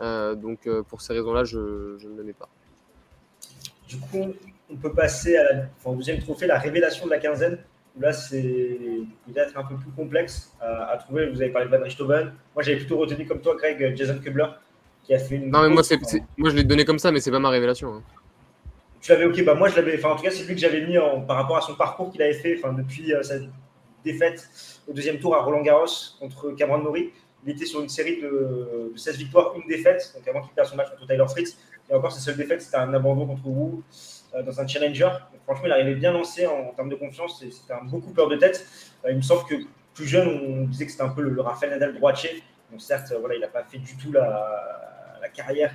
[0.00, 2.48] Euh, donc, euh, pour ces raisons-là, je, je ne le mets pas.
[3.88, 4.32] Du coup,
[4.70, 7.58] on peut passer à la, enfin, au deuxième trophée, la révélation de la quinzaine.
[7.96, 8.78] Où là, c'est
[9.26, 11.30] peut-être un peu plus complexe à, à trouver.
[11.30, 12.32] Vous avez parlé de Van Richthofen.
[12.54, 14.46] Moi, j'avais plutôt retenu comme toi, Greg, Jason Kubler,
[15.02, 15.50] qui a fait une.
[15.50, 15.98] Non, mais moi, c'est,
[16.36, 17.94] moi je l'ai donné comme ça, mais c'est pas ma révélation.
[17.94, 18.02] hein.
[19.00, 20.84] Tu l'avais, ok, bah moi je l'avais, enfin en tout cas c'est lui que j'avais
[20.84, 23.34] mis en, par rapport à son parcours qu'il avait fait, enfin depuis euh, sa
[24.04, 24.48] défaite
[24.88, 25.86] au deuxième tour à Roland Garros
[26.18, 27.10] contre Cameron Norrie.
[27.44, 30.66] Il était sur une série de, de 16 victoires, une défaite, donc avant qu'il perde
[30.68, 31.56] son match contre Tyler Fritz.
[31.88, 33.82] Et encore sa seule défaite, c'était un abandon contre Wu
[34.42, 35.08] dans un challenger.
[35.44, 38.28] Franchement, il arrivait bien lancé en, en termes de confiance et c'était un beaucoup peur
[38.28, 38.66] de tête.
[39.04, 39.54] Euh, il me semble que
[39.94, 42.42] plus jeune, on disait que c'était un peu le, le Rafael Nadal droitier.
[42.70, 45.74] Donc certes, euh, voilà, il n'a pas fait du tout la, la carrière.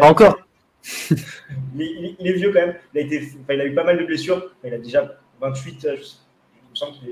[0.00, 0.38] Pas encore.
[1.10, 2.76] il est, il est- il est vieux quand même.
[2.94, 4.36] Il a, été, enfin, il a eu pas mal de blessures.
[4.36, 6.16] Enfin, il a déjà 28, euh, je sais-
[6.64, 7.08] il me semble qu'il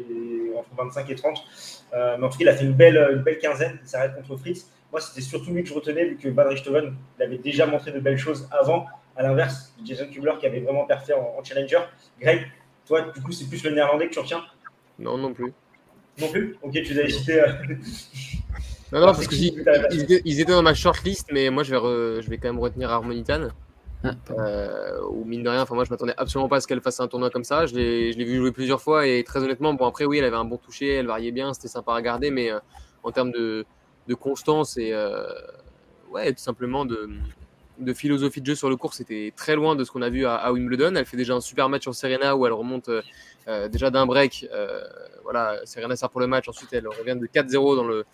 [0.52, 1.44] est entre 25 et 30.
[1.92, 3.78] Euh, mais en tout cas, il a fait une belle, une belle quinzaine.
[3.82, 4.66] Il s'arrête contre Fritz.
[4.90, 7.92] Moi, c'était surtout lui que je retenais, vu que Van Richthofen il avait déjà montré
[7.92, 8.86] de belles choses avant.
[9.20, 11.80] À l'inverse, de Jason Kubler qui avait vraiment parfait en, en challenger.
[12.18, 12.46] Greg,
[12.86, 14.42] toi, du coup, c'est plus le néerlandais que tu retiens?
[14.98, 15.52] Non, non plus.
[16.18, 16.56] Non plus?
[16.62, 17.38] Ok, tu les avais cités.
[17.42, 17.48] euh,
[18.92, 21.70] Non, non, parce que ils, ils étaient, ils étaient dans ma shortlist, mais moi je
[21.72, 23.48] vais, re- je vais quand même retenir Harmonitan.
[24.02, 26.80] Ah, Euh, ou mine de rien, enfin moi je m'attendais absolument pas à ce qu'elle
[26.80, 27.66] fasse un tournoi comme ça.
[27.66, 30.24] Je l'ai je l'ai vu jouer plusieurs fois et très honnêtement, bon après oui, elle
[30.24, 32.58] avait un bon toucher, elle variait bien, c'était sympa à regarder, mais euh,
[33.02, 33.66] en termes de,
[34.08, 35.26] de constance et euh,
[36.10, 37.10] ouais, tout simplement de,
[37.80, 40.26] de philosophie de jeu sur le cours, c'était très loin de ce qu'on a vu
[40.26, 40.94] à, Wimbledon.
[40.94, 43.02] Elle fait déjà un super match sur Serena où elle remonte euh,
[43.48, 44.46] euh, déjà d'un break.
[44.52, 44.82] euh,
[45.24, 48.04] voilà, Serena sert pour le match, ensuite elle revient de 4-0 dans le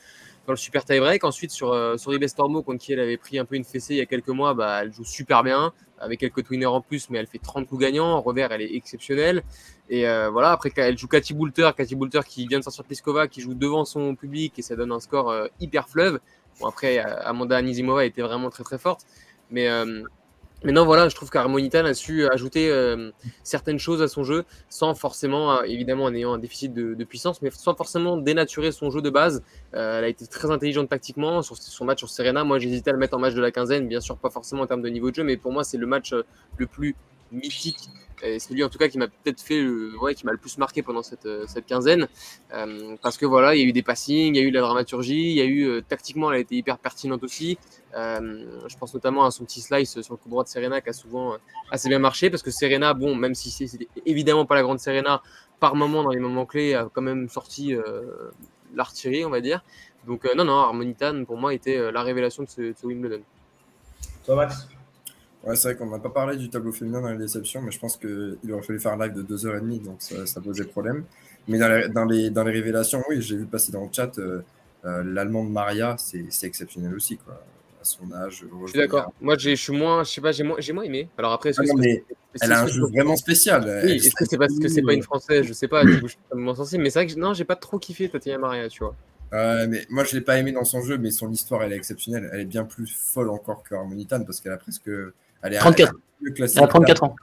[0.46, 1.24] dans le super tie-break.
[1.24, 4.00] Ensuite, sur, euh, sur contre qui elle avait pris un peu une fessée il y
[4.00, 7.26] a quelques mois, bah, elle joue super bien, avec quelques twinners en plus, mais elle
[7.26, 8.12] fait 30 coups gagnants.
[8.12, 9.42] En revers, elle est exceptionnelle.
[9.90, 13.40] Et voilà, après, elle joue Cathy Boulter, Cathy Boulter qui vient de sortir Pliskova, qui
[13.40, 16.20] joue devant son public, et ça donne un score hyper fleuve.
[16.60, 19.04] Bon, après, Amanda Anisimova était vraiment très très forte.
[19.50, 20.02] Mais, euh,
[20.64, 23.10] mais non, voilà, je trouve qu'Harmonitan a su ajouter euh,
[23.42, 27.42] certaines choses à son jeu, sans forcément, euh, évidemment, en ayant un déficit de, puissance,
[27.42, 29.42] mais sans forcément dénaturer son jeu de base.
[29.72, 32.44] Elle a été très intelligente tactiquement sur son match sur Serena.
[32.44, 34.66] Moi, j'hésitais à le mettre en match de la quinzaine, bien sûr, pas forcément en
[34.66, 36.14] termes de niveau de jeu, mais pour moi, c'est le match
[36.56, 36.96] le plus
[37.32, 37.88] mythique.
[38.22, 39.62] Et c'est lui en tout cas qui m'a peut-être fait,
[40.00, 42.08] ouais, qui m'a le plus marqué pendant cette, euh, cette quinzaine,
[42.54, 44.54] Euh, parce que voilà, il y a eu des passings, il y a eu de
[44.54, 47.58] la dramaturgie, il y a eu euh, tactiquement, elle a été hyper pertinente aussi.
[47.92, 50.92] Je pense notamment à son petit slice sur le coup droit de Serena qui a
[50.92, 51.36] souvent
[51.70, 55.22] assez bien marché, parce que Serena, bon, même si c'était évidemment pas la grande Serena,
[55.60, 57.74] par moment dans les moments clés, a quand même sorti
[58.74, 59.62] l'artillerie, on va dire.
[60.06, 63.22] Donc non, non, Harmonitan pour moi était la révélation de ce, de ce Wimbledon.
[64.24, 64.68] Toi, Max?
[65.46, 67.78] Ouais, c'est vrai qu'on n'a pas parlé du tableau féminin dans les déceptions, mais je
[67.78, 71.04] pense qu'il aurait fallu faire un live de 2h30, donc ça, ça posait problème.
[71.46, 74.18] Mais dans les, dans les, dans les révélations, oui, j'ai vu passer dans le chat,
[74.18, 74.42] euh,
[74.84, 77.16] euh, l'allemande Maria, c'est exceptionnel aussi.
[77.18, 77.40] Quoi.
[77.82, 78.44] son âge.
[78.62, 79.12] Je suis d'accord.
[79.20, 81.08] Moi, je suis moins, je sais pas, j'ai moins, moins aimé.
[81.16, 82.04] Alors après, ah mais
[82.40, 83.82] elle a un jeu vraiment spécial.
[83.84, 85.46] Oui, est-ce que c'est parce que c'est pas une française?
[85.46, 85.84] Je sais pas.
[85.84, 86.82] Du coup, je suis sensible.
[86.82, 88.96] Mais c'est vrai que non, j'ai pas trop kiffé Tatiana Maria, tu vois.
[89.32, 91.76] Euh, mais moi, je l'ai pas aimé dans son jeu, mais son histoire, elle est
[91.76, 92.28] exceptionnelle.
[92.32, 94.90] Elle est bien plus folle encore que Harmonitan parce qu'elle a presque.
[95.42, 95.92] Elle est 34.
[96.24, 97.16] Elle a 34 ans.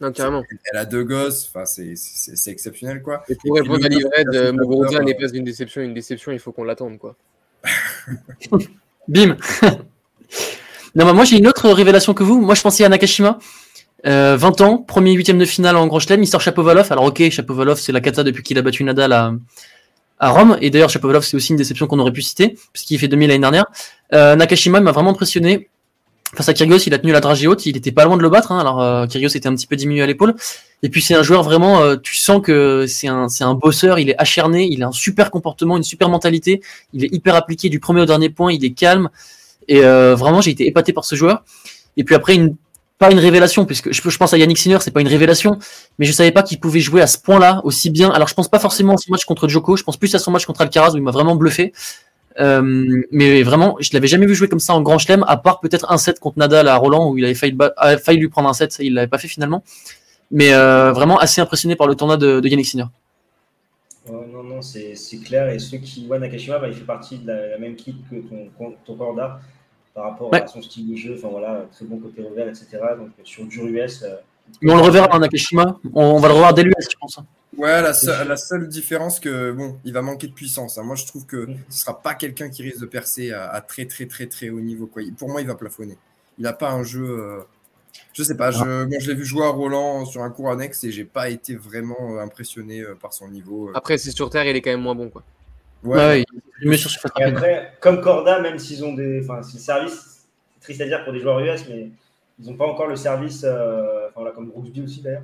[0.00, 0.42] Non, carrément.
[0.72, 3.22] Elle a deux gosses, enfin, c'est exceptionnel, quoi.
[3.28, 5.82] Et pour répondre à l'Ivred, Muguruza n'est pas une déception.
[5.82, 7.16] Une déception, il faut qu'on l'attende, quoi.
[9.08, 9.36] Bim
[10.94, 12.40] Non, bah, moi, j'ai une autre révélation que vous.
[12.40, 13.38] Moi, je pensais à Nakashima.
[14.04, 16.90] 20 euh, ans, premier huitième de finale en Grand Chelem, il sort Chapovalov.
[16.90, 19.34] Alors ok, Chapovalov c'est la cata depuis qu'il a battu Nadal à,
[20.18, 20.56] à Rome.
[20.60, 23.40] Et d'ailleurs, Chapovalov c'est aussi une déception qu'on aurait pu citer, puisqu'il fait 2000 l'année
[23.40, 23.66] dernière.
[24.14, 25.68] Euh, Nakashima m'a vraiment impressionné.
[26.34, 28.28] Face à Kyrgios, il a tenu la dragée haute, il était pas loin de le
[28.28, 28.52] battre.
[28.52, 28.60] Hein.
[28.60, 30.34] Alors euh, Kyrgios était un petit peu diminué à l'épaule.
[30.82, 33.98] Et puis c'est un joueur vraiment, euh, tu sens que c'est un, c'est un bosseur,
[33.98, 36.62] il est acharné, il a un super comportement, une super mentalité,
[36.92, 39.10] il est hyper appliqué du premier au dernier point, il est calme.
[39.66, 41.44] Et euh, vraiment, j'ai été épaté par ce joueur.
[41.96, 42.56] Et puis après, une,
[42.98, 45.58] pas une révélation, puisque je, je pense à Yannick Sinner, c'est pas une révélation,
[45.98, 48.10] mais je savais pas qu'il pouvait jouer à ce point-là aussi bien.
[48.10, 50.30] Alors je pense pas forcément à son match contre Joko, je pense plus à son
[50.30, 51.72] match contre Alcaraz où il m'a vraiment bluffé.
[52.38, 55.60] Euh, mais vraiment, je l'avais jamais vu jouer comme ça en grand chelem, à part
[55.60, 57.56] peut-être un set contre Nadal à Roland où il avait failli,
[58.02, 59.62] failli lui prendre un set, il l'avait pas fait finalement.
[60.30, 62.84] Mais euh, vraiment assez impressionné par le tournoi de, Yannick Sinner.
[64.08, 65.48] non, non, c'est clair.
[65.48, 68.74] Et ceux qui voient Nakashima, bah, il fait partie de la, même kit que ton,
[68.84, 69.40] ton Corda
[69.92, 71.16] par rapport à son style de jeu.
[71.18, 72.78] Enfin voilà, très bon côté revers, etc.
[72.96, 74.04] Donc sur dur US.
[74.48, 75.78] Euh, mais on le reverra, Nakashima.
[75.94, 77.18] On, va le revoir dès l'US, je pense.
[77.56, 80.78] Ouais, la, seule différence que bon, il va manquer de puissance.
[80.78, 80.82] Hein.
[80.82, 84.06] Moi, je trouve que ce sera pas quelqu'un qui risque de percer à, très très
[84.06, 84.86] très très haut niveau.
[84.86, 85.02] Quoi.
[85.18, 85.98] Pour moi, il va plafonner.
[86.38, 87.04] Il n'a pas un jeu.
[87.04, 87.40] Euh,
[88.12, 88.50] je sais pas.
[88.50, 88.86] Je, ah.
[88.98, 92.16] je l'ai vu jouer à Roland sur un cours annexe et j'ai pas été vraiment
[92.16, 93.70] euh, impressionné euh, par son niveau.
[93.74, 95.22] Après, c'est sur terre, il est quand même moins bon, quoi.
[95.82, 96.24] Ouais.
[96.62, 100.60] il sur et après, comme Corda, même s'ils ont des, enfin, si le service, c'est
[100.60, 101.90] triste à dire pour des joueurs US, mais
[102.40, 103.44] ils n'ont pas encore le service.
[103.44, 105.22] enfin, là, comme Brooksby aussi d'ailleurs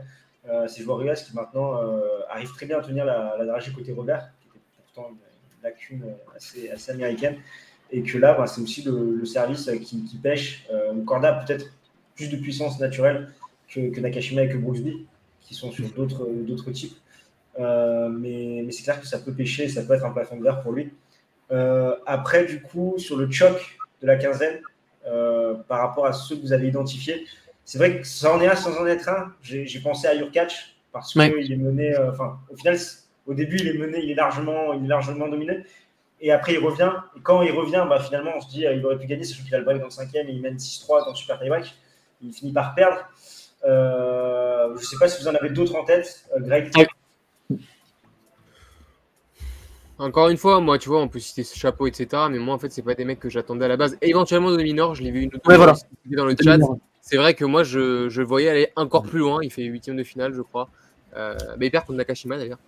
[0.49, 3.93] euh, ces joueurs US qui maintenant euh, arrivent très bien à tenir la, dragée côté
[3.93, 5.17] revers, qui était pourtant une,
[5.63, 6.05] lacune
[6.37, 7.37] assez, américaine.
[7.91, 10.67] Et que là, bah, c'est aussi le, service qui, pêche.
[10.73, 11.67] Euh, Corda a peut-être
[12.15, 13.33] plus de puissance naturelle
[13.69, 15.07] que, Nakashima et que Brooksby,
[15.41, 16.97] qui sont sur d'autres types.
[17.59, 20.93] mais, c'est clair que ça peut pêcher, ça peut être un plafond de pour lui.
[22.07, 24.61] après, du coup, sur le choc de la quinzaine,
[25.69, 27.27] par rapport à ceux que vous avez identifiés,
[27.67, 29.35] c'est vrai que ça en est un sans en être un.
[29.43, 31.95] J'ai pensé à Yurkac parce qu'il est mené.
[31.95, 32.79] Euh, enfin, au final,
[33.27, 35.65] au début, il est mené, il est largement, il est largement dominé.
[36.21, 36.93] Et après, il revient.
[37.17, 39.55] Et quand il revient, bah, finalement, on se dit qu'il aurait pu gagner, sachant qu'il
[39.57, 41.75] a le break dans le cinquième et il mène 6-3 dans le super tie-break.
[42.23, 42.99] Il finit par perdre.
[43.65, 46.71] Euh, je ne sais pas si vous en avez d'autres en tête, euh, Greg.
[49.99, 52.25] Encore une fois, moi, tu vois, on peut citer ce chapeau, etc.
[52.31, 53.97] Mais moi, en fait, c'est pas des mecs que j'attendais à la base.
[54.03, 55.75] Et éventuellement, de minor, je l'ai vu une autre ouais, voilà.
[56.07, 56.59] dans le chat.
[57.01, 59.41] C'est vrai que moi, je, je, voyais aller encore plus loin.
[59.43, 60.69] Il fait huitième de finale, je crois.
[61.17, 62.59] Euh, mais il perd contre Nakashima d'ailleurs.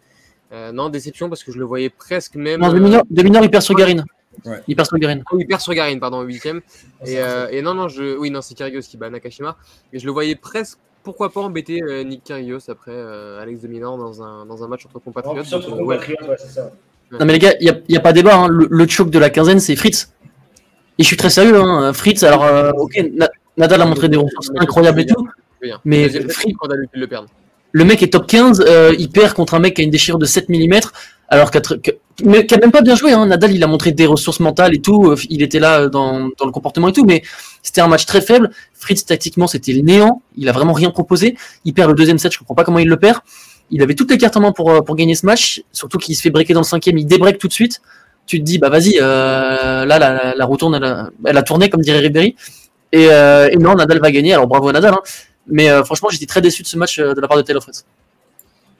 [0.52, 2.60] Euh, non, déception parce que je le voyais presque même.
[2.60, 4.04] Non, de mineur, de mineur il perd sur Garin.
[4.44, 4.62] Ouais.
[4.68, 5.20] Il perd sur Garin.
[5.38, 6.60] il perd sur Garin, pardon, huitième.
[7.04, 8.16] Et, euh, et non, non, je...
[8.16, 9.56] oui, non, c'est Kyrgios qui bat Nakashima.
[9.92, 13.68] Et je le voyais presque, pourquoi pas embêter euh, Nick Kyrgios après euh, Alex de
[13.68, 15.52] Minor dans un, dans un match entre compatriotes.
[15.52, 16.72] Entre compatriotes, ouais, c'est ça.
[17.12, 18.36] Non, mais les gars, il n'y a, a, pas débat.
[18.36, 18.48] Hein.
[18.48, 20.12] Le, le, choc de la quinzaine, c'est Fritz.
[20.98, 21.92] Et je suis très sérieux, hein.
[21.92, 22.22] Fritz.
[22.22, 23.00] Alors, euh, ok,
[23.56, 25.28] Nadal a montré des ressources incroyables et tout.
[25.84, 26.08] Mais
[27.72, 30.18] le mec est top 15, euh, il perd contre un mec qui a une déchirure
[30.18, 30.80] de 7 mm,
[31.28, 33.12] alors qu'il a même pas bien joué.
[33.12, 33.26] Hein.
[33.26, 36.50] Nadal, il a montré des ressources mentales et tout, euh, il était là dans, le
[36.50, 37.22] comportement et tout, mais
[37.62, 38.50] c'était un match très faible.
[38.72, 41.36] Fritz, tactiquement, c'était le néant, il a vraiment rien proposé.
[41.64, 43.18] Il perd le deuxième set, je comprends pas comment il le perd.
[43.70, 46.16] Il avait toutes les cartes en main pour, euh, pour gagner ce match, surtout qu'il
[46.16, 47.80] se fait breaker dans le cinquième, il débreak tout de suite.
[48.26, 51.80] Tu te dis, bah vas-y, là, la, la, retourne, elle a, elle a tourné, comme
[51.80, 52.36] dirait Ribéry.
[52.94, 54.32] Euh, et, non, Nadal va gagner.
[54.32, 54.94] Alors bravo à Nadal.
[54.94, 55.02] Hein.
[55.46, 57.62] Mais euh, franchement, j'étais très déçu de ce match euh, de la part de Taylor
[57.62, 57.84] Fritz.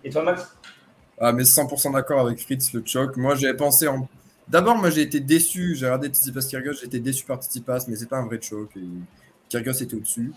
[0.05, 0.47] Et toi, Max?
[1.21, 3.17] Ah, mais 100% d'accord avec Fritz, le choc.
[3.17, 4.09] Moi, j'avais pensé en.
[4.47, 5.75] D'abord, moi, j'ai été déçu.
[5.75, 8.71] J'ai regardé Tsitsipas Kyrgios, j'ai été déçu par Tsitsipas, mais c'est pas un vrai choc.
[8.77, 8.81] Et...
[9.49, 10.33] Kyrgios était au-dessus.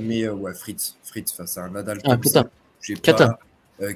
[0.00, 2.44] mais ouais, Fritz, Fritz face à un Nadal ah, putain.
[2.44, 3.38] Pas,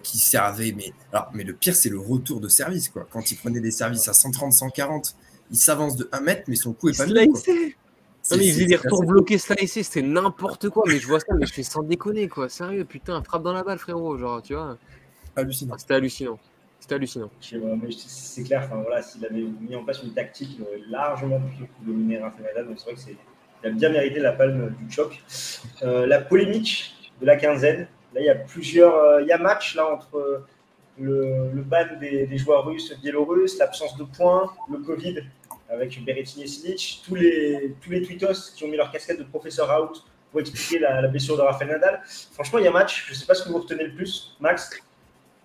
[0.02, 0.72] qui servait.
[0.72, 2.88] Mais, alors, mais le pire, c'est le retour de service.
[2.88, 3.06] Quoi.
[3.10, 5.16] Quand il prenait des services à 130, 140,
[5.50, 7.14] il s'avance de 1 mètre, mais son coup est pas mis.
[8.30, 10.84] Non, mais il faisait des retours bloqués slicés, c'était n'importe quoi.
[10.86, 12.48] Mais je vois ça, mais je fais sans déconner, quoi.
[12.48, 14.16] Sérieux, putain, frappe dans la balle, frérot.
[14.16, 14.78] Genre, tu vois.
[15.34, 15.76] Hallucinant.
[15.76, 16.38] C'était hallucinant.
[16.78, 17.30] C'était hallucinant.
[17.90, 21.64] C'est clair, enfin, voilà, s'il avait mis en place une tactique, il aurait largement pu
[21.84, 22.68] dominer Rafael Nadal.
[22.68, 23.16] Donc c'est vrai que c'est.
[23.64, 25.20] Il a bien mérité la palme du choc.
[25.82, 27.88] Euh, la polémique de la quinzaine.
[28.14, 28.94] Là, il y a plusieurs.
[28.94, 30.44] Euh, il y a match là entre
[30.98, 35.22] le, le ban des, des, joueurs russes, biélorusses, l'absence de points, le Covid
[35.72, 39.24] avec Berrettini et Silic, tous les, tous les tweetos qui ont mis leur casquette de
[39.24, 42.02] professeur out pour expliquer la, blessure de Rafael Nadal.
[42.32, 43.06] Franchement, il y a match.
[43.06, 44.70] Je ne sais pas ce que vous retenez le plus, Max.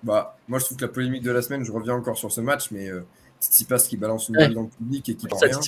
[0.03, 2.41] Bah, moi, je trouve que la polémique de la semaine, je reviens encore sur ce
[2.41, 3.05] match, mais euh,
[3.41, 5.59] Tsitsipas qui balance une balle dans le public et qui prend rien,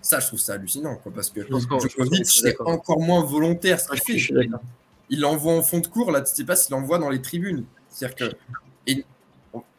[0.00, 4.20] ça, je trouve ça hallucinant, quoi, parce que Djokovic, c'est encore moins volontaire ce qu'il
[4.20, 4.48] fait.
[5.10, 7.64] Il l'envoie en fond de cours, là, Tsitsipas, il l'envoie dans les tribunes.
[7.88, 8.36] C'est-à-dire que.
[8.86, 9.04] Et,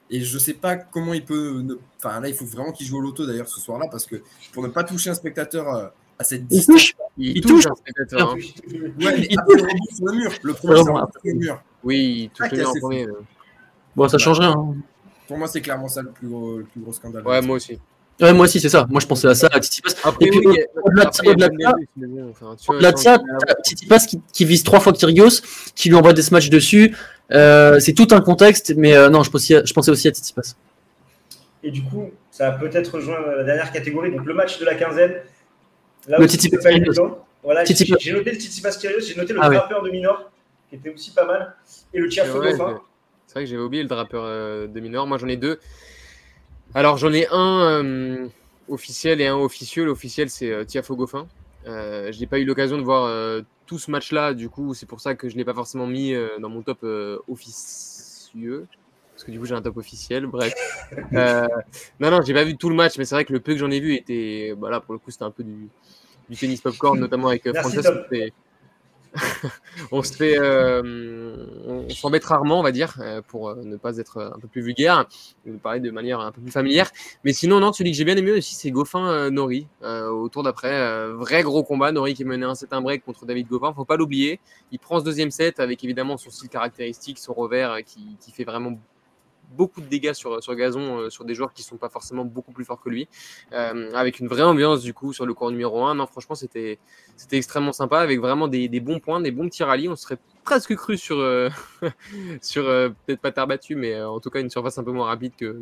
[0.09, 1.65] et je sais pas comment il peut.
[1.97, 4.21] Enfin, là, il faut vraiment qu'il joue au loto d'ailleurs ce soir-là, parce que
[4.53, 6.93] pour ne pas toucher un spectateur euh, à cette distance.
[7.17, 8.31] Il, touche, un spectateur.
[8.31, 8.37] Hein.
[8.37, 9.61] Ouais, mais il touche
[9.93, 10.31] sur le mur.
[10.41, 10.83] Le premier,
[11.23, 11.63] c'est le mur.
[11.83, 13.07] Oui, il touche le mur en premier.
[13.95, 14.51] Bon, ça change rien.
[14.51, 14.75] Hein.
[15.27, 17.27] Pour moi, c'est clairement ça le plus gros, le plus gros scandale.
[17.27, 17.79] Ouais, moi aussi.
[18.21, 18.85] Ouais, moi aussi, c'est ça.
[18.89, 19.91] Moi, je pensais à ça, à Titipas.
[20.19, 20.39] Et puis,
[20.83, 21.05] au-delà
[22.91, 23.17] de ça,
[23.63, 25.41] Titipas qui, qui vise trois fois Kyrgios,
[25.75, 26.95] qui lui envoie des matchs dessus.
[27.31, 30.55] Euh, c'est tout un contexte, mais euh, non, je pensais, je pensais aussi à Titipas.
[31.63, 34.75] Et du coup, ça va peut-être rejoindre la dernière catégorie, donc le match de la
[34.75, 35.15] quinzaine.
[36.07, 36.59] Là le Titipas
[37.43, 40.31] Voilà, j'ai noté le Titipas Kyrgios, j'ai noté le ah, de Minor,
[40.69, 41.55] qui était aussi pas mal,
[41.93, 42.81] et le Tiafo Dauphin.
[43.29, 45.05] C'est vrai que j'avais oublié le drapeur euh, de mineur.
[45.05, 45.59] Moi, j'en ai deux.
[46.75, 48.27] Alors, j'en ai un euh,
[48.67, 49.85] officiel et un officieux.
[49.85, 51.27] L'officiel, c'est euh, Tiafo Goffin.
[51.65, 54.33] je n'ai pas eu l'occasion de voir tout ce match-là.
[54.33, 56.83] Du coup, c'est pour ça que je ne l'ai pas forcément mis dans mon top
[57.27, 58.67] officieux.
[59.13, 60.27] Parce que du coup, j'ai un top officiel.
[60.27, 60.53] Bref.
[61.11, 63.59] non, non, j'ai pas vu tout le match, mais c'est vrai que le peu que
[63.59, 64.55] j'en ai vu était.
[64.57, 65.69] Voilà, bah pour le coup, c'était un peu du,
[66.29, 67.75] du tennis popcorn, notamment avec Frances.
[69.91, 73.97] on se fait, euh, on s'embête rarement, on va dire, euh, pour euh, ne pas
[73.97, 75.05] être un peu plus vulgaire,
[75.45, 76.91] de parler de manière un peu plus familière.
[77.23, 81.11] Mais sinon, non, celui que j'ai bien aimé aussi, c'est Goffin Nori au tour d'après.
[81.13, 83.97] vrai gros combat, Nori qui menait un set un break contre David Goffin, faut pas
[83.97, 84.39] l'oublier.
[84.71, 88.43] Il prend ce deuxième set avec évidemment son style caractéristique, son revers qui, qui fait
[88.43, 88.77] vraiment
[89.49, 92.51] beaucoup de dégâts sur, sur gazon euh, sur des joueurs qui sont pas forcément beaucoup
[92.51, 93.07] plus forts que lui.
[93.51, 95.95] Euh, avec une vraie ambiance du coup sur le cours numéro 1.
[95.95, 96.79] Non, franchement, c'était
[97.15, 99.89] c'était extrêmement sympa avec vraiment des, des, bons points, des bons petits rallyes.
[99.89, 101.49] On serait presque cru sur, euh,
[102.41, 105.33] sur peut-être pas terre battue, mais en tout cas une surface un peu moins rapide
[105.37, 105.61] que,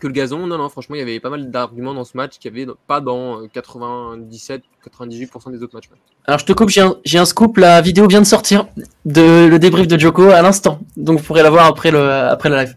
[0.00, 0.46] que le gazon.
[0.46, 2.72] Non, non, franchement, il y avait pas mal d'arguments dans ce match qu'il n'y avait
[2.86, 5.88] pas dans 97-98% des autres matchs.
[6.26, 7.58] Alors, je te coupe, j'ai un, un, scoop.
[7.58, 8.66] La vidéo vient de sortir
[9.04, 10.80] de le débrief de Joko à l'instant.
[10.96, 12.76] Donc, vous pourrez la voir après, le, après la live.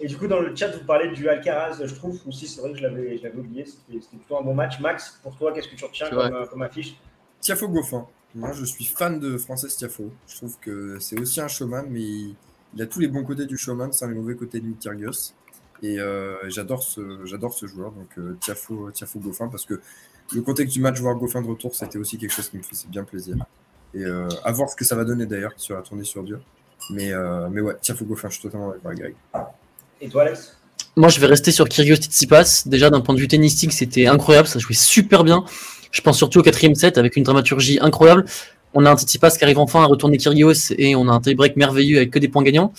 [0.00, 2.72] Et du coup, dans le chat, vous parlez du Alcaraz, je trouve, aussi, c'est vrai
[2.72, 4.78] que je l'avais oublié, c'était plutôt un bon match.
[4.80, 6.96] Max, pour toi, qu'est-ce que tu retiens comme, comme, affiche?
[7.40, 8.06] Tiafo Goffin.
[8.34, 10.10] Moi, je suis fan de Frances Tiafo.
[10.26, 13.56] Je trouve que c'est aussi un showman, mais il, a tous les bons côtés du
[13.56, 15.32] showman, sans les mauvais côtés de Kyrgios.
[15.82, 19.80] Et euh, j'adore ce, joueur, donc euh, Tiafo, Tiafo Goffin, parce que
[20.32, 22.88] le contexte du match, voir Goffin de retour, c'était aussi quelque chose qui me faisait
[22.88, 23.36] bien plaisir.
[23.94, 26.40] Et euh, à voir ce que ça va donner d'ailleurs sur la tournée sur dur.
[26.90, 27.12] Mais,
[27.50, 29.14] mais ouais, Tiafo Goffin, je suis totalement d'accord avec Greg.
[30.00, 30.56] Et toi, Alex?
[30.96, 32.64] Moi, je vais rester sur Kyrgios Tsitsipas.
[32.66, 34.46] Déjà, d'un point de vue tennistique, c'était incroyable.
[34.46, 35.44] Ça jouait super bien.
[35.90, 38.24] Je pense surtout au quatrième set avec une dramaturgie incroyable.
[38.74, 41.56] On a un Tsitsipas qui arrive enfin à retourner Kyrgios et on a un tie-break
[41.56, 42.72] merveilleux avec que des points gagnants.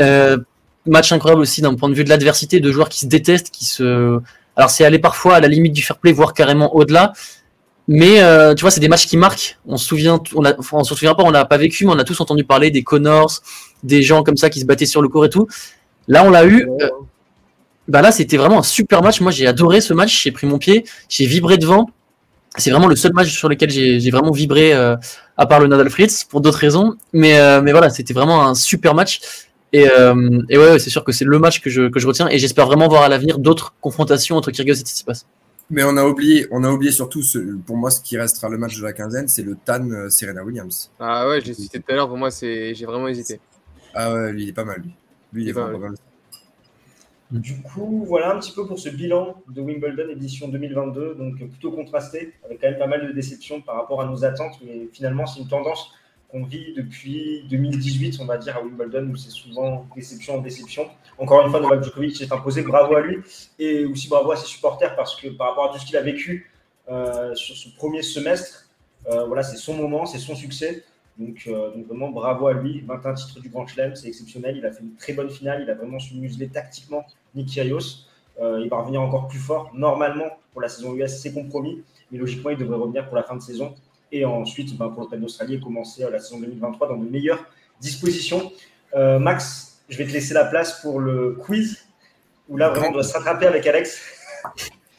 [0.00, 0.38] Euh,
[0.86, 3.64] match incroyable aussi d'un point de vue de l'adversité, de joueurs qui se détestent, qui
[3.64, 4.20] se.
[4.56, 7.12] Alors, c'est aller parfois à la limite du fair play, voire carrément au-delà.
[7.88, 9.58] Mais euh, tu vois, c'est des matchs qui marquent.
[9.66, 12.04] On se souvient, on, a, se souvient pas, on l'a pas vécu, mais on a
[12.04, 13.42] tous entendu parler des Connors,
[13.84, 15.46] des gens comme ça qui se battaient sur le court et tout.
[16.08, 16.68] Là, on l'a eu.
[16.80, 16.88] Euh,
[17.86, 19.20] bah là, c'était vraiment un super match.
[19.20, 20.22] Moi, j'ai adoré ce match.
[20.24, 21.88] J'ai pris mon pied, j'ai vibré devant.
[22.56, 24.96] C'est vraiment le seul match sur lequel j'ai vraiment vibré, euh,
[25.36, 26.94] à part le Nadal Fritz, pour d'autres raisons.
[27.12, 29.20] Mais, mais voilà, c'était vraiment un super match.
[29.76, 29.86] Et,
[30.48, 32.28] et ouais, c'est sûr que c'est le match que je, que je retiens.
[32.28, 35.24] Et j'espère vraiment voir à l'avenir d'autres confrontations entre Kyrgios et Tsitsipas.
[35.68, 38.56] Mais on a oublié, on a oublié surtout, ce, pour moi, ce qui restera le
[38.56, 40.92] match de la quinzaine, c'est le Tan Serena Williams.
[41.00, 42.08] Ah ouais, je l'ai cité tout à l'heure.
[42.08, 43.40] Pour moi, c'est, j'ai vraiment hésité.
[43.94, 44.94] Ah ouais, il est pas mal, lui.
[47.30, 51.72] Du coup, voilà un petit peu pour ce bilan de Wimbledon édition 2022, donc plutôt
[51.72, 55.26] contrasté, avec quand même pas mal de déceptions par rapport à nos attentes, mais finalement
[55.26, 55.90] c'est une tendance
[56.36, 60.88] qu'on vit depuis 2018, on va dire, à Wimbledon, où c'est souvent déception en déception.
[61.18, 63.18] Encore une fois, Novak Djokovic s'est imposé, bravo à lui,
[63.58, 66.02] et aussi bravo à ses supporters, parce que par rapport à tout ce qu'il a
[66.02, 66.50] vécu
[66.90, 68.68] euh, sur ce premier semestre,
[69.08, 70.84] euh, voilà, c'est son moment, c'est son succès.
[71.20, 74.56] Euh, donc, vraiment bravo à lui, 21 titres du Grand Chelem, c'est exceptionnel.
[74.56, 78.06] Il a fait une très bonne finale, il a vraiment su museler tactiquement Nick Kyrgios.
[78.38, 79.70] Euh, il va revenir encore plus fort.
[79.74, 83.36] Normalement, pour la saison US, c'est compromis, mais logiquement, il devrait revenir pour la fin
[83.36, 83.74] de saison.
[84.18, 87.44] Et ensuite, ben, pour l'Open d'Australie, commencer euh, la saison 2023 dans de meilleures
[87.80, 88.52] dispositions.
[88.94, 91.84] Max, je vais te laisser la place pour le quiz,
[92.48, 94.00] où là, vraiment, on doit se rattraper avec Alex.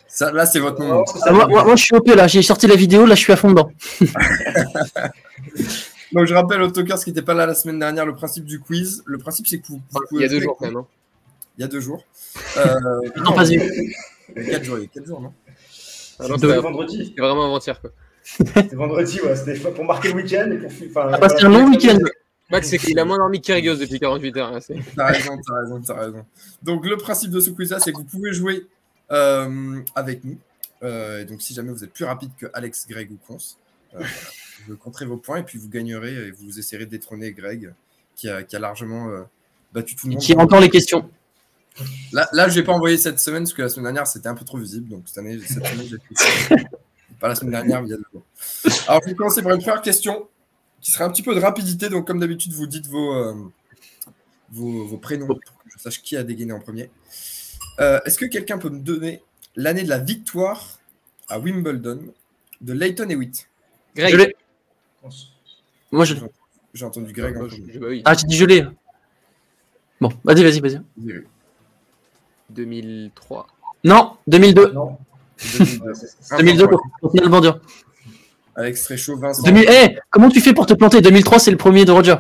[0.08, 1.04] Ça, là, c'est votre moment.
[1.50, 2.28] moi, je suis OP là.
[2.28, 3.08] J'ai sorti la vidéo.
[3.08, 3.72] Là, je suis à fond dedans.
[6.14, 8.60] Donc je rappelle aux talkers qui n'étaient pas là la semaine dernière le principe du
[8.60, 9.04] quiz.
[9.06, 10.84] Le principe c'est que vous, Il y a deux jours quand même.
[11.58, 12.04] Il y a deux jours.
[12.58, 12.76] Euh,
[13.18, 13.62] non, pas Il
[14.36, 15.34] y a quatre jours, il y a quatre jours, non?
[16.20, 17.06] Ah c'était vendredi.
[17.08, 17.80] c'était vraiment avant-hier.
[17.80, 17.92] Quoi.
[18.36, 19.36] C'était vendredi, ouais.
[19.36, 20.72] C'était pour marquer le week-end et pour.
[20.90, 21.98] Enfin, Ah bah, c'est un long week-end.
[22.50, 24.54] Max, c'est qu'il a moins dormi que Kyrgios depuis 48 heures.
[24.56, 24.60] hein,
[24.96, 26.26] T'as raison, t'as raison, t'as raison.
[26.64, 28.68] Donc, le principe de ce quiz-là, c'est que vous pouvez jouer
[29.12, 30.38] euh, avec nous.
[30.84, 33.38] Euh, et donc, si jamais vous êtes plus rapide que Alex, Greg ou Cons,
[33.96, 34.04] euh,
[34.68, 37.74] vous compterez vos points et puis vous gagnerez et vous essayerez de détrôner Greg,
[38.16, 39.24] qui a, qui a largement euh,
[39.74, 40.24] battu tout le Et monde.
[40.24, 41.10] qui a encore les questions.
[42.14, 44.36] Là, là je vais pas envoyé cette semaine parce que la semaine dernière, c'était un
[44.36, 44.88] peu trop visible.
[44.90, 45.98] Donc, cette année, cette semaine, j'ai
[46.48, 46.56] fait
[47.20, 48.24] Pas la semaine dernière, mais il y a deux jours.
[48.88, 50.28] Alors, je vais commencer par une première question
[50.82, 51.90] qui sera un petit peu de rapidité.
[51.90, 53.34] Donc, comme d'habitude, vous dites vos, euh,
[54.52, 55.46] vos, vos prénoms pour que
[55.76, 56.90] je sache qui a dégainé en premier.
[57.80, 59.24] Euh, Est-ce que quelqu'un peut me donner
[59.56, 60.80] l'année de la victoire
[61.28, 62.14] à Wimbledon
[62.62, 63.50] de Leighton Hewitt?
[63.96, 64.12] Greg.
[64.12, 64.36] Je l'ai.
[65.92, 66.16] Moi, je.
[66.74, 68.02] J'ai entendu Greg Moi, je- bah oui.
[68.06, 68.64] Ah, j'ai dit je l'ai.
[70.00, 70.80] Bon, vas-y, vas-y, vas-y.
[72.50, 73.48] 2003.
[73.84, 74.72] Non, 2002.
[74.74, 74.98] Non.
[75.58, 75.86] 2002.
[75.86, 77.60] Ouais, c'est- c'est- 2002 pour pour Nalbandia.
[78.56, 79.44] Alex Tréchaud, Vincent.
[79.44, 79.66] 2000...
[79.70, 81.00] Eh, comment tu fais pour te planter?
[81.02, 82.16] 2003, c'est le premier de Roger.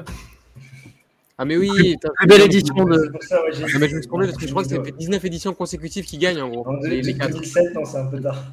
[1.39, 1.95] Ah, mais oui.
[2.01, 3.11] t'as- Plus belle édition de.
[3.21, 4.91] Ça, ouais, Ah, mais je me suis trompé parce que je crois que ça fait
[4.91, 6.67] 19 éditions consécutives qui gagnent en gros.
[6.67, 7.31] En Les, les quatre.
[7.33, 8.43] 2007, non, c'est un peu tard.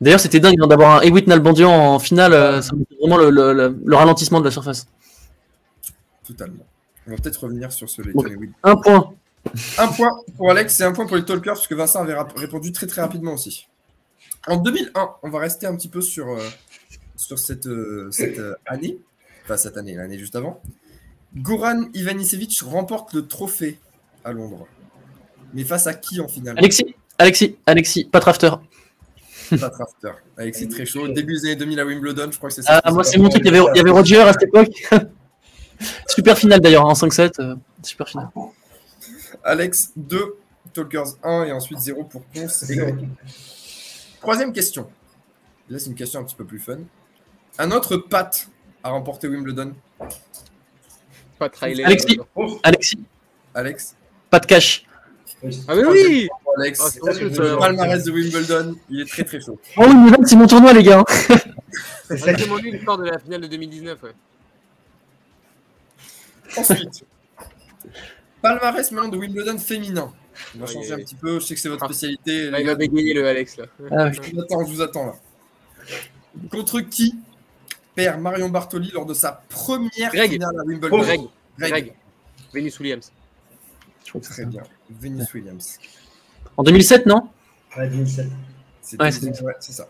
[0.00, 2.32] D'ailleurs, c'était dingue hein, d'avoir un Hewitt Nalbandian en finale.
[2.32, 4.86] euh, ça montre vraiment le, le- le- le ralentissement de la surface.
[6.26, 6.64] Totalement.
[7.06, 8.50] On va peut-être revenir sur ce Hewitt.
[8.62, 9.12] Un point.
[9.78, 12.72] Un point pour Alex et un point pour les talkers, parce que Vincent avait répondu
[12.72, 13.66] très très rapidement aussi.
[14.46, 16.48] En 2001, on va rester un petit peu sur, euh,
[17.16, 18.98] sur cette, euh, cette euh, année,
[19.44, 20.60] enfin cette année, l'année juste avant.
[21.36, 23.78] Goran Ivanisevic remporte le trophée
[24.24, 24.66] à Londres.
[25.54, 26.58] Mais face à qui en finale?
[26.58, 28.50] Alexis, Alexis, Alexis, pas Rafter.
[29.50, 30.12] Pas Rafter.
[30.36, 31.08] Alexis très chaud.
[31.08, 32.80] Début des années 2000 à Wimbledon, je crois que c'est ça.
[32.82, 33.42] Ah, moi, c'est mon truc.
[33.44, 34.70] Il y avait, Roger à cette époque.
[36.06, 37.40] super finale d'ailleurs, en 5-7.
[37.40, 38.28] euh, super finale.
[39.44, 40.36] Alex 2,
[40.72, 43.08] Talkers 1 et ensuite 0 pour Greg.
[44.20, 44.88] Troisième question.
[45.68, 46.78] Là, c'est une question un petit peu plus fun.
[47.58, 48.48] Un autre Pat
[48.82, 49.74] a remporté Wimbledon.
[51.38, 51.86] Pas trailer.
[51.86, 52.20] Alexis.
[52.62, 52.98] Alexis,
[53.54, 53.96] Alex.
[54.30, 54.86] pas de cash.
[55.66, 56.80] Ah, mais oui Alex.
[56.80, 59.58] Ah, c'est le palmarès de Wimbledon, il est très très chaud.
[59.76, 61.02] Oh, Wimbledon, c'est mon tournoi, les gars.
[62.08, 64.02] Racontez-moi lui l'histoire de la finale de 2019.
[64.02, 64.10] Ouais.
[66.56, 67.04] Ensuite,
[68.42, 70.12] palmarès maintenant de Wimbledon féminin.
[70.56, 71.38] On va changer un petit peu.
[71.40, 71.86] Je sais que c'est votre Ah.
[71.88, 72.50] spécialité.
[72.50, 73.64] Les il va bégayer le Alex là.
[73.90, 74.18] Ah, oui.
[74.22, 75.14] Je vous attends, je vous attends là.
[76.50, 77.14] Contre qui
[77.94, 80.30] perd Marion Bartoli lors de sa première Greg.
[80.32, 80.98] finale à Wimbledon?
[80.98, 81.20] Greg.
[81.58, 81.70] Greg.
[81.70, 81.92] Greg.
[82.54, 83.12] Venus Williams.
[84.22, 84.62] Très bien.
[84.90, 85.78] Venus Williams.
[86.56, 87.28] En 2007, non?
[87.76, 88.26] Ouais, 2007.
[88.82, 89.10] C'est Ouais,
[89.42, 89.88] ouais, ça.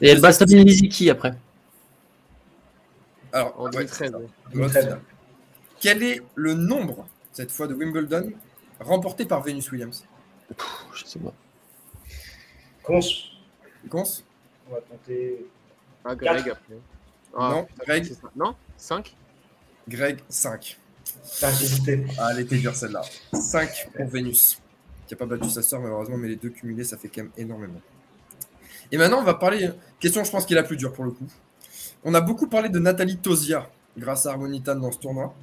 [0.00, 1.34] Et elle bat Sabine Lisicki après.
[3.32, 3.98] Alors, En ouais, 2013.
[3.98, 4.18] c'est ça.
[4.18, 4.26] ouais.
[4.54, 5.00] L'autre finale.
[5.80, 8.32] Quel est le nombre, cette fois, de Wimbledon
[8.80, 10.04] remporté par Venus Williams?
[10.56, 11.32] Pff, je sais pas.
[12.82, 13.00] Cons.
[13.88, 14.04] Cons
[14.68, 15.46] On va compter.
[16.04, 16.78] Ah, Greg après.
[17.36, 18.16] Ah, Non, putain, Greg.
[18.36, 19.16] Non 5
[19.88, 20.78] Greg, 5.
[21.34, 22.06] Putain, j'ai hésité.
[22.18, 23.02] Ah, elle était dure celle-là.
[23.32, 24.58] 5 pour Vénus,
[25.06, 27.32] qui n'a pas battu sa sœur malheureusement, mais les deux cumulés, ça fait quand même
[27.36, 27.80] énormément.
[28.92, 29.70] Et maintenant, on va parler.
[29.98, 31.26] Question, je pense, qui est la plus dure pour le coup.
[32.04, 33.68] On a beaucoup parlé de Nathalie Tosia
[33.98, 35.34] grâce à Harmonitan dans ce tournoi.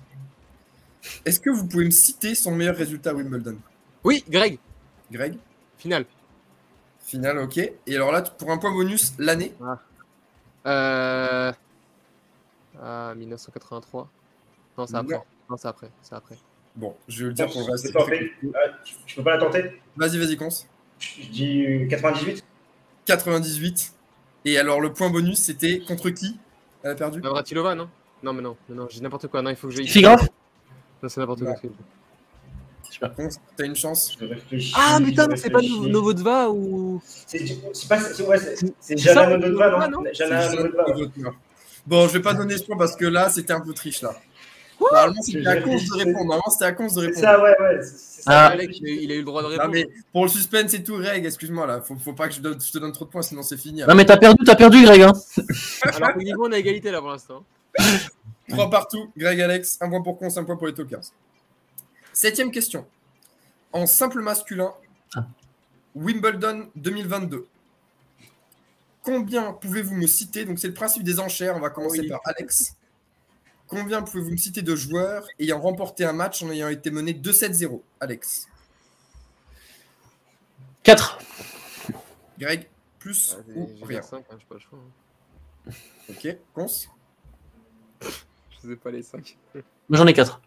[1.26, 3.58] Est-ce que vous pouvez me citer son meilleur résultat à Wimbledon?
[4.04, 4.58] Oui, Greg.
[5.12, 5.36] Greg?
[5.78, 6.06] Finale.
[7.02, 7.58] Finale, ok.
[7.58, 9.54] Et alors là, pour un point bonus, l'année?
[10.66, 11.52] Euh...
[12.82, 14.10] Ah, 1983.
[14.78, 15.22] Non, c'est après.
[15.50, 15.58] Non.
[15.58, 15.90] C'est après.
[16.02, 16.38] C'est après.
[16.76, 17.86] Bon, je vais le dire pour le reste.
[17.86, 18.32] C'est parfait.
[18.56, 19.82] Ah, tu- Je peux pas la tenter?
[19.96, 20.50] Vas-y, vas-y, Cons.
[21.00, 22.44] Je dis euh, 98
[23.06, 23.94] 98.
[24.46, 26.40] Et alors, le point bonus, c'était contre qui?
[26.82, 27.22] Elle a perdu?
[27.22, 27.90] Navratilova, non?
[28.24, 28.58] Non, mais non.
[28.70, 29.42] Mais non, j'ai n'importe quoi.
[29.42, 29.84] Non, il faut que je.
[29.84, 30.28] Figraf
[31.04, 31.54] Non, c'est n'importe quoi.
[33.18, 33.28] Cons,
[33.58, 34.16] t'as une chance.
[34.76, 35.60] Ah, putain, c'est pas.
[35.62, 37.02] Novodva ou.
[37.28, 38.00] C'est c'est pas.
[38.96, 39.90] Jana non?
[39.90, 40.04] Non?
[40.14, 40.50] Jana.
[41.86, 44.16] Bon, je vais pas donner ce point parce que là, c'était un peu triche là.
[44.80, 46.18] Normalement, c'était à cause de répondre.
[46.26, 47.26] Normalement, c'était à cause de C'est répondre.
[47.26, 47.82] ça, ouais, ouais.
[47.82, 48.32] c'est- c'est ça.
[48.32, 48.48] Ah.
[48.48, 49.72] Alex, il a eu le droit de Non, répondre.
[49.74, 51.82] mais pour le suspense et tout, règle, excuse-moi là.
[51.82, 53.84] Faut, faut pas que je, donne- je te donne trop de points, sinon c'est fini.
[53.86, 55.02] Non, mais t'as perdu, t'as perdu, Greg.
[55.02, 55.14] Hein.
[55.84, 57.44] Alors, au niveau, on a égalité là pour l'instant.
[58.50, 59.12] Trois partout.
[59.18, 61.12] Greg, Alex, un point pour Cons, un point pour les Talkers.
[62.12, 62.86] Septième question.
[63.72, 64.74] En simple masculin,
[65.16, 65.26] Ah.
[65.96, 67.48] Wimbledon 2022.
[69.02, 71.56] Combien pouvez-vous me citer Donc, c'est le principe des enchères.
[71.56, 72.08] On va commencer Oui.
[72.10, 72.76] par Alex.
[73.68, 77.82] Combien pouvez-vous me citer de joueurs ayant remporté un match en ayant été mené 2-7-0
[78.00, 78.48] Alex?
[80.84, 81.20] 4.
[82.40, 82.68] Greg,
[83.00, 84.02] plus Ah, ou rien?
[84.02, 84.80] 5, hein, j'ai pas le choix.
[85.68, 85.72] hein.
[86.10, 86.38] Ok.
[86.54, 86.68] Cons
[88.64, 89.38] Je sais pas les 5.
[89.54, 89.64] Moi,
[89.98, 90.42] j'en ai 4.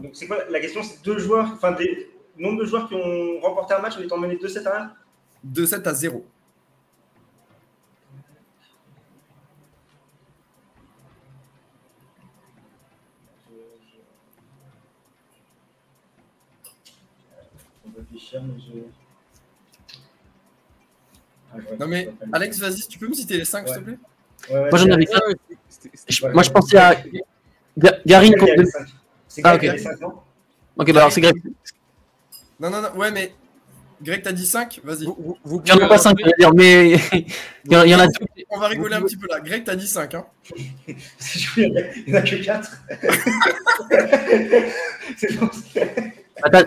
[0.00, 0.82] Donc, c'est quoi la question?
[0.82, 4.16] C'est deux joueurs, enfin, des, nombre de joueurs qui ont remporté un match en étant
[4.16, 4.92] menés 2-7 à 1
[5.46, 6.26] 2-7 à 0.
[17.84, 18.80] On va réfléchir, mais je.
[21.52, 22.12] Ah, Non mais.
[22.32, 23.98] Alex, vas-y, tu peux me citer les 5 s'il te plaît?
[24.50, 25.20] Ouais, Moi, j'en avais Ah
[26.08, 26.94] Je- Moi, je pensais à
[27.78, 28.78] Ga- Garin Greg, il y contre.
[29.28, 29.88] C'est Ah, Greg qui ok.
[29.88, 31.36] avait bah alors c'est Greg.
[32.60, 33.34] Non, non, non, ouais, mais
[34.02, 35.04] Greg, t'as dit 5 Vas-y.
[35.04, 36.92] Vous, vous, vous Il y en a pas 5, rajouter- dire, mais
[37.64, 38.12] il y en- il y en a deux.
[38.50, 39.40] On va rigoler un petit peu là.
[39.40, 40.14] Greg, t'as dit 5.
[40.14, 40.26] Hein
[41.56, 42.82] Il n'y en a que 4.
[45.16, 45.48] C'est bon.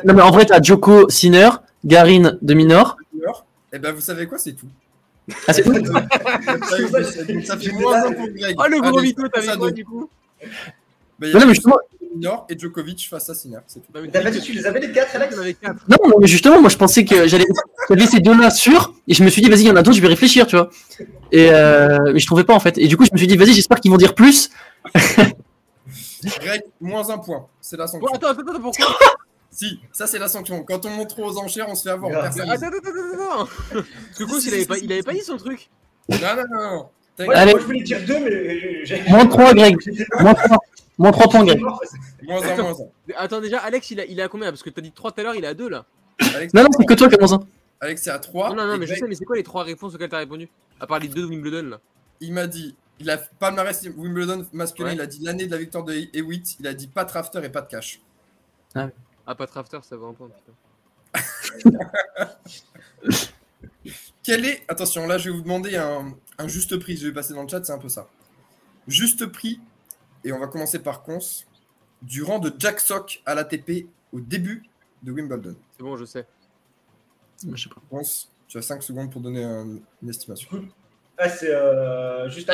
[0.05, 1.49] Non, mais en vrai, t'as Joko Sinner,
[1.85, 2.97] Garin de Minor.
[3.71, 4.67] Eh ben, vous savez quoi, c'est tout.
[5.47, 5.63] Ah, c'est
[7.45, 8.55] ça fait moins 1 pour Greg.
[8.57, 10.09] Oh le gros mytho, t'avais ça quoi du coup
[11.19, 11.77] Bah, Non, mais justement,
[12.15, 13.91] Minor et Djokovic face à Sinner, c'est tout.
[13.91, 15.85] Que tu les avais les 4, Alex quatre.
[15.87, 17.45] non, non, mais justement, moi je pensais que j'allais
[17.89, 19.97] j'avais ces deux-là sûrs, et je me suis dit, vas-y, il y en a d'autres,
[19.97, 20.69] je vais réfléchir, tu vois.
[21.31, 22.77] Et euh, mais je trouvais pas en fait.
[22.77, 24.49] Et du coup, je me suis dit, vas-y, j'espère qu'ils vont dire plus.
[26.41, 27.45] Greg, moins 1 point.
[27.61, 28.07] C'est la sanction.
[28.07, 28.85] Bon, attends, attends, attends, pourquoi
[29.59, 30.63] Si, ça c'est la sanction.
[30.63, 32.11] Quand on monte trop aux enchères, on se fait avoir.
[32.11, 32.23] Grave.
[32.33, 35.19] Personne- Attends, attends, attends, attends, Parce que Kous, il avait pas, il avait pas dit
[35.21, 35.69] son truc
[36.07, 36.89] Non, non, non, non.
[37.17, 37.51] T'as- Moi, Allez.
[37.51, 39.03] moi, je voulais dire 2, mais j'ai.
[39.09, 39.75] Moins 3, Greg.
[40.21, 40.57] Moins 3.
[40.97, 41.59] Moins 3 points, Greg.
[41.59, 43.13] Moins 1, moins 1.
[43.17, 44.49] Attends, déjà, Alex, il a, il a combien?
[44.49, 45.85] Parce que t'as dit 3 tout à l'heure, il est à 2 là.
[46.35, 47.39] Alex, Non, non, c'est que toi qui as moins 1.
[47.81, 48.49] Alex c'est à 3.
[48.49, 50.47] Non, non, non, mais je sais, mais c'est quoi les 3 réponses auxquelles t'as répondu?
[50.79, 51.79] À part les deux de Wimbledon là.
[52.21, 54.95] Il m'a dit, il a palmarès Wimbledon masculin, Ouais.
[54.95, 57.41] il a dit l'année de la victoire de Hewitt, il a dit pas de rafter
[57.43, 57.99] et pas de cash.
[58.75, 58.87] Ah,
[59.35, 60.53] pas Trafter, ça va un point, putain.
[64.23, 67.33] Quel est, attention, là je vais vous demander un, un juste prix, je vais passer
[67.33, 68.07] dans le chat, c'est un peu ça.
[68.87, 69.59] Juste prix,
[70.23, 71.19] et on va commencer par cons,
[72.01, 74.63] du rang de Jack Sock à l'ATP au début
[75.03, 75.55] de Wimbledon.
[75.77, 76.25] C'est bon, je sais.
[77.49, 77.81] Je sais pas.
[77.89, 78.01] Cons,
[78.47, 80.49] tu as 5 secondes pour donner un- une estimation.
[81.17, 82.49] Ah, c'est euh, juste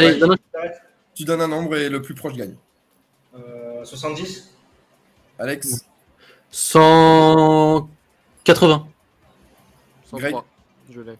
[1.13, 2.55] Tu donnes un nombre et le plus proche gagne.
[3.35, 4.49] Euh, 70
[5.37, 5.85] Alex,
[6.55, 8.87] 180.
[10.05, 10.45] 103.
[10.89, 11.17] Je l'ai.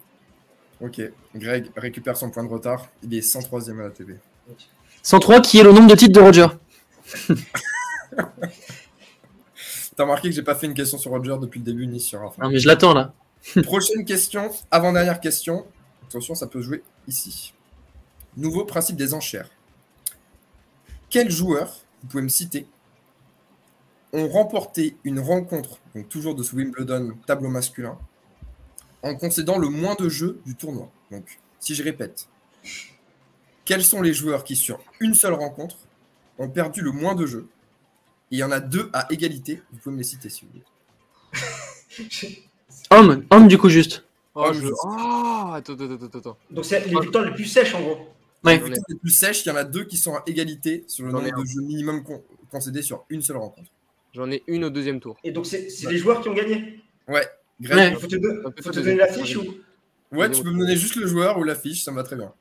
[0.80, 1.02] ok.
[1.36, 4.12] Greg récupère son point de retard, il est 103ème à l'ATP.
[5.04, 6.48] 103, qui est le nombre de titres de Roger.
[9.98, 12.22] T'as remarqué que j'ai pas fait une question sur Roger depuis le début ni sur
[12.22, 12.42] Rafa.
[12.42, 13.12] Non, mais je l'attends là.
[13.64, 15.66] Prochaine question, avant-dernière question.
[16.08, 17.54] Attention, ça peut jouer ici.
[18.38, 19.50] Nouveau principe des enchères.
[21.10, 22.68] Quels joueurs, vous pouvez me citer,
[24.14, 27.98] ont remporté une rencontre, donc toujours de ce Wimbledon tableau masculin,
[29.04, 32.28] en concédant le moins de jeux du tournoi Donc, si je répète,
[33.66, 35.78] quels sont les joueurs qui, sur une seule rencontre,
[36.38, 37.48] ont perdu le moins de jeux?
[38.32, 40.52] Et il y en a deux à égalité, vous pouvez me les citer si vous
[40.52, 40.64] voulez.
[42.92, 44.04] Homme, homme du coup juste.
[44.36, 44.68] Oh, je...
[44.68, 46.38] oh attends, attends, attends, attends.
[46.52, 47.98] Donc, c'est les victoires les plus sèches en gros.
[48.44, 48.58] Ouais.
[48.58, 51.06] Les victoires les plus sèches, il y en a deux qui sont à égalité sur
[51.06, 53.70] le nombre de jeux minimum con- concédés sur une seule rencontre.
[54.16, 55.18] J'en ai une au deuxième tour.
[55.26, 56.82] Et donc, c'est c'est les joueurs qui ont gagné.
[57.08, 57.28] Ouais,
[57.60, 58.98] Il Greg, faut te, don- Un peu faut te donner deuxième.
[58.98, 59.58] l'affiche ou?
[60.12, 62.34] Ouais, tu peux me donner juste le joueur ou l'affiche, ça me va très bien.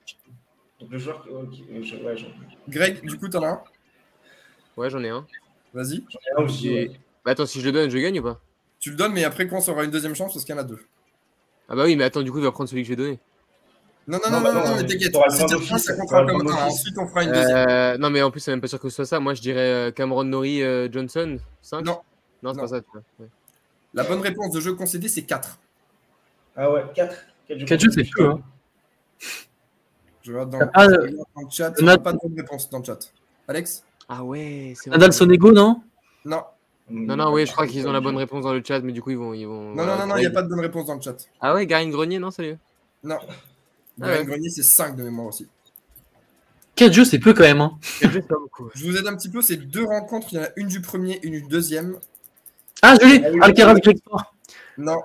[0.79, 1.27] Donc, le joueur.
[1.29, 2.29] ok, euh, je- ouais, j'en
[2.69, 3.63] Greg, du coup, t'en as un?
[4.77, 5.27] Ouais, j'en ai un.
[5.73, 6.05] Vas-y.
[6.39, 6.91] ouais.
[7.25, 8.41] Bah, attends, si je le donne, je gagne ou pas?
[8.79, 10.61] Tu le donnes, mais après, quand on aura une deuxième chance, parce qu'il y en
[10.61, 10.79] a deux.
[11.69, 13.19] Ah bah oui, mais attends, du coup, il va prendre celui que j'ai donné.
[14.07, 15.15] Non, non, Non, non, non, mais t'inquiète.
[15.31, 16.67] Si un, ça comptera comme un.
[16.67, 17.69] Ensuite, on fera une deuxième.
[17.69, 19.19] Euh, non, mais en plus, c'est même pas sûr que ce soit ça.
[19.21, 21.39] Moi, je dirais euh, Cameron Norrie euh, Johnson.
[21.63, 22.01] 5 Non.
[22.43, 22.63] Non, c'est Non.
[22.63, 23.03] pas ça, tu vois.
[23.21, 23.27] Ouais.
[23.95, 25.59] La bonne réponse de jeu concédé, c'est 4.
[26.57, 27.17] Ah ouais, 4.
[27.49, 28.29] 4 jeux, c'est peu.
[28.31, 28.41] Hein.
[30.23, 31.73] Je regarde dans, Ah, je regarde dans le chat.
[31.79, 32.99] Il n'y a pas de bonne réponse dans le chat.
[33.49, 33.85] Alex?
[34.09, 34.91] Ah ouais, c'est.
[34.91, 35.83] Nadal Sonego, non?
[36.25, 36.43] Non.
[36.91, 39.01] Non, non, oui, je crois qu'ils ont la bonne réponse dans le chat, mais du
[39.01, 39.33] coup, ils vont.
[39.33, 41.01] Ils vont Non, non, non, non, il n'y a pas de bonne réponse dans le
[41.01, 41.17] chat.
[41.41, 42.59] Ah ouais, Garine Grenier, non, salut.
[43.03, 43.19] Non.
[43.99, 44.25] Brian ouais.
[44.25, 45.47] Grenier, c'est 5 de mémoire aussi.
[46.77, 47.61] 4 jeux, c'est peu quand même.
[47.61, 47.79] Hein.
[48.01, 48.69] C'est pas beaucoup.
[48.75, 50.81] Je vous aide un petit peu, c'est deux rencontres, il y en a une du
[50.81, 51.99] premier, une du deuxième.
[52.83, 54.35] Ah, je l'ai Ah oui, Alcaraz, Sport.
[54.79, 55.01] Non.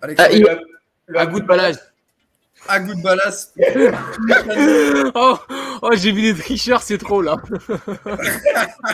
[0.00, 0.60] Alex, Ah, il- Le-
[1.08, 1.76] le- À goût de balage.
[2.68, 3.54] à goût de ballast.
[5.14, 5.36] Oh,
[5.82, 7.36] oh j'ai vu des tricheurs, c'est trop là.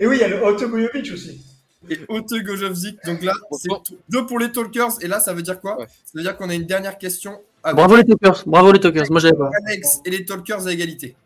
[0.00, 1.40] Et oui, il y a le Otto Gojovic aussi.
[1.88, 1.96] et
[2.42, 2.98] Gojovzik.
[3.04, 3.82] Donc là, c'est Bon.
[4.08, 4.90] deux pour les talkers.
[5.02, 5.78] Et là, ça veut dire quoi?
[5.78, 5.86] Ouais.
[5.86, 8.44] Ça veut dire qu'on a une dernière question avec Bravo les Talkers.
[8.46, 9.10] Bravo les Talkers.
[9.10, 9.50] Moi, j'avais pas.
[9.66, 11.16] Alex et les talkers à égalité.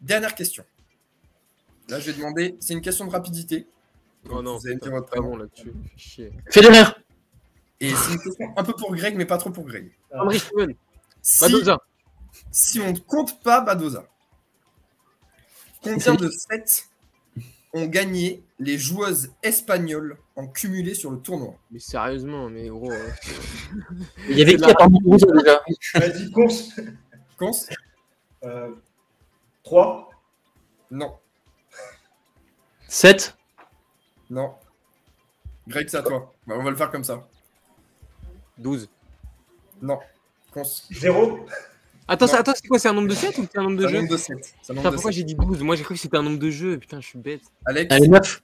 [0.00, 0.64] Dernière question.
[1.88, 3.66] Là, je vais demander, c'est une question de rapidité.
[4.28, 5.72] Oh non, votre pas bon là-dessus.
[6.50, 6.90] Federer.
[7.78, 9.90] Et c'est une question un peu pour Greg, mais pas trop pour Greg.
[10.12, 10.74] André Steven.
[11.22, 11.78] Si, Badoza.
[12.50, 14.06] si on ne compte pas Badoza,
[15.82, 16.88] combien de sets
[17.72, 22.90] ont gagné les joueuses espagnoles en cumulé sur le tournoi Mais sérieusement, mais gros.
[22.90, 23.08] euh,
[24.28, 25.60] Il y avait qui à part déjà
[25.94, 26.48] Vas-y, Cons.
[27.38, 27.50] Cons
[28.44, 28.70] Euh,
[29.62, 30.10] 3.
[30.90, 31.16] Non,
[32.88, 33.36] 7
[34.30, 34.52] non.
[35.66, 36.32] Greg, c'est à toi.
[36.46, 37.26] Bah, on va le faire comme ça.
[38.58, 38.88] 12.
[39.82, 39.98] Non.
[40.52, 40.62] Cons.
[40.90, 41.46] 0.
[42.08, 42.34] Attends, Non.
[42.34, 44.10] attends, c'est quoi C'est un nombre de 7 ou c'est un nombre de jeux nombre
[44.12, 44.38] de 7.
[44.62, 46.38] C'est un nombre Putain, pourquoi j'ai dit 12 Moi j'ai cru que c'était un nombre
[46.38, 46.78] de jeux.
[46.78, 47.42] Putain, je suis bête.
[47.66, 48.42] Alex Allez, 9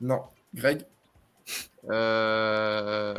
[0.00, 0.22] Non.
[0.54, 0.82] Greg
[1.90, 3.14] Euh...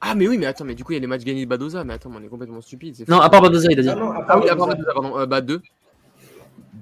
[0.00, 1.48] Ah, mais oui, mais attends, mais du coup, il y a les matchs gagnés de
[1.50, 1.84] Badoza.
[1.84, 2.96] Mais attends, mais on est complètement stupide.
[2.96, 3.04] fou.
[3.08, 3.88] Non, à part Badoza, il a dit.
[3.88, 4.92] Ah non, à Ah part oui, à part Badoza.
[4.94, 5.18] Pardon.
[5.18, 5.60] Euh, bah, 2.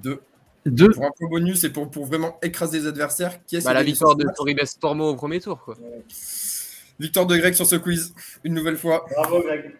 [0.02, 0.20] 2.
[0.66, 3.72] 2 Pour un point bonus et pour, pour vraiment écraser les adversaires, qui est-ce Bah,
[3.74, 5.76] la victoire de Toribes Stormo au premier tour, quoi.
[7.00, 8.12] Victoire de Greg sur ce quiz,
[8.44, 9.06] une nouvelle fois.
[9.16, 9.74] Bravo, Greg.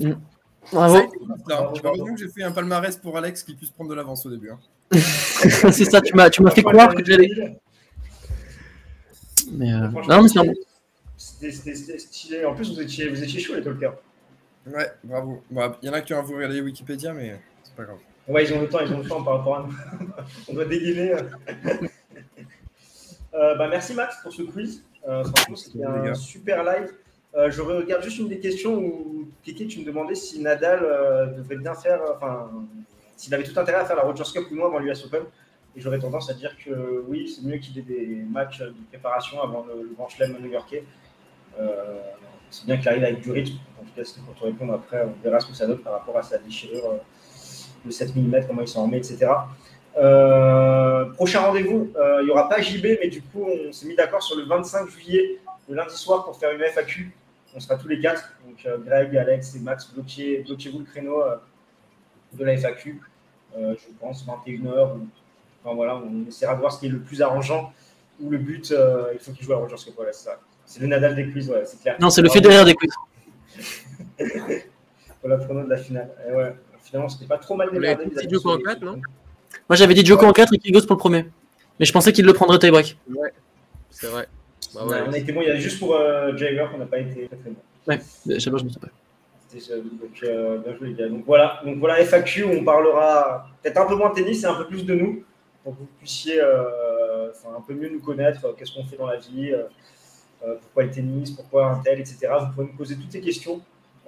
[0.00, 0.14] A
[0.72, 1.08] Bravo.
[2.04, 4.50] que j'ai fait un palmarès pour Alex qui puisse prendre de l'avance au début.
[4.50, 4.58] hein.
[4.92, 7.30] c'est ça, tu m'as tu m'as fait croire que j'allais.
[9.52, 10.52] Mais euh, Franchement, non, mais c'est un-
[11.16, 12.44] c'était stylé.
[12.44, 13.94] En plus, vous étiez, vous étiez chaud, les talkers.
[14.66, 15.42] Ouais, bravo.
[15.50, 17.98] Bon, Il y en a qui ont un peu regardé Wikipédia, mais c'est pas grave.
[18.28, 19.74] Ouais, ils ont le temps, ils ont le temps par rapport à nous.
[20.48, 21.14] On doit dégainer.
[21.14, 21.22] euh.
[23.34, 24.82] Euh, bah, merci Max pour ce quiz.
[25.06, 26.14] Euh, franchement, c'était Les un gars.
[26.14, 26.92] super live.
[27.36, 31.26] Euh, je regarde juste une des questions où Kéké, tu me demandais si Nadal euh,
[31.26, 32.50] devrait bien faire, enfin,
[33.16, 35.22] s'il avait tout intérêt à faire la Rogers Cup ou non avant l'US Open.
[35.78, 39.64] J'aurais tendance à dire que oui, c'est mieux qu'il ait des matchs de préparation avant
[39.64, 40.84] le, Grand Chelem new-yorkais.
[41.58, 42.00] Euh,
[42.50, 43.58] c'est bien qu'il arrive avec du rythme.
[43.80, 44.74] En tout cas, c'était pour te répondre.
[44.74, 46.98] Après, on verra ce que ça donne par rapport à sa déchirure euh,
[47.84, 49.30] de 7 mm, comment il s'en remet, etc.
[49.96, 54.22] Euh, prochain rendez-vous, il n'y aura pas JB, mais du coup, on s'est mis d'accord
[54.22, 57.12] sur le 25 juillet, le lundi soir, pour faire une FAQ.
[57.54, 61.22] On sera tous les quatre, donc Greg, Alex et Max, bloquez, bloquez-vous le créneau
[62.32, 63.00] de la FAQ.
[63.56, 64.96] Je pense 21h.
[64.96, 65.08] Ou...
[65.68, 67.72] Enfin voilà, on essaiera de voir ce qui est le plus arrangeant.
[68.20, 69.92] Ou le but, euh, il faut qu'il joue à Rogers Cup.
[69.96, 70.40] Voilà, c'est ça.
[70.64, 71.96] C'est le Nadal des quiz, ouais, c'est clair.
[72.00, 72.90] Non, c'est le Federer des quiz.
[75.20, 76.10] Pour la prono de la finale.
[76.28, 78.04] Et ouais, finalement, c'était pas trop mal démerdé.
[78.06, 78.92] dit Djoko de en ceux- quatre, non
[79.68, 81.26] Moi, j'avais dit Joko en 4 et Kyrgios pour le premier.
[81.78, 82.96] Mais je pensais qu'il le prendrait tie-break.
[83.90, 84.26] C'est vrai.
[84.74, 84.98] Bah On ouais.
[84.98, 86.98] a, on a été bon, il y a juste pour euh, Jagger qu'on n'a pas
[86.98, 87.56] été très très bon.
[87.86, 88.88] Ouais, pas, je me souviens pas.
[89.50, 91.08] Donc, euh, bien joué les gars.
[91.08, 94.54] Donc voilà, donc voilà FAQ, on parlera peut-être un peu moins de tennis et un
[94.54, 95.24] peu plus de nous,
[95.64, 98.96] pour que vous puissiez euh, enfin, un peu mieux nous connaître, euh, qu'est-ce qu'on fait
[98.96, 102.28] dans la vie, euh, pourquoi le tennis, pourquoi un tel, etc.
[102.40, 103.60] Vous pouvez nous poser toutes ces questions.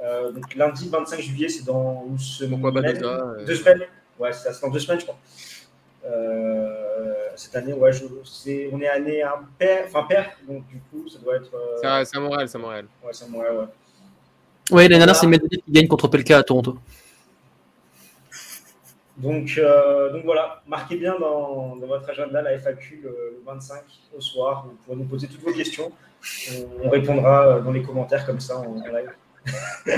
[0.03, 2.61] Euh, donc lundi 25 juillet, c'est dans une semaine.
[3.05, 3.83] Euh, Deux semaines
[4.19, 5.19] Ouais, c'est dans deux semaines, je crois.
[6.07, 8.05] Euh, cette année, ouais, je,
[8.73, 11.51] on est année impair, enfin pair, donc du coup, ça doit être.
[11.55, 11.87] euh, C'est
[12.17, 12.87] à- à Montréal, c'est à Montréal.
[13.05, 13.65] ouais, c'est moi, ouais.
[14.71, 16.79] Ouais, l'année dernière, c'est Medvedev qui gagne contre Pelka à Toronto.
[19.21, 23.83] Donc, euh, donc voilà, marquez bien dans, votre agenda la FAQ le, le 25
[24.17, 24.67] au soir.
[24.67, 25.93] Vous pourrez nous poser toutes vos questions.
[26.83, 29.13] On, on répondra euh, dans les commentaires comme ça en, live.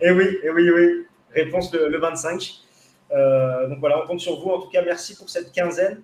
[0.00, 1.06] et oui, et oui, oui.
[1.34, 2.62] Réponse le, le 25.
[3.12, 4.50] Euh, donc voilà, on compte sur vous.
[4.50, 6.02] En tout cas, merci pour cette quinzaine.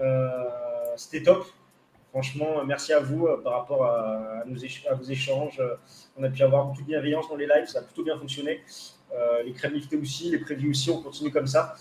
[0.00, 0.30] Euh,
[0.96, 1.44] C'était top.
[2.12, 4.58] Franchement, merci à vous euh, par rapport à, nos
[4.90, 5.58] à vos échanges.
[5.60, 5.76] Euh,
[6.18, 8.60] On a pu avoir beaucoup de bienveillance dans les lives, ça a plutôt bien fonctionné.
[9.14, 11.74] Euh, les crèmes liftées aussi, les prévus aussi, on continue comme ça.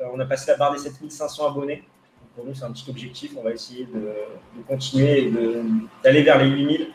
[0.00, 1.76] Euh, on a passé la barre des 7500 abonnés.
[1.76, 3.32] Donc pour nous, c'est un petit objectif.
[3.36, 5.32] On va essayer de, de continuer et
[6.02, 6.88] d'aller vers les 8000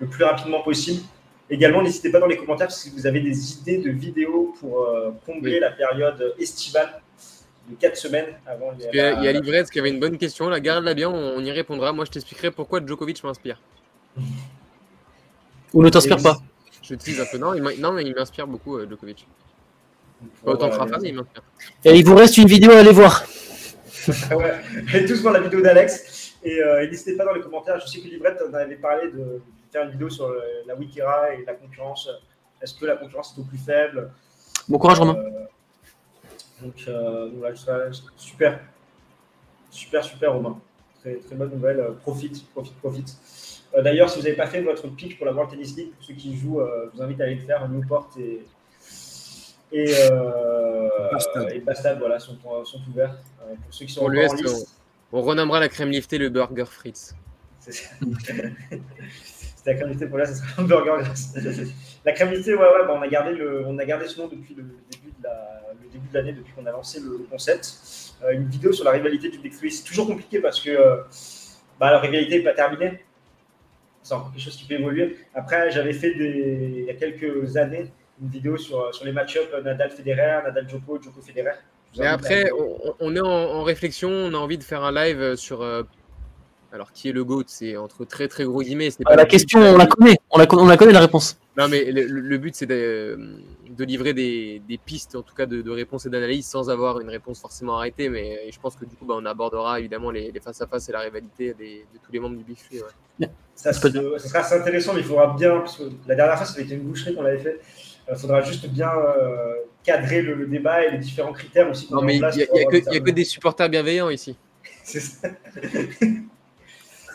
[0.00, 1.02] le plus rapidement possible.
[1.48, 5.10] Également, n'hésitez pas dans les commentaires si vous avez des idées de vidéos pour euh,
[5.26, 5.60] combler Oui.
[5.60, 7.00] la période estivale
[7.68, 10.00] de 4 semaines avant les- Il y a, il y a Livrette qui avait une
[10.00, 10.48] bonne question.
[10.48, 11.92] La garde-la bien, on, on y répondra.
[11.92, 13.60] Moi, je t'expliquerai pourquoi Djokovic m'inspire.
[15.72, 16.38] Ou ne t'inspire pas.
[16.94, 17.38] Un peu.
[17.38, 19.26] Non, il non il m'inspire beaucoup, euh, Djokovic.
[20.44, 21.42] Pas autant que Rafa, mais il m'inspire.
[21.84, 23.24] Et il vous reste une vidéo à aller voir.
[24.32, 24.60] Ouais.
[24.92, 26.32] Allez tous voir la vidéo d'Alex.
[26.42, 27.78] Et, euh, et n'hésitez pas dans les commentaires.
[27.80, 29.40] Je sais que Livrette en avait parlé de
[29.70, 32.08] faire une vidéo sur euh, la Wikira et la concurrence.
[32.60, 34.10] Est-ce que la concurrence est au plus faible?
[34.68, 35.16] Bon courage, Romain.
[35.18, 35.30] Euh,
[36.62, 38.58] donc, euh, voilà, ça- super.
[39.70, 40.58] Super, super, Romain.
[41.00, 41.78] Très, très bonne nouvelle.
[41.80, 43.16] Euh, Profite, profite, profite.
[43.74, 46.04] Euh, D'ailleurs, si vous n'avez pas fait votre pick pour la World Tennis League, pour
[46.04, 47.68] ceux qui jouent, euh, je vous invite à aller le faire.
[47.68, 48.40] Newport et,
[49.72, 51.52] et, euh, Bastad.
[51.52, 53.16] et Bastad voilà, sont, sont ouverts.
[53.42, 54.76] Euh, pour ceux qui sont Pour en lice.
[55.12, 57.14] On renommera la crème liftée le burger Fritz.
[57.60, 57.90] C'est ça.
[59.64, 60.92] C'est la crème liftée pour là, ça sera un burger.
[62.04, 64.26] La crème liftée, ouais, ouais, bah, on, a gardé le, on a gardé ce nom
[64.26, 67.24] depuis le début de la- le début de l'année, depuis qu'on a lancé le, le
[67.30, 67.76] concept.
[68.24, 69.70] Euh, une vidéo sur la rivalité du Big Three.
[69.70, 70.96] C'est toujours compliqué parce que euh,
[71.78, 73.04] bah, la rivalité n'est pas terminée.
[74.02, 75.16] C'est encore quelque chose qui peut évoluer.
[75.34, 77.86] Après, j'avais fait des, il y a quelques années
[78.20, 81.54] une vidéo sur, sur les match-ups Nadal-Federer, Nadal-Djoko, Djoko-Federer.
[81.98, 85.36] Mais après, on, on est en, en réflexion, on a envie de faire un live
[85.36, 85.62] sur.
[85.62, 85.82] euh,
[86.72, 88.90] alors, qui est le GOAT C'est entre très très gros guillemets.
[88.90, 90.16] c'est Ah, pas la question, on la connaît.
[90.30, 91.38] On la, on la connaît la réponse.
[91.58, 93.18] Non, mais le, le but, c'est de,
[93.72, 97.00] de livrer des, des pistes, en tout cas de, de réponses et d'analyses, sans avoir
[97.00, 98.08] une réponse forcément arrêtée.
[98.08, 101.00] Mais je pense que du coup, bah, on abordera évidemment les, les face-à-ce et la
[101.00, 103.28] rivalité des- de tous les membres du Big ouais.
[103.54, 106.64] Ça, sera assez intéressant, mais il faudra bien, parce que la dernière fois, ça avait
[106.64, 107.60] été une boucherie qu'on avait fait.
[108.10, 109.54] Il faudra juste bien euh,
[109.84, 111.92] cadrer le, le débat et les différents critères aussi.
[111.92, 113.68] Non, mais il n'y a, y a que- il y a des que des supporters
[113.68, 114.36] bienveillants ici.
[114.84, 115.28] C'est ça.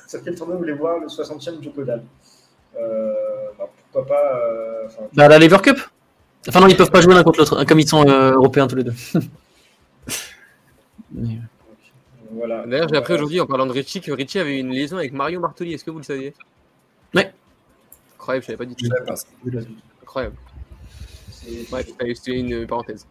[0.08, 2.04] Sur quel tournoi vous voulez voir le 60e Joko Dal
[2.80, 3.14] euh,
[3.60, 5.78] bah, Pourquoi pas euh, Bah, la Lever Cup
[6.48, 8.76] Enfin, non, ils peuvent pas jouer l'un contre l'autre, comme ils sont euh, européens tous
[8.78, 8.94] les deux.
[12.32, 12.66] Voilà.
[12.66, 15.40] D'ailleurs, j'ai appris aujourd'hui, en parlant de Richie, que Richie avait une liaison avec Mario
[15.40, 15.74] Martoli.
[15.74, 16.34] Est-ce que vous le saviez?
[17.16, 17.32] Ouais.
[18.18, 18.86] Incroyable, je savais pas du tout.
[20.02, 20.36] Incroyable.
[21.72, 23.08] Bref, c'était une parenthèse.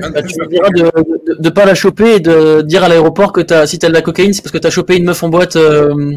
[0.00, 3.40] bah, tu me diras de, de pas la choper et de dire à l'aéroport que
[3.52, 5.54] as, si t'as de la cocaïne, c'est parce que t'as chopé une meuf en boîte.
[5.54, 6.16] euh,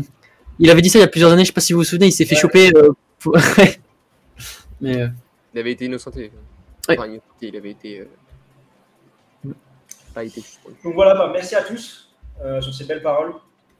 [0.57, 1.83] Il avait dit ça il y a plusieurs années, je sais pas si vous vous
[1.85, 2.41] souvenez, il s'est fait Ouais.
[2.41, 2.71] choper.
[2.75, 2.89] euh,
[3.19, 3.37] pour-
[4.81, 5.07] Mais euh,
[5.53, 6.31] Il avait été innocenté.
[6.89, 6.97] Ouais.
[6.97, 7.99] Enfin, innocenté, il avait été.
[9.45, 9.51] euh,
[10.13, 10.43] Pas été.
[10.83, 12.13] Donc voilà, bah, merci à tous
[12.43, 13.33] euh, sur ces belles paroles.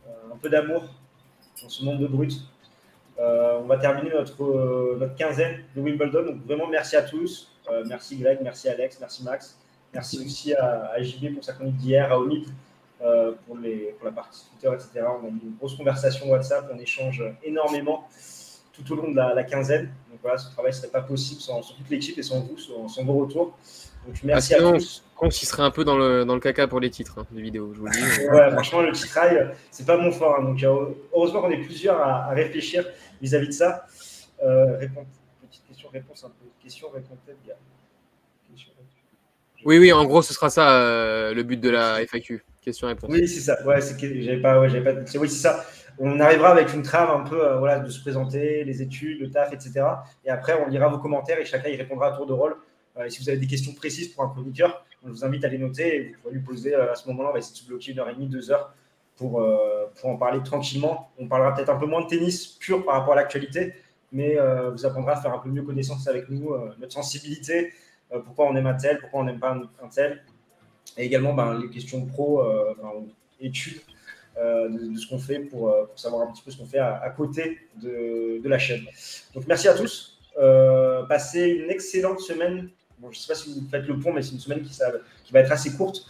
[0.07, 0.83] Euh, un peu d'amour
[1.61, 2.33] dans ce monde de brut.
[3.19, 6.23] Euh, on va terminer notre, euh, notre quinzaine de Wimbledon.
[6.25, 7.51] Donc vraiment merci à tous.
[7.69, 9.57] Euh, merci Greg, merci Alex, merci Max.
[9.93, 12.45] Merci aussi à, à JB pour sa chronique d'hier, à Omid
[13.01, 15.05] euh, pour, les, pour la partie Twitter, etc.
[15.21, 18.07] On a eu une grosse conversation WhatsApp, on échange énormément
[18.73, 19.85] tout au long de la, la quinzaine.
[20.09, 22.57] Donc voilà, ce travail ne serait pas possible sans, sans toute l'équipe et sans vous,
[22.57, 23.57] sans, sans vos retours.
[24.05, 25.03] Donc merci Ah, à sinon, tous.
[25.15, 27.39] Con, il serait un peu dans le, dans le caca pour les titres hein, de
[27.39, 27.99] vidéo, je vous le dis.
[28.31, 30.37] Ouais, franchement, le titrail, c'est pas mon fort.
[30.39, 30.43] hein.
[30.43, 32.85] donc, euh, heureusement qu'on est plusieurs à, à réfléchir
[33.21, 33.85] vis-à-vis de ça.
[34.43, 35.05] Euh, réponse,
[35.47, 36.45] petite question-réponse, un peu.
[36.63, 37.53] Question-réponse, peut-être, gars.
[38.51, 38.91] Question-réponse.
[39.65, 42.43] Oui, oui, en gros, ce sera ça euh, le but de la FAQ.
[42.61, 43.09] Question-réponse.
[43.09, 43.63] Oui, c'est ça.
[43.65, 44.91] Ouais, c'est j'avais pas, ouais, pas.
[45.15, 45.63] Oui, c'est ça.
[45.99, 49.29] On arrivera avec une trame un peu, euh, voilà, de se présenter, les études, le
[49.29, 49.85] taf, etc.
[50.25, 52.55] Et après, on lira vos commentaires et chacun y répondra à tour de rôle.
[52.97, 55.47] Euh, et si vous avez des questions précises pour un chroniqueur, on vous invite à
[55.47, 57.29] les noter et vous pourrez lui poser euh, à ce moment-là.
[57.29, 58.73] On va essayer de se bloquer une heure et demie, deux heures
[59.15, 59.45] pour,
[59.95, 61.11] pour en parler tranquillement.
[61.19, 63.75] On parlera peut-être un peu moins de tennis pur par rapport à l'actualité,
[64.11, 64.37] mais
[64.71, 67.71] vous apprendra à faire un peu mieux connaissance avec nous, notre sensibilité,
[68.25, 70.23] pourquoi on aime un tel, pourquoi on n'aime pas un, tel.
[70.97, 72.91] Et également ben, les questions pro, enfin,
[73.39, 73.81] études
[74.35, 76.79] euh, de, ce qu'on fait pour, euh, pour savoir un petit peu ce qu'on fait
[76.79, 78.81] à, côté de, la chaîne.
[79.35, 80.19] Donc merci à tous.
[80.39, 82.69] Euh, passez une excellente semaine.
[82.97, 84.75] Bon, je ne sais pas si vous faites le pont, mais c'est une semaine qui,
[85.31, 86.05] va être assez courte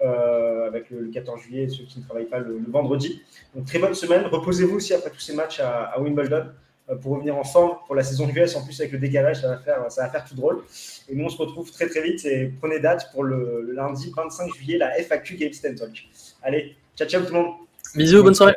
[0.00, 3.22] avec le, le 14 juillet et ceux qui ne travaillent pas le, vendredi.
[3.54, 4.26] Donc très bonne semaine.
[4.26, 6.46] Reposez-vous aussi après tous ces matchs à, Wimbledon
[7.00, 8.56] pour revenir en forme pour la saison US.
[8.56, 10.64] En plus avec le décalage, ça va faire, ça va faire tout drôle.
[11.08, 14.12] Et nous on se retrouve très très vite et prenez date pour le, le lundi
[14.16, 16.08] 25 juillet la FAQ Game Stand Talk.
[16.42, 17.54] Allez, ciao ciao tout le monde.
[17.94, 18.54] bisous, bonne soirée.